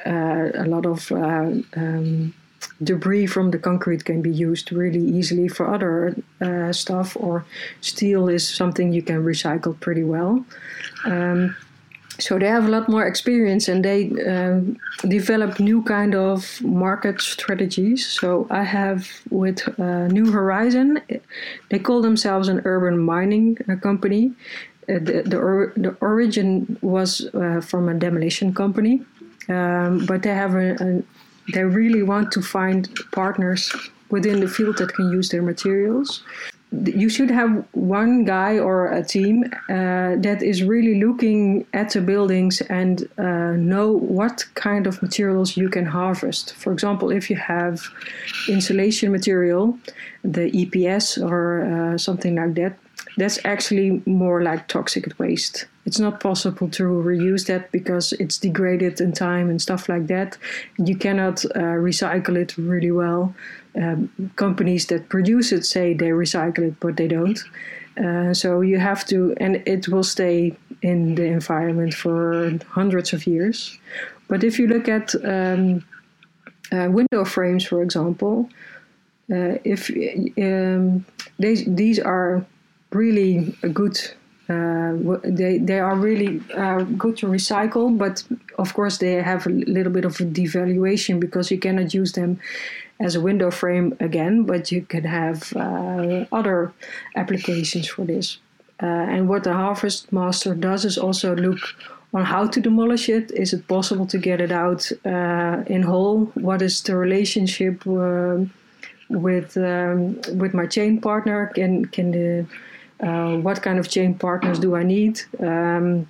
uh, 0.06 0.50
a 0.54 0.66
lot 0.66 0.86
of 0.86 1.12
uh, 1.12 1.52
um, 1.76 2.34
debris 2.82 3.28
from 3.28 3.52
the 3.52 3.58
concrete 3.58 4.06
can 4.06 4.22
be 4.22 4.32
used 4.32 4.72
really 4.72 5.02
easily 5.02 5.50
for 5.50 5.68
other 5.68 6.16
uh, 6.40 6.72
stuff, 6.72 7.18
or 7.20 7.44
steel 7.82 8.30
is 8.30 8.48
something 8.48 8.94
you 8.94 9.02
can 9.02 9.24
recycle 9.24 9.78
pretty 9.80 10.04
well. 10.04 10.46
Um, 11.06 11.56
so 12.20 12.38
they 12.38 12.48
have 12.48 12.66
a 12.66 12.70
lot 12.70 12.90
more 12.90 13.06
experience 13.06 13.68
and 13.68 13.84
they 13.84 14.12
um, 14.28 14.78
develop 15.08 15.60
new 15.60 15.82
kind 15.84 16.16
of 16.16 16.62
market 16.62 17.22
strategies. 17.22 18.06
So 18.08 18.48
i 18.50 18.64
have 18.64 19.08
with 19.30 19.60
uh, 19.80 20.08
new 20.08 20.32
horizon 20.32 21.02
they 21.70 21.80
call 21.80 22.02
themselves 22.02 22.48
an 22.48 22.62
urban 22.66 22.98
mining 22.98 23.58
uh, 23.70 23.76
company. 23.78 24.34
Uh, 24.88 25.00
the, 25.00 25.24
the, 25.26 25.38
or, 25.38 25.74
the, 25.78 25.96
origin 26.02 26.78
was 26.82 27.30
uh, 27.36 27.62
from 27.62 27.90
a 27.90 27.94
demolition 27.94 28.54
company. 28.54 29.02
Um, 29.48 30.06
but 30.06 30.24
they 30.24 30.34
have 30.34 30.56
a, 30.56 30.74
a, 30.84 31.04
they 31.54 31.64
really 31.64 32.04
want 32.04 32.32
to 32.34 32.42
find 32.42 32.90
partners 33.12 33.72
within 34.10 34.40
the 34.40 34.48
field 34.48 34.78
that 34.78 34.94
can 34.94 35.12
use 35.12 35.30
their 35.30 35.44
materials 35.44 36.24
you 36.72 37.10
should 37.10 37.32
have 37.32 37.66
one 37.72 38.26
guy 38.26 38.60
or 38.60 38.92
a 38.92 39.04
team 39.04 39.44
uh, 39.70 40.16
that 40.18 40.42
is 40.44 40.62
really 40.64 41.02
looking 41.02 41.66
at 41.74 41.92
the 41.92 42.02
buildings 42.02 42.62
and 42.62 43.10
uh, 43.18 43.54
know 43.54 43.92
what 43.92 44.46
kind 44.54 44.86
of 44.86 45.02
materials 45.02 45.58
you 45.58 45.70
can 45.70 45.86
harvest. 45.86 46.54
For 46.54 46.72
example, 46.72 47.10
if 47.10 47.30
you 47.30 47.38
have 47.38 47.82
insulation 48.48 49.12
material, 49.12 49.80
the 50.24 50.52
EPS 50.52 51.18
or 51.24 51.64
uh, 51.64 51.98
something 51.98 52.36
like 52.36 52.54
that, 52.56 52.78
that's 53.18 53.40
actually 53.46 54.02
more 54.06 54.44
like 54.44 54.68
toxic 54.68 55.18
waste. 55.20 55.66
It's 55.86 56.00
not 56.00 56.20
possible 56.20 56.70
to 56.70 56.84
reuse 56.84 57.48
that 57.48 57.72
because 57.72 58.14
it's 58.14 58.38
degraded 58.38 59.02
in 59.02 59.12
time 59.12 59.50
and 59.50 59.60
stuff 59.60 59.90
like 59.90 60.06
that. 60.08 60.38
You 60.78 60.96
cannot 60.96 61.44
uh, 61.46 61.80
recycle 61.82 62.36
it 62.36 62.56
really 62.58 62.92
well. 62.92 63.34
Um, 63.82 64.32
companies 64.36 64.88
that 64.88 65.08
produce 65.08 65.54
it 65.54 65.66
say 65.66 65.94
they 65.94 66.10
recycle 66.10 66.68
it, 66.68 66.80
but 66.82 66.98
they 66.98 67.08
don't. 67.08 67.40
Uh, 67.98 68.34
so 68.34 68.62
you 68.62 68.78
have 68.78 69.06
to, 69.06 69.34
and 69.38 69.62
it 69.66 69.88
will 69.88 70.04
stay 70.04 70.58
in 70.82 71.16
the 71.16 71.24
environment 71.24 71.94
for 71.94 72.52
hundreds 72.70 73.14
of 73.14 73.26
years. 73.26 73.78
But 74.28 74.44
if 74.44 74.60
you 74.60 74.68
look 74.68 74.88
at 74.88 75.16
um, 75.24 75.84
uh, 76.72 76.88
window 76.90 77.26
frames, 77.26 77.66
for 77.66 77.82
example, 77.82 78.50
uh, 79.32 79.58
if 79.64 79.90
um, 80.38 81.06
they, 81.38 81.56
these 81.66 82.00
are 82.00 82.46
really 82.92 83.56
a 83.64 83.70
good. 83.70 84.00
Uh, 84.50 85.20
they 85.24 85.60
they 85.60 85.80
are 85.80 85.96
really 85.96 86.42
uh, 86.56 86.82
good 86.98 87.16
to 87.18 87.28
recycle, 87.28 87.96
but 87.96 88.24
of 88.58 88.74
course 88.74 88.98
they 88.98 89.14
have 89.22 89.46
a 89.46 89.50
little 89.50 89.92
bit 89.92 90.06
of 90.06 90.20
a 90.20 90.24
devaluation 90.24 91.20
because 91.20 91.52
you 91.52 91.60
cannot 91.60 91.94
use 91.94 92.14
them 92.14 92.40
as 93.00 93.16
a 93.16 93.22
window 93.22 93.52
frame 93.52 93.96
again, 94.00 94.44
but 94.44 94.72
you 94.72 94.82
can 94.82 95.04
have 95.04 95.54
uh, 95.56 96.26
other 96.32 96.74
applications 97.16 97.88
for 97.88 98.06
this. 98.06 98.40
And 98.80 99.28
what 99.28 99.44
the 99.44 99.54
Harvest 99.54 100.12
Master 100.12 100.56
does 100.56 100.86
is 100.86 100.98
also 100.98 101.36
look 101.36 101.60
on 102.14 102.24
how 102.24 102.48
to 102.48 102.62
demolish 102.62 103.10
it. 103.10 103.32
Is 103.32 103.54
it 103.54 103.68
possible 103.68 104.06
to 104.08 104.18
get 104.18 104.40
it 104.40 104.52
out 104.52 104.90
uh, 105.06 105.64
in 105.68 105.84
whole? 105.84 106.26
What 106.36 106.62
is 106.62 106.82
the 106.82 106.96
relationship? 106.96 107.86
Uh, 107.86 108.46
with 109.10 109.58
um, 109.58 110.20
with 110.38 110.54
my 110.54 110.66
chain 110.66 111.02
partner? 111.02 111.52
Can 111.56 111.86
can 111.86 112.12
the 112.12 112.46
uh, 113.02 113.38
what 113.38 113.62
kind 113.62 113.80
of 113.80 113.88
chain 113.88 114.14
partners 114.14 114.60
do 114.60 114.76
I 114.76 114.84
need? 114.84 115.22
Um, 115.40 116.08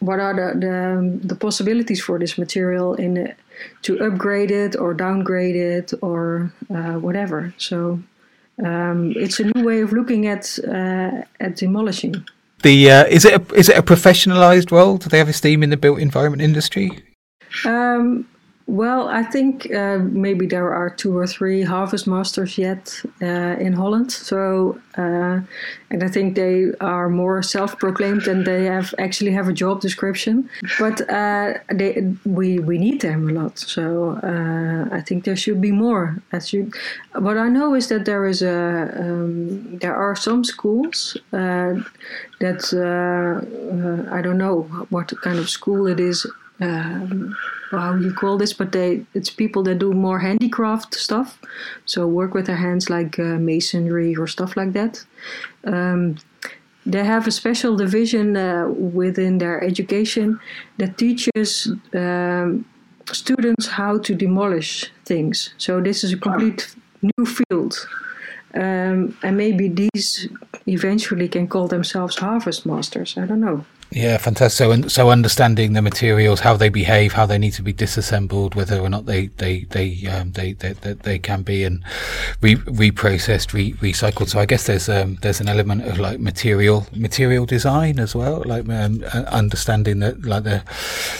what 0.00 0.20
are 0.20 0.34
the, 0.34 0.58
the, 0.58 1.28
the 1.28 1.34
possibilities 1.34 2.02
for 2.02 2.18
this 2.18 2.36
material 2.36 2.94
in 2.94 3.34
to 3.82 4.04
upgrade 4.04 4.50
it 4.50 4.76
or 4.76 4.92
downgrade 4.92 5.56
it 5.56 5.92
or 6.02 6.52
uh, 6.70 6.94
whatever? 6.94 7.54
So 7.58 8.00
um, 8.64 9.12
it's 9.16 9.40
a 9.40 9.44
new 9.44 9.64
way 9.64 9.80
of 9.80 9.92
looking 9.92 10.26
at 10.26 10.58
uh, 10.66 11.22
at 11.40 11.56
demolishing. 11.56 12.24
The 12.62 12.90
uh, 12.90 13.04
is 13.04 13.24
it 13.24 13.34
a, 13.34 13.54
is 13.54 13.68
it 13.68 13.76
a 13.76 13.82
professionalized 13.82 14.70
role? 14.70 14.98
Do 14.98 15.08
they 15.08 15.18
have 15.18 15.28
esteem 15.28 15.62
in 15.62 15.70
the 15.70 15.76
built 15.76 15.98
environment 15.98 16.42
industry? 16.42 16.90
Um, 17.64 18.26
well, 18.68 19.06
I 19.08 19.22
think 19.22 19.72
uh, 19.72 19.98
maybe 19.98 20.44
there 20.46 20.74
are 20.74 20.90
two 20.90 21.16
or 21.16 21.26
three 21.26 21.62
harvest 21.62 22.08
masters 22.08 22.58
yet 22.58 23.00
uh, 23.22 23.56
in 23.60 23.72
Holland. 23.72 24.10
So, 24.10 24.80
uh, 24.98 25.40
and 25.90 26.02
I 26.02 26.08
think 26.08 26.34
they 26.34 26.72
are 26.80 27.08
more 27.08 27.42
self-proclaimed 27.44 28.22
than 28.22 28.42
they 28.42 28.64
have 28.64 28.92
actually 28.98 29.30
have 29.32 29.46
a 29.46 29.52
job 29.52 29.80
description. 29.80 30.50
But 30.80 31.08
uh, 31.08 31.54
they, 31.72 32.12
we 32.24 32.58
we 32.58 32.76
need 32.78 33.02
them 33.02 33.28
a 33.28 33.32
lot. 33.32 33.56
So 33.56 34.18
uh, 34.24 34.92
I 34.92 35.00
think 35.00 35.24
there 35.24 35.36
should 35.36 35.60
be 35.60 35.70
more. 35.70 36.20
As 36.32 36.52
you, 36.52 36.72
what 37.14 37.38
I 37.38 37.48
know 37.48 37.74
is 37.74 37.86
that 37.88 38.04
there 38.04 38.26
is 38.26 38.42
a 38.42 38.90
um, 38.98 39.78
there 39.78 39.94
are 39.94 40.16
some 40.16 40.42
schools 40.42 41.16
uh, 41.32 41.74
that 42.40 42.62
I 44.10 44.22
don't 44.22 44.38
know 44.38 44.62
what 44.90 45.12
kind 45.22 45.38
of 45.38 45.48
school 45.48 45.86
it 45.86 46.00
is 46.00 46.26
um, 46.60 47.36
how 47.70 47.94
you 47.94 48.12
call 48.12 48.38
this, 48.38 48.52
but 48.52 48.72
they 48.72 49.04
it's 49.14 49.30
people 49.30 49.62
that 49.64 49.78
do 49.78 49.92
more 49.92 50.18
handicraft 50.18 50.94
stuff, 50.94 51.38
so 51.84 52.06
work 52.06 52.34
with 52.34 52.46
their 52.46 52.56
hands 52.56 52.88
like 52.88 53.18
uh, 53.18 53.38
masonry 53.38 54.14
or 54.16 54.26
stuff 54.26 54.56
like 54.56 54.72
that. 54.72 55.04
Um, 55.64 56.16
they 56.86 57.04
have 57.04 57.26
a 57.26 57.32
special 57.32 57.76
division 57.76 58.36
uh, 58.36 58.68
within 58.68 59.38
their 59.38 59.62
education 59.62 60.38
that 60.78 60.96
teaches 60.96 61.68
um, 61.92 62.64
students 63.12 63.66
how 63.66 63.98
to 63.98 64.14
demolish 64.14 64.92
things. 65.04 65.54
So 65.58 65.80
this 65.80 66.04
is 66.04 66.12
a 66.12 66.16
complete 66.16 66.74
new 67.02 67.26
field. 67.26 67.88
Um, 68.54 69.16
and 69.22 69.36
maybe 69.36 69.68
these 69.68 70.28
eventually 70.66 71.28
can 71.28 71.46
call 71.48 71.68
themselves 71.68 72.16
harvest 72.16 72.64
masters. 72.64 73.18
I 73.18 73.26
don't 73.26 73.40
know. 73.40 73.66
Yeah, 73.90 74.18
fantastic. 74.18 74.58
So, 74.58 74.88
so 74.88 75.10
understanding 75.10 75.72
the 75.72 75.80
materials, 75.80 76.40
how 76.40 76.56
they 76.56 76.68
behave, 76.68 77.12
how 77.12 77.24
they 77.24 77.38
need 77.38 77.52
to 77.52 77.62
be 77.62 77.72
disassembled, 77.72 78.54
whether 78.54 78.80
or 78.80 78.88
not 78.88 79.06
they 79.06 79.28
they 79.28 79.60
they 79.70 80.06
um, 80.06 80.32
they, 80.32 80.54
they, 80.54 80.72
they, 80.72 80.92
they 80.94 81.18
can 81.18 81.42
be 81.42 81.62
and 81.64 81.84
re- 82.40 82.56
reprocessed, 82.56 83.52
re- 83.52 83.74
recycled. 83.74 84.28
So 84.28 84.40
I 84.40 84.46
guess 84.46 84.66
there's 84.66 84.88
um, 84.88 85.18
there's 85.22 85.40
an 85.40 85.48
element 85.48 85.86
of 85.86 85.98
like 86.00 86.18
material 86.18 86.86
material 86.92 87.46
design 87.46 88.00
as 88.00 88.14
well, 88.14 88.42
like 88.44 88.68
um, 88.68 89.04
understanding 89.28 90.00
that 90.00 90.24
like 90.24 90.42
the 90.42 90.62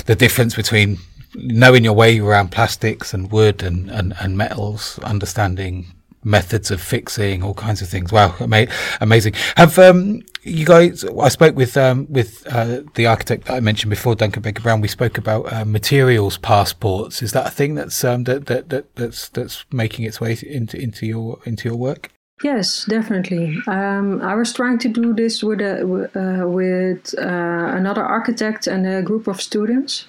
the 0.07 0.17
difference 0.17 0.57
between 0.57 0.99
knowing 1.35 1.85
your 1.85 1.93
way 1.93 2.19
around 2.19 2.51
plastics 2.51 3.12
and 3.14 3.31
wood 3.31 3.62
and, 3.62 3.91
and, 3.91 4.14
and 4.21 4.37
metals, 4.39 4.99
understanding 5.01 5.87
methods 6.27 6.70
of 6.70 6.83
fixing 6.83 7.43
all 7.43 7.55
kinds 7.55 7.81
of 7.81 7.89
things. 7.89 8.12
Wow, 8.12 8.35
ama- 8.41 8.66
amazing. 9.01 9.35
Have 9.57 9.79
um, 9.79 10.22
you 10.43 10.66
guys? 10.66 11.05
I 11.05 11.29
spoke 11.29 11.57
with 11.57 11.77
um, 11.77 12.07
with 12.11 12.47
uh, 12.51 12.83
the 12.95 13.07
architect 13.07 13.47
that 13.47 13.55
I 13.55 13.61
mentioned 13.61 13.91
before, 13.91 14.14
Duncan 14.14 14.43
Baker 14.43 14.62
Brown. 14.62 14.81
We 14.81 14.89
spoke 14.89 15.16
about 15.16 15.51
uh, 15.53 15.64
materials 15.64 16.37
passports. 16.37 17.22
Is 17.22 17.33
that 17.33 17.47
a 17.47 17.51
thing 17.51 17.77
that's 17.77 18.05
um, 18.05 18.24
that, 18.24 18.47
that 18.47 18.68
that 18.68 18.95
that's 18.97 19.29
that's 19.31 19.64
making 19.72 20.05
its 20.05 20.20
way 20.20 20.37
into 20.43 20.77
into 20.77 21.07
your 21.07 21.39
into 21.47 21.68
your 21.68 21.79
work? 21.79 22.11
Yes, 22.43 22.85
definitely. 22.85 23.57
Um, 23.66 24.20
I 24.20 24.35
was 24.35 24.53
trying 24.53 24.79
to 24.81 24.89
do 24.89 25.14
this 25.14 25.43
with 25.43 25.62
a, 25.62 25.81
uh, 25.83 26.47
with 26.47 27.14
uh, 27.18 27.22
another 27.22 28.05
architect 28.05 28.66
and 28.66 28.87
a 28.87 29.01
group 29.01 29.27
of 29.27 29.41
students. 29.41 30.07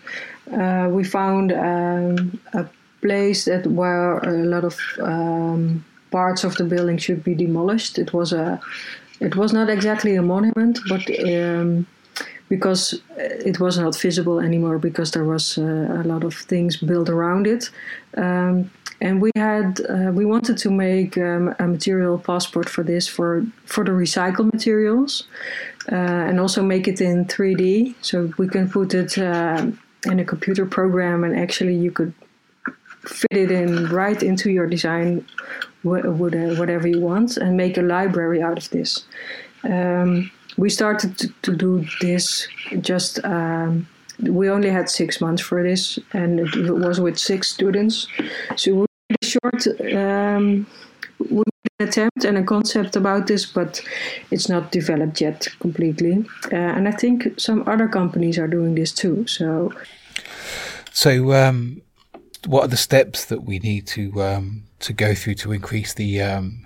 Uh, 0.51 0.89
we 0.91 1.05
found 1.05 1.53
um, 1.53 2.37
a 2.51 2.65
place 3.01 3.45
that 3.45 3.65
where 3.67 4.17
a 4.17 4.43
lot 4.43 4.65
of 4.65 4.77
um, 4.99 5.85
parts 6.17 6.43
of 6.43 6.53
the 6.59 6.67
building 6.73 6.97
should 7.05 7.21
be 7.29 7.35
demolished. 7.45 7.93
It 8.03 8.09
was 8.19 8.29
a, 8.33 8.59
it 9.27 9.33
was 9.41 9.51
not 9.57 9.67
exactly 9.69 10.13
a 10.15 10.23
monument, 10.35 10.75
but 10.93 11.03
um, 11.33 11.85
because 12.53 13.01
it 13.49 13.59
was 13.59 13.77
not 13.77 13.93
visible 14.07 14.37
anymore 14.39 14.77
because 14.79 15.09
there 15.11 15.27
was 15.33 15.57
uh, 15.57 16.01
a 16.03 16.05
lot 16.11 16.23
of 16.23 16.33
things 16.51 16.77
built 16.77 17.09
around 17.09 17.45
it. 17.55 17.63
Um, 18.15 18.69
and 18.99 19.21
we 19.21 19.31
had 19.35 19.79
uh, 19.93 20.11
we 20.19 20.25
wanted 20.25 20.57
to 20.57 20.69
make 20.71 21.17
um, 21.17 21.43
a 21.59 21.67
material 21.67 22.17
passport 22.29 22.67
for 22.69 22.83
this 22.83 23.07
for 23.15 23.45
for 23.73 23.83
the 23.83 23.91
recycled 23.91 24.49
materials 24.57 25.11
uh, 25.91 26.27
and 26.27 26.39
also 26.39 26.61
make 26.63 26.85
it 26.87 26.99
in 26.99 27.25
3D 27.25 27.93
so 28.01 28.15
we 28.41 28.47
can 28.47 28.65
put 28.77 28.93
it 28.93 29.17
uh, 29.17 29.61
in 30.11 30.19
a 30.19 30.25
computer 30.25 30.65
program 30.65 31.23
and 31.25 31.33
actually 31.45 31.75
you 31.75 31.91
could 31.91 32.13
fit 33.05 33.37
it 33.45 33.51
in 33.51 33.69
right 34.01 34.21
into 34.23 34.49
your 34.49 34.67
design 34.67 35.23
whatever 35.87 36.87
you 36.87 36.99
want 36.99 37.37
and 37.37 37.57
make 37.57 37.77
a 37.77 37.81
library 37.81 38.41
out 38.41 38.57
of 38.57 38.69
this. 38.69 39.05
Um, 39.63 40.31
we 40.57 40.69
started 40.69 41.17
to, 41.19 41.27
to, 41.43 41.55
do 41.55 41.85
this 42.01 42.47
just, 42.81 43.23
um, 43.23 43.87
we 44.19 44.49
only 44.49 44.69
had 44.69 44.89
six 44.89 45.21
months 45.21 45.41
for 45.41 45.61
this 45.63 45.99
and 46.13 46.39
it 46.39 46.71
was 46.71 46.99
with 46.99 47.17
six 47.17 47.49
students. 47.49 48.07
So 48.55 48.73
we 48.73 48.85
a 49.21 49.25
short 49.25 49.67
um, 49.93 50.67
attempt 51.79 52.25
and 52.25 52.37
a 52.37 52.43
concept 52.43 52.95
about 52.95 53.27
this, 53.27 53.45
but 53.45 53.81
it's 54.31 54.49
not 54.49 54.71
developed 54.71 55.21
yet 55.21 55.47
completely. 55.59 56.25
Uh, 56.51 56.55
and 56.55 56.87
I 56.87 56.91
think 56.91 57.39
some 57.39 57.67
other 57.67 57.87
companies 57.87 58.39
are 58.39 58.47
doing 58.47 58.75
this 58.75 58.91
too. 58.91 59.27
So, 59.27 59.71
so 60.91 61.33
um, 61.33 61.81
what 62.47 62.63
are 62.63 62.67
the 62.67 62.77
steps 62.77 63.25
that 63.25 63.43
we 63.43 63.59
need 63.59 63.85
to 63.87 64.23
um, 64.23 64.63
to 64.79 64.93
go 64.93 65.13
through 65.13 65.35
to 65.35 65.51
increase 65.51 65.93
the 65.93 66.21
um, 66.21 66.65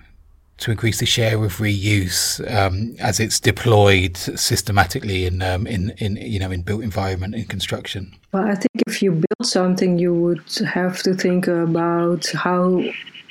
to 0.57 0.69
increase 0.69 0.99
the 0.99 1.05
share 1.05 1.43
of 1.43 1.53
reuse 1.57 2.39
um, 2.55 2.95
as 2.99 3.19
it's 3.19 3.39
deployed 3.39 4.15
systematically 4.15 5.25
in, 5.25 5.41
um, 5.41 5.65
in 5.65 5.89
in 5.97 6.15
you 6.17 6.39
know 6.39 6.51
in 6.51 6.61
built 6.61 6.83
environment 6.83 7.35
in 7.35 7.45
construction? 7.45 8.15
Well, 8.31 8.47
I 8.47 8.55
think 8.55 8.83
if 8.87 9.01
you 9.01 9.11
build 9.11 9.47
something, 9.47 9.97
you 9.97 10.13
would 10.13 10.43
have 10.73 11.01
to 11.03 11.13
think 11.13 11.47
about 11.47 12.27
how 12.27 12.83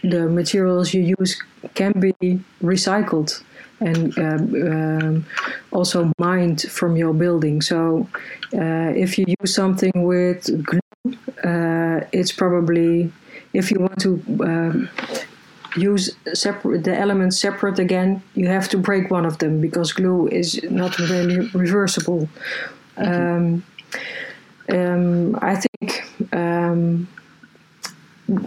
the 0.03 0.29
materials 0.29 0.93
you 0.93 1.15
use 1.21 1.41
can 1.75 1.93
be 1.93 2.41
recycled 2.63 3.43
and 3.81 4.19
um, 4.19 4.73
um, 4.73 5.27
also 5.73 6.13
mined 6.19 6.63
from 6.63 6.97
your 6.97 7.15
building. 7.15 7.63
So, 7.63 8.09
uh, 8.55 8.93
if 8.95 9.19
you 9.19 9.25
use 9.41 9.55
something 9.55 9.93
with 9.95 10.65
glue, 10.65 10.81
uh, 11.45 12.07
it's 12.13 12.33
probably 12.33 13.13
if 13.53 13.71
you 13.71 13.81
want 13.81 14.01
to 14.01 14.23
um, 14.41 14.89
use 15.77 16.17
separate 16.35 16.85
the 16.85 16.97
elements 16.97 17.39
separate 17.39 17.79
again, 17.79 18.23
you 18.35 18.47
have 18.49 18.69
to 18.69 18.79
break 18.79 19.11
one 19.11 19.25
of 19.25 19.39
them 19.39 19.61
because 19.61 19.93
glue 19.93 20.29
is 20.29 20.63
not 20.71 20.99
really 20.99 21.49
reversible. 21.55 22.29
Um, 22.97 23.65
um, 24.69 25.39
I 25.41 25.57
think 25.57 26.05
um, 26.33 27.09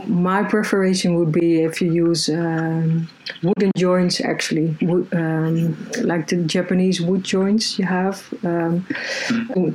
my 0.07 0.43
preparation 0.43 1.15
would 1.15 1.31
be 1.31 1.61
if 1.63 1.81
you 1.81 1.91
use 1.91 2.29
um, 2.29 3.09
wooden 3.41 3.71
joints, 3.75 4.21
actually, 4.21 4.77
wood, 4.81 5.07
um, 5.13 5.75
like 6.03 6.27
the 6.27 6.37
Japanese 6.37 7.01
wood 7.01 7.23
joints 7.23 7.77
you 7.77 7.85
have 7.85 8.33
um, 8.43 8.85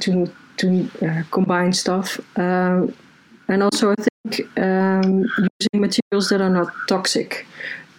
to 0.01 0.31
to 0.57 0.91
uh, 1.03 1.23
combine 1.31 1.73
stuff, 1.73 2.21
uh, 2.37 2.87
and 3.49 3.63
also 3.63 3.93
I 3.93 3.95
think 4.03 4.59
um, 4.59 5.27
using 5.61 5.81
materials 5.81 6.31
that 6.31 6.41
are 6.41 6.51
not 6.51 6.69
toxic. 6.89 7.47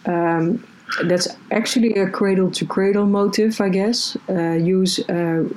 Um, 0.06 0.64
that's 1.04 1.28
actually 1.52 1.92
a 1.94 2.10
cradle 2.10 2.50
to 2.50 2.66
cradle 2.66 3.06
motive, 3.06 3.60
I 3.60 3.68
guess. 3.68 4.16
Uh, 4.28 4.54
use 4.54 4.98
uh, 5.08 5.48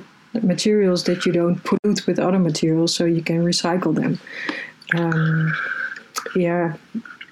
materials 0.42 1.02
that 1.04 1.26
you 1.26 1.32
don't 1.32 1.62
pollute 1.64 2.06
with 2.06 2.20
other 2.20 2.38
materials, 2.38 2.94
so 2.94 3.04
you 3.04 3.22
can 3.22 3.44
recycle 3.44 3.92
them. 3.92 4.20
Um, 4.94 5.52
yeah, 6.34 6.76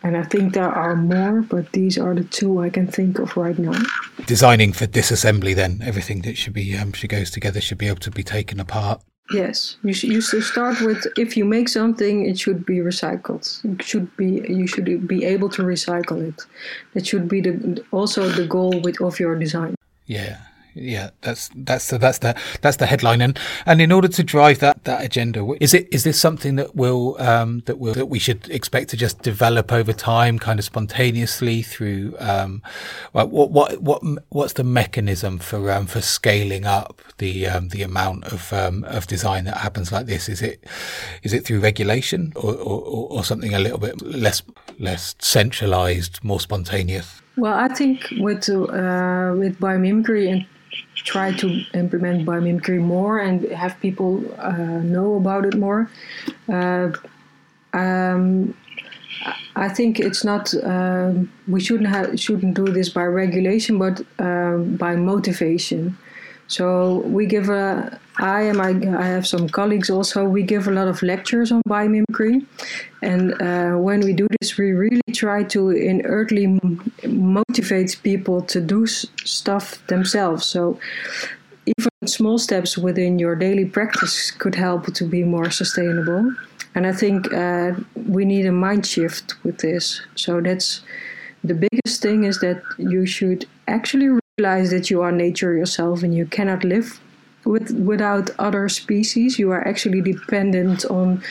and 0.03 0.17
I 0.17 0.25
think 0.25 0.55
there 0.55 0.69
are 0.69 0.97
more, 0.97 1.43
but 1.43 1.71
these 1.73 1.97
are 1.99 2.15
the 2.15 2.25
two 2.25 2.61
I 2.61 2.71
can 2.71 2.87
think 2.87 3.19
of 3.19 3.37
right 3.37 3.59
now. 3.59 3.81
Designing 4.27 4.73
for 4.73 4.87
disassembly, 4.87 5.55
then 5.55 5.81
everything 5.85 6.23
that 6.23 6.37
should 6.37 6.53
be 6.53 6.77
um, 6.77 6.93
should 6.93 7.11
goes 7.11 7.31
together 7.31 7.61
should 7.61 7.79
be 7.79 7.89
able 7.89 8.01
to 8.01 8.11
be 8.11 8.23
taken 8.23 8.59
apart. 8.59 9.01
Yes, 9.33 9.77
you 9.83 9.93
should, 9.93 10.11
you 10.11 10.21
should 10.21 10.43
start 10.43 10.81
with 10.81 11.07
if 11.17 11.37
you 11.37 11.45
make 11.45 11.69
something, 11.69 12.27
it 12.27 12.39
should 12.39 12.67
be 12.67 12.79
recycled. 12.79 13.65
It 13.65 13.83
should 13.83 14.15
be 14.17 14.45
you 14.49 14.67
should 14.67 15.07
be 15.07 15.25
able 15.25 15.49
to 15.51 15.63
recycle 15.63 16.21
it. 16.29 16.43
That 16.95 17.07
should 17.07 17.29
be 17.29 17.41
the 17.41 17.85
also 17.93 18.29
the 18.29 18.47
goal 18.47 18.81
with 18.81 19.01
of 19.01 19.21
your 19.21 19.39
design. 19.39 19.77
Yeah, 20.07 20.39
yeah, 20.75 21.11
that's 21.21 21.51
that's 21.55 21.89
the, 21.89 21.99
that's 21.99 22.19
the 22.19 22.35
that's 22.61 22.77
the 22.79 22.87
headline, 22.87 23.21
and 23.21 23.39
and 23.67 23.81
in 23.81 23.93
order 23.93 24.09
to 24.09 24.23
drive 24.23 24.61
that 24.61 24.85
that 24.85 25.05
agenda, 25.05 25.47
is 25.61 25.75
it 25.75 25.89
is 25.93 26.05
this 26.05 26.19
something 26.19 26.57
that 26.57 26.75
will 26.75 27.21
um, 27.21 27.61
that 27.67 27.79
will 27.79 27.95
that 27.95 28.07
we 28.07 28.19
should 28.19 28.49
expect 28.51 28.91
to 28.91 28.97
just 28.97 29.23
develop 29.23 29.73
over 29.73 29.93
time, 29.93 30.39
kind 30.39 30.59
of 30.59 30.65
spontaneously 30.65 31.63
through 31.63 32.15
um, 32.19 32.63
what 33.13 33.31
what 33.31 33.81
what 33.81 34.03
what's 34.31 34.55
the 34.55 34.65
mechanism 34.65 35.39
for 35.39 35.71
um, 35.71 35.87
for 35.87 36.01
scaling 36.01 36.65
up 36.65 37.03
the 37.19 37.47
um, 37.47 37.69
the 37.69 37.83
amount 37.83 38.25
of 38.25 38.53
um, 38.53 38.85
of 38.85 39.07
design 39.07 39.45
that 39.45 39.59
happens 39.59 39.93
like 39.93 40.07
this? 40.07 40.29
Is 40.29 40.43
it 40.43 40.65
is 41.23 41.33
it 41.33 41.45
through 41.45 41.61
regulation 41.61 42.33
or, 42.37 42.55
or, 42.55 43.09
or 43.11 43.25
something 43.25 43.55
a 43.55 43.59
little 43.59 43.79
bit 43.79 44.01
less 44.03 44.43
less 44.79 45.15
centralized, 45.19 46.23
more 46.25 46.41
spontaneous? 46.41 47.21
Well, 47.37 47.55
I 47.55 47.69
think 47.69 48.09
with 48.19 48.49
uh, 48.49 49.35
with 49.37 49.59
biomimicry 49.59 50.31
and 50.31 50.47
try 51.05 51.33
to 51.33 51.63
implement 51.75 52.27
biomimicry 52.27 52.81
more 52.81 53.19
and 53.19 53.45
have 53.53 53.79
people 53.81 54.23
uh, 54.39 54.53
know 54.53 55.17
about 55.17 55.45
it 55.45 55.57
more. 55.57 55.91
Uh, 56.49 56.93
um, 57.73 58.55
I 59.57 59.69
think 59.69 60.01
it's 60.01 60.25
not. 60.25 60.55
Uh, 60.55 61.13
we 61.47 61.61
shouldn't 61.61 62.19
shouldn't 62.19 62.55
do 62.55 62.67
this 62.67 62.89
by 62.89 63.05
regulation, 63.05 63.79
but 63.79 64.03
um, 64.19 64.77
by 64.77 64.97
motivation. 64.97 65.97
So 66.49 66.99
we 67.01 67.27
give 67.27 67.49
a. 67.49 68.01
I 68.19 68.43
and 68.43 68.61
I, 68.61 68.71
I 68.99 69.07
have 69.07 69.27
some 69.27 69.49
colleagues 69.49 69.89
also. 69.89 70.25
We 70.25 70.43
give 70.43 70.69
a 70.69 70.71
lot 70.71 70.89
of 70.89 71.03
lectures 71.03 71.51
on 71.51 71.63
biomimicry, 71.69 72.45
and 73.01 73.41
uh, 73.41 73.73
when 73.79 74.01
we 74.01 74.13
do 74.13 74.27
this, 74.41 74.59
we 74.59 74.73
really 74.73 75.01
try 75.13 75.45
to 75.45 75.71
inertly 75.71 76.59
motivate 77.07 77.99
people 78.03 78.43
to 78.43 78.61
do 78.61 78.87
stuff 78.87 79.85
themselves. 79.87 80.45
So 80.45 80.79
even 81.65 81.91
small 82.07 82.39
steps 82.39 82.77
within 82.77 83.19
your 83.19 83.35
daily 83.35 83.65
practice 83.65 84.31
could 84.31 84.55
help 84.55 84.93
to 84.95 85.05
be 85.05 85.25
more 85.25 85.51
sustainable. 85.51 86.35
And 86.75 86.87
I 86.87 86.93
think 86.93 87.33
uh, 87.33 87.73
we 87.95 88.25
need 88.25 88.47
a 88.47 88.53
mind 88.53 88.87
shift 88.87 89.35
with 89.45 89.59
this. 89.59 90.03
So 90.15 90.41
that's 90.41 90.81
the 91.45 91.55
biggest 91.55 92.03
thing 92.03 92.25
is 92.25 92.41
that 92.41 92.63
you 92.79 93.07
should 93.07 93.47
actually 93.69 94.19
realize 94.39 94.71
that 94.71 94.91
you 94.91 95.03
are 95.03 95.13
nature 95.13 95.55
yourself 95.55 96.03
and 96.03 96.15
you 96.15 96.27
cannot 96.27 96.65
live 96.65 97.01
with 97.45 97.71
without 97.73 98.31
other 98.39 98.69
species. 98.69 99.39
You 99.39 99.51
are 99.51 99.67
actually 99.67 100.01
dependent 100.01 100.85
on 100.87 101.23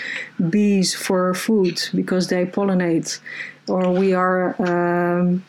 bees 0.50 0.94
for 0.94 1.34
food 1.34 1.82
because 1.94 2.28
they 2.28 2.46
pollinate, 2.46 3.20
or 3.68 3.92
we 3.92 4.14
are 4.14 4.56
um, 4.60 5.44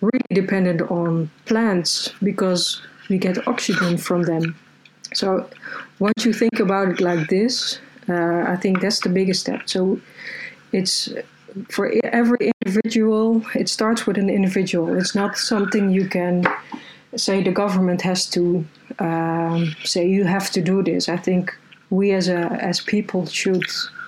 really 0.00 0.32
dependent 0.32 0.82
on 0.90 1.30
plants 1.46 2.12
because 2.22 2.82
we 3.08 3.18
get 3.18 3.46
oxygen 3.46 3.98
from 3.98 4.22
them. 4.22 4.56
So 5.14 5.48
once 5.98 6.24
you 6.24 6.32
think 6.32 6.58
about 6.60 6.88
it 6.88 7.00
like 7.00 7.28
this, 7.28 7.78
uh, 8.08 8.44
I 8.46 8.56
think 8.56 8.80
that's 8.80 9.00
the 9.00 9.08
biggest 9.08 9.40
step. 9.40 9.68
So 9.68 10.00
it's 10.72 11.12
for 11.68 11.92
every 12.04 12.52
individual. 12.64 13.44
It 13.54 13.68
starts 13.68 14.06
with 14.06 14.16
an 14.18 14.30
individual. 14.30 14.96
It's 14.96 15.14
not 15.14 15.36
something 15.36 15.90
you 15.90 16.08
can 16.08 16.44
say 17.16 17.42
the 17.42 17.52
government 17.52 18.02
has 18.02 18.26
to 18.30 18.64
um, 18.98 19.74
say 19.84 20.08
you 20.08 20.24
have 20.24 20.50
to 20.50 20.60
do 20.60 20.82
this. 20.82 21.08
I 21.08 21.16
think 21.16 21.54
we 21.90 22.12
as 22.12 22.28
a 22.28 22.38
as 22.38 22.80
people 22.80 23.26
should 23.26 23.64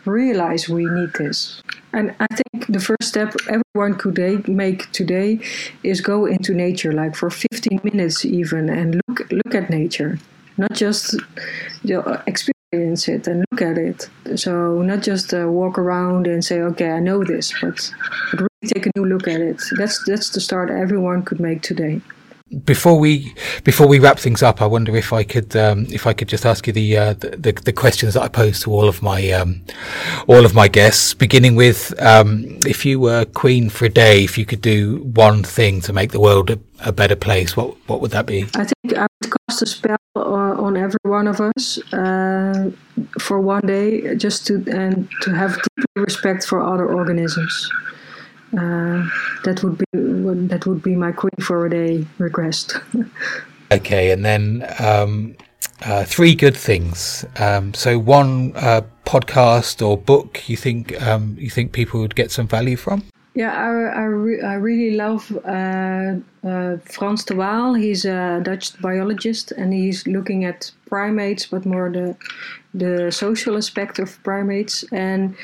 realize 0.06 0.68
we 0.68 0.84
need 0.86 1.12
this. 1.14 1.62
And 1.92 2.14
I 2.18 2.26
think 2.26 2.66
the 2.68 2.80
first 2.80 3.04
step 3.04 3.34
everyone 3.48 3.98
could 3.98 4.48
make 4.48 4.90
today 4.92 5.40
is 5.82 6.00
go 6.00 6.26
into 6.26 6.52
nature, 6.52 6.92
like 6.92 7.14
for 7.14 7.30
15 7.30 7.80
minutes 7.84 8.24
even, 8.24 8.68
and 8.68 9.00
look 9.08 9.30
look 9.30 9.54
at 9.54 9.70
nature, 9.70 10.18
not 10.56 10.72
just 10.72 11.14
you 11.82 11.94
know, 11.94 12.22
experience 12.26 13.08
it 13.08 13.28
and 13.28 13.44
look 13.50 13.62
at 13.62 13.78
it. 13.78 14.08
So 14.36 14.82
not 14.82 15.02
just 15.02 15.32
uh, 15.32 15.46
walk 15.48 15.78
around 15.78 16.26
and 16.26 16.44
say, 16.44 16.60
okay, 16.60 16.90
I 16.90 17.00
know 17.00 17.22
this, 17.22 17.54
but, 17.60 17.92
but 18.32 18.40
really 18.40 18.74
take 18.74 18.86
a 18.86 18.90
new 18.96 19.04
look 19.04 19.28
at 19.28 19.40
it. 19.40 19.62
That's 19.76 20.04
that's 20.04 20.30
the 20.30 20.40
start 20.40 20.70
everyone 20.70 21.22
could 21.22 21.38
make 21.38 21.62
today 21.62 22.00
before 22.64 22.98
we 22.98 23.34
before 23.64 23.86
we 23.86 23.98
wrap 23.98 24.18
things 24.18 24.42
up, 24.42 24.60
I 24.60 24.66
wonder 24.66 24.94
if 24.96 25.12
I 25.12 25.24
could 25.24 25.56
um, 25.56 25.86
if 25.90 26.06
I 26.06 26.12
could 26.12 26.28
just 26.28 26.44
ask 26.44 26.66
you 26.66 26.72
the, 26.72 26.96
uh, 26.96 27.14
the, 27.14 27.52
the 27.64 27.72
questions 27.72 28.14
that 28.14 28.22
I 28.22 28.28
pose 28.28 28.60
to 28.60 28.70
all 28.72 28.88
of 28.88 29.02
my 29.02 29.30
um, 29.30 29.62
all 30.26 30.44
of 30.44 30.54
my 30.54 30.68
guests, 30.68 31.14
beginning 31.14 31.56
with 31.56 31.94
um, 32.00 32.58
if 32.66 32.84
you 32.84 33.00
were 33.00 33.24
queen 33.24 33.70
for 33.70 33.86
a 33.86 33.88
day, 33.88 34.24
if 34.24 34.36
you 34.36 34.44
could 34.44 34.60
do 34.60 34.98
one 35.14 35.42
thing 35.42 35.80
to 35.82 35.92
make 35.92 36.12
the 36.12 36.20
world 36.20 36.50
a, 36.50 36.58
a 36.84 36.92
better 36.92 37.16
place, 37.16 37.56
what 37.56 37.76
what 37.88 38.00
would 38.00 38.10
that 38.10 38.26
be? 38.26 38.42
I 38.54 38.64
think 38.64 38.98
I 38.98 39.06
would 39.22 39.32
cast 39.48 39.62
a 39.62 39.66
spell 39.66 39.96
on 40.14 40.76
every 40.76 40.98
one 41.02 41.26
of 41.26 41.40
us 41.40 41.78
uh, 41.92 42.70
for 43.18 43.40
one 43.40 43.66
day, 43.66 44.14
just 44.16 44.46
to 44.48 44.62
and 44.70 45.08
to 45.22 45.34
have 45.34 45.54
deep 45.76 45.86
respect 45.96 46.46
for 46.46 46.60
other 46.60 46.86
organisms. 46.86 47.70
Uh, 48.56 49.08
that 49.44 49.62
would 49.62 49.78
be 49.78 49.84
that 50.48 50.66
would 50.66 50.82
be 50.82 50.94
my 50.94 51.12
queen 51.12 51.36
for 51.40 51.66
a 51.66 51.70
day 51.70 52.06
request. 52.18 52.78
okay, 53.72 54.10
and 54.10 54.24
then 54.24 54.66
um, 54.78 55.36
uh, 55.82 56.04
three 56.04 56.34
good 56.34 56.56
things. 56.56 57.24
Um, 57.36 57.74
so 57.74 57.98
one 57.98 58.52
uh, 58.56 58.82
podcast 59.04 59.86
or 59.86 59.96
book 59.96 60.48
you 60.48 60.56
think 60.56 61.00
um, 61.02 61.36
you 61.38 61.50
think 61.50 61.72
people 61.72 62.00
would 62.00 62.14
get 62.14 62.30
some 62.30 62.46
value 62.46 62.76
from. 62.76 63.02
Yeah, 63.36 63.52
I, 63.52 64.02
I, 64.02 64.04
re- 64.04 64.42
I 64.42 64.54
really 64.54 64.96
love 64.96 65.36
uh, 65.44 66.14
uh, 66.46 66.76
Frans 66.84 67.24
de 67.24 67.34
Waal. 67.34 67.74
He's 67.74 68.04
a 68.04 68.40
Dutch 68.44 68.80
biologist 68.80 69.50
and 69.50 69.72
he's 69.72 70.06
looking 70.06 70.44
at 70.44 70.70
primates, 70.86 71.46
but 71.46 71.66
more 71.66 71.90
the 71.90 72.16
the 72.74 73.10
social 73.10 73.56
aspect 73.56 73.98
of 73.98 74.22
primates. 74.22 74.84
And 74.92 75.34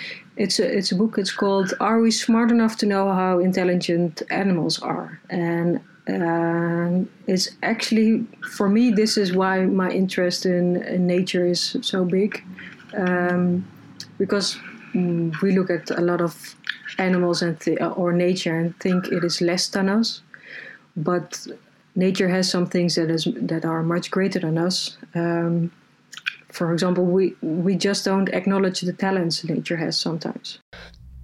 it's 0.40 0.58
a 0.58 0.66
it's 0.78 0.90
a 0.90 0.96
book. 0.96 1.18
It's 1.18 1.32
called 1.32 1.74
"Are 1.80 2.00
We 2.00 2.10
Smart 2.10 2.50
Enough 2.50 2.76
to 2.78 2.86
Know 2.86 3.12
How 3.12 3.38
Intelligent 3.38 4.22
Animals 4.30 4.80
Are?" 4.80 5.20
And 5.28 5.80
uh, 6.08 7.06
it's 7.26 7.50
actually 7.62 8.26
for 8.56 8.68
me 8.68 8.90
this 8.90 9.16
is 9.18 9.34
why 9.34 9.66
my 9.66 9.90
interest 9.90 10.46
in, 10.46 10.82
in 10.94 11.06
nature 11.06 11.44
is 11.46 11.76
so 11.82 12.04
big, 12.04 12.42
um, 12.96 13.66
because 14.18 14.58
we 15.42 15.52
look 15.52 15.68
at 15.70 15.90
a 15.90 16.00
lot 16.00 16.20
of 16.22 16.56
animals 16.98 17.42
and 17.42 17.60
th- 17.60 17.78
or 17.96 18.12
nature 18.12 18.56
and 18.58 18.74
think 18.80 19.08
it 19.08 19.22
is 19.22 19.40
less 19.42 19.68
than 19.68 19.88
us, 19.88 20.22
but 20.96 21.46
nature 21.94 22.28
has 22.28 22.50
some 22.50 22.66
things 22.66 22.94
that 22.94 23.10
is 23.10 23.28
that 23.36 23.64
are 23.66 23.82
much 23.82 24.10
greater 24.10 24.40
than 24.40 24.56
us. 24.56 24.96
Um, 25.14 25.70
for 26.52 26.72
example, 26.72 27.04
we 27.04 27.34
we 27.42 27.76
just 27.76 28.04
don't 28.04 28.28
acknowledge 28.30 28.80
the 28.80 28.92
talents 28.92 29.44
nature 29.44 29.76
has 29.76 29.98
sometimes. 29.98 30.58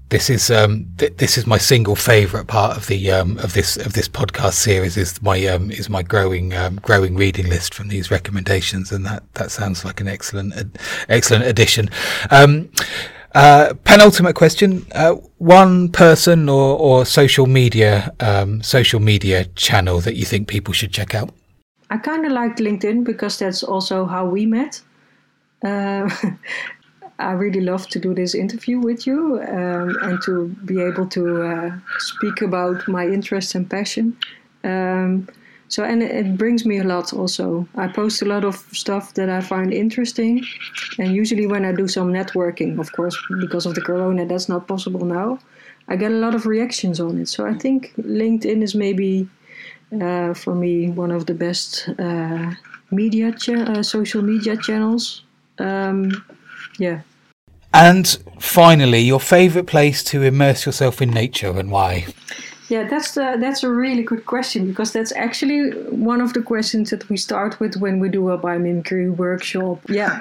This 0.09 0.31
is 0.31 0.51
um, 0.53 0.87
th- 0.99 1.17
this 1.17 1.37
is 1.37 1.47
my 1.49 1.59
single 1.59 1.97
favourite 1.97 2.47
part 2.47 2.77
of 2.77 2.87
the 2.87 3.11
um, 3.11 3.39
of 3.39 3.55
this 3.55 3.77
of 3.77 3.95
this 3.95 4.09
podcast 4.09 4.53
series 4.53 4.97
is 4.97 5.21
my 5.21 5.45
um, 5.47 5.71
is 5.71 5.89
my 5.89 6.03
growing 6.03 6.55
um, 6.55 6.77
growing 6.77 7.17
reading 7.17 7.49
list 7.49 7.75
from 7.75 7.89
these 7.89 8.09
recommendations, 8.11 8.93
and 8.93 9.05
that 9.05 9.23
that 9.35 9.51
sounds 9.51 9.85
like 9.85 10.01
an 10.01 10.07
excellent 10.07 10.79
excellent 11.09 11.45
addition. 11.45 11.91
Um, 12.31 12.71
uh, 13.35 13.75
penultimate 13.83 14.37
question: 14.37 14.87
uh, 14.95 15.15
one 15.39 15.89
person 15.91 16.49
or, 16.49 16.79
or 16.79 17.05
social 17.05 17.47
media 17.47 18.15
um, 18.21 18.63
social 18.63 19.01
media 19.01 19.47
channel 19.57 19.99
that 20.01 20.15
you 20.15 20.25
think 20.25 20.47
people 20.47 20.73
should 20.73 20.93
check 20.93 21.17
out. 21.17 21.31
I 21.91 21.99
kind 21.99 22.25
of 22.27 22.33
like 22.33 22.57
LinkedIn 22.57 23.05
because 23.05 23.39
that's 23.39 23.63
also 23.63 24.07
how 24.07 24.27
we 24.27 24.47
met. 24.47 24.81
Uh, 25.65 26.09
I 27.19 27.33
really 27.33 27.63
love 27.63 27.89
to 27.89 27.99
do 27.99 28.15
this 28.15 28.35
interview 28.35 28.79
with 28.79 29.07
you 29.07 29.41
um, 29.49 29.97
and 30.03 30.23
to 30.25 30.49
be 30.67 30.83
able 30.83 31.07
to 31.09 31.43
uh, 31.43 31.79
speak 31.99 32.43
about 32.43 32.87
my 32.89 33.07
interests 33.07 33.55
and 33.55 33.69
passion. 33.69 34.19
Um, 34.65 35.29
so, 35.69 35.83
and 35.83 36.03
it 36.03 36.37
brings 36.37 36.65
me 36.65 36.79
a 36.79 36.85
lot 36.85 37.13
also. 37.13 37.67
I 37.75 37.89
post 37.89 38.23
a 38.23 38.25
lot 38.25 38.45
of 38.45 38.55
stuff 38.73 39.15
that 39.15 39.29
I 39.29 39.41
find 39.41 39.73
interesting. 39.73 40.45
And 40.99 41.15
usually, 41.15 41.47
when 41.47 41.65
I 41.65 41.73
do 41.73 41.89
some 41.89 42.13
networking, 42.13 42.79
of 42.79 42.93
course, 42.93 43.17
because 43.41 43.67
of 43.67 43.75
the 43.75 43.81
corona, 43.81 44.27
that's 44.27 44.49
not 44.49 44.69
possible 44.69 45.05
now, 45.05 45.39
I 45.89 45.97
get 45.97 46.13
a 46.13 46.17
lot 46.17 46.35
of 46.35 46.47
reactions 46.47 47.01
on 47.01 47.19
it. 47.19 47.29
So, 47.29 47.47
I 47.47 47.55
think 47.55 47.95
LinkedIn 47.99 48.63
is 48.63 48.75
maybe 48.75 49.29
uh, 50.01 50.35
for 50.35 50.55
me 50.55 50.91
one 50.91 51.11
of 51.11 51.27
the 51.27 51.35
best 51.35 51.89
uh, 51.99 52.53
media, 52.93 53.35
uh, 53.49 53.83
social 53.83 54.23
media 54.23 54.57
channels. 54.57 55.23
Um, 55.59 56.25
yeah. 56.79 57.01
And 57.73 58.07
finally, 58.39 59.01
your 59.01 59.21
favorite 59.21 59.67
place 59.67 60.03
to 60.05 60.23
immerse 60.23 60.65
yourself 60.65 61.03
in 61.03 61.11
nature 61.11 61.59
and 61.59 61.71
why? 61.71 62.07
Yeah, 62.69 62.89
that's 62.89 63.15
the, 63.15 63.37
that's 63.39 63.63
a 63.63 63.71
really 63.71 64.03
good 64.03 64.27
question 64.27 64.67
because 64.67 64.93
that's 64.93 65.13
actually 65.13 65.71
one 65.91 66.21
of 66.21 66.33
the 66.33 66.43
questions 66.43 66.91
that 66.91 67.09
we 67.09 67.17
start 67.17 67.61
with 67.61 67.77
when 67.77 68.01
we 68.01 68.09
do 68.09 68.31
a 68.31 68.39
biomimicry 68.39 69.15
workshop. 69.15 69.81
Yeah, 69.89 70.21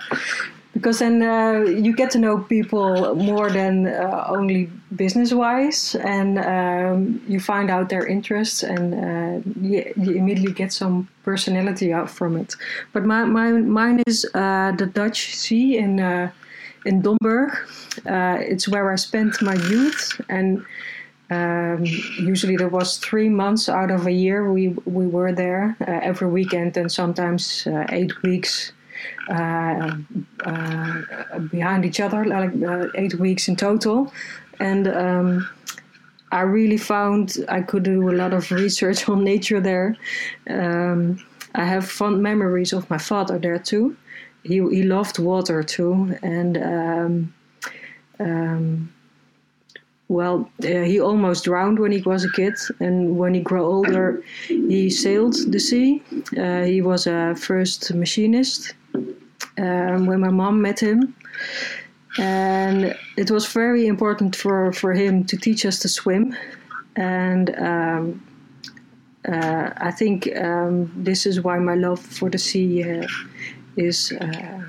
because 0.76 1.00
then 1.00 1.24
uh, 1.24 1.62
you 1.62 1.96
get 1.96 2.12
to 2.12 2.20
know 2.20 2.38
people 2.38 3.16
more 3.16 3.50
than 3.50 3.88
uh, 3.88 4.26
only 4.28 4.70
business 4.94 5.32
wise, 5.34 5.96
and 5.96 6.38
um, 6.38 7.22
you 7.30 7.40
find 7.40 7.72
out 7.72 7.88
their 7.88 8.06
interests, 8.06 8.62
and 8.62 8.94
uh, 8.94 9.50
you, 9.62 9.94
you, 9.96 10.12
immediately 10.16 10.52
get 10.52 10.74
some 10.74 11.08
personality 11.24 11.94
out 11.94 12.10
from 12.10 12.36
it. 12.36 12.56
But 12.92 13.06
my, 13.06 13.24
my 13.24 13.54
mine 13.54 14.04
is 14.06 14.26
uh, 14.34 14.74
the 14.78 14.86
Dutch 14.86 15.34
Sea 15.34 15.78
in 15.78 16.02
uh, 16.02 16.32
in 16.86 17.02
Domburg. 17.02 17.56
Uh, 18.06 18.38
it's 18.42 18.68
where 18.68 18.92
I 18.92 18.96
spent 18.96 19.42
my 19.42 19.56
youth 19.56 20.20
and 20.28 20.66
um, 21.32 21.84
usually 22.20 22.58
there 22.58 22.68
was 22.68 22.98
three 22.98 23.30
months 23.30 23.70
out 23.70 23.90
of 23.90 24.06
a 24.06 24.12
year 24.12 24.52
we 24.52 24.68
we 24.86 25.08
were 25.08 25.32
there 25.32 25.76
every 25.88 26.28
weekend 26.28 26.78
and 26.78 26.92
sometimes 26.92 27.66
eight 27.90 28.22
weeks 28.22 28.74
behind 31.50 31.86
each 31.86 32.00
other, 32.00 32.26
like 32.26 32.52
uh, 32.64 32.88
eight 32.96 33.16
weeks 33.16 33.48
in 33.48 33.56
total, 33.56 34.14
and. 34.60 34.88
Um, 34.88 35.50
I 36.32 36.42
really 36.42 36.78
found 36.78 37.38
I 37.48 37.62
could 37.62 37.84
do 37.84 38.10
a 38.10 38.12
lot 38.12 38.34
of 38.34 38.52
research 38.52 39.08
on 39.14 39.24
nature 39.24 39.62
there. 39.62 39.96
Um, 40.50 41.24
I 41.54 41.64
have 41.64 41.88
fond 41.88 42.22
memories 42.22 42.74
of 42.74 42.90
my 42.90 42.98
father 42.98 43.40
there 43.40 43.60
too. 43.60 43.96
He 44.44 44.56
he 44.56 44.84
loved 44.84 45.18
water 45.18 45.64
too, 45.64 46.18
and 46.22 46.58
um, 46.58 47.34
um 48.20 48.95
well, 50.08 50.50
uh, 50.64 50.68
he 50.68 51.00
almost 51.00 51.46
drowned 51.46 51.80
when 51.80 51.92
he 51.92 52.02
was 52.02 52.24
a 52.24 52.32
kid, 52.32 52.54
and 52.80 53.18
when 53.18 53.34
he 53.34 53.42
grew 53.42 53.64
older, 53.64 54.24
he 54.48 54.90
sailed 54.90 55.36
the 55.52 55.60
sea. 55.60 56.04
Uh, 56.38 56.64
he 56.64 56.82
was 56.82 57.08
a 57.08 57.36
first 57.36 57.94
machinist 57.94 58.76
um, 59.58 60.06
when 60.06 60.20
my 60.20 60.30
mom 60.30 60.62
met 60.62 60.80
him, 60.80 61.16
and 62.20 62.96
it 63.18 63.32
was 63.32 63.48
very 63.48 63.88
important 63.88 64.36
for, 64.36 64.72
for 64.74 64.94
him 64.94 65.24
to 65.26 65.38
teach 65.38 65.66
us 65.66 65.80
to 65.80 65.90
swim. 65.90 66.36
And 66.96 67.56
um, 67.58 68.24
uh, 69.28 69.72
I 69.78 69.92
think 69.92 70.30
um, 70.38 70.92
this 70.96 71.26
is 71.26 71.42
why 71.42 71.58
my 71.58 71.76
love 71.76 72.00
for 72.00 72.30
the 72.30 72.38
sea 72.38 72.84
uh, 72.84 73.08
is 73.76 74.14
uh, 74.22 74.62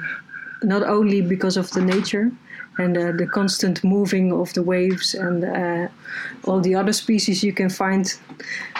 not 0.62 0.82
only 0.82 1.20
because 1.20 1.58
of 1.58 1.70
the 1.72 1.82
nature 1.82 2.32
and 2.78 2.96
uh, 2.96 3.12
the 3.12 3.26
constant 3.26 3.82
moving 3.82 4.32
of 4.32 4.52
the 4.52 4.62
waves 4.62 5.14
and 5.14 5.44
uh, 5.44 5.88
all 6.44 6.60
the 6.60 6.74
other 6.74 6.92
species 6.92 7.42
you 7.42 7.52
can 7.52 7.70
find 7.70 8.14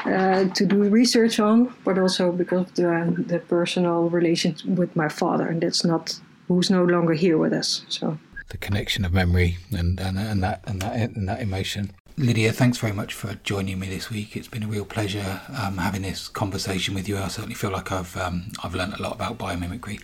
uh, 0.04 0.44
to 0.44 0.66
do 0.66 0.82
research 0.84 1.40
on, 1.40 1.72
but 1.84 1.98
also 1.98 2.32
because 2.32 2.66
of 2.66 2.74
the, 2.74 3.24
the 3.26 3.38
personal 3.38 4.08
relation 4.10 4.54
with 4.76 4.94
my 4.96 5.08
father, 5.08 5.48
and 5.48 5.62
that's 5.62 5.84
not 5.84 6.18
who's 6.48 6.70
no 6.70 6.84
longer 6.84 7.14
here 7.14 7.38
with 7.38 7.52
us. 7.52 7.84
So 7.88 8.18
the 8.48 8.58
connection 8.58 9.04
of 9.04 9.12
memory 9.12 9.58
and 9.70 9.98
and, 10.00 10.18
and 10.18 10.42
that 10.42 10.62
and 10.66 10.80
that 10.82 10.94
and 10.94 11.28
that 11.28 11.40
emotion. 11.40 11.90
Lydia, 12.18 12.50
thanks 12.50 12.78
very 12.78 12.94
much 12.94 13.12
for 13.12 13.34
joining 13.44 13.78
me 13.78 13.88
this 13.88 14.08
week. 14.08 14.36
It's 14.36 14.48
been 14.48 14.62
a 14.62 14.66
real 14.66 14.86
pleasure 14.86 15.42
um, 15.50 15.76
having 15.76 16.00
this 16.00 16.28
conversation 16.28 16.94
with 16.94 17.06
you. 17.06 17.18
I 17.18 17.28
certainly 17.28 17.54
feel 17.54 17.72
like 17.72 17.92
I've 17.92 18.16
um, 18.16 18.52
I've 18.64 18.74
learned 18.74 18.94
a 18.94 19.02
lot 19.02 19.16
about 19.16 19.36
biomimicry. 19.36 20.00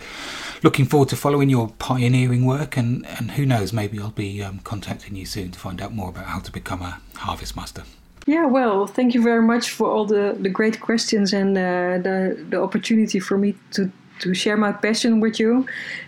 Looking 0.62 0.84
forward 0.84 1.08
to 1.08 1.16
following 1.16 1.50
your 1.50 1.68
pioneering 1.78 2.44
work, 2.44 2.76
and, 2.76 3.04
and 3.06 3.32
who 3.32 3.44
knows, 3.44 3.72
maybe 3.72 3.98
I'll 3.98 4.10
be 4.10 4.42
um, 4.42 4.60
contacting 4.60 5.16
you 5.16 5.26
soon 5.26 5.50
to 5.50 5.58
find 5.58 5.80
out 5.80 5.92
more 5.92 6.10
about 6.10 6.26
how 6.26 6.38
to 6.38 6.52
become 6.52 6.82
a 6.82 7.00
harvest 7.16 7.56
master. 7.56 7.82
Yeah, 8.26 8.46
well, 8.46 8.86
thank 8.86 9.14
you 9.14 9.22
very 9.22 9.42
much 9.42 9.70
for 9.70 9.90
all 9.90 10.04
the, 10.04 10.36
the 10.38 10.48
great 10.48 10.80
questions 10.80 11.32
and 11.32 11.58
uh, 11.58 11.98
the 11.98 12.46
the 12.50 12.62
opportunity 12.62 13.18
for 13.18 13.36
me 13.36 13.56
to 13.72 13.90
to 14.20 14.34
share 14.34 14.56
my 14.56 14.70
passion 14.70 15.18
with 15.18 15.40
you. 15.40 15.66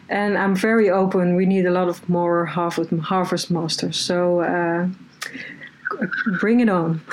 And 0.09 0.39
I'm 0.39 0.55
very 0.55 0.89
open. 0.89 1.35
We 1.35 1.47
need 1.47 1.67
a 1.67 1.73
lot 1.73 1.89
of 1.89 2.09
more 2.09 2.47
harvest 2.47 2.91
harvest 3.03 3.51
masters. 3.51 3.97
So. 3.97 4.41
Uh, 4.41 4.89
bring 6.41 6.61
it 6.61 6.69
on. 6.69 7.01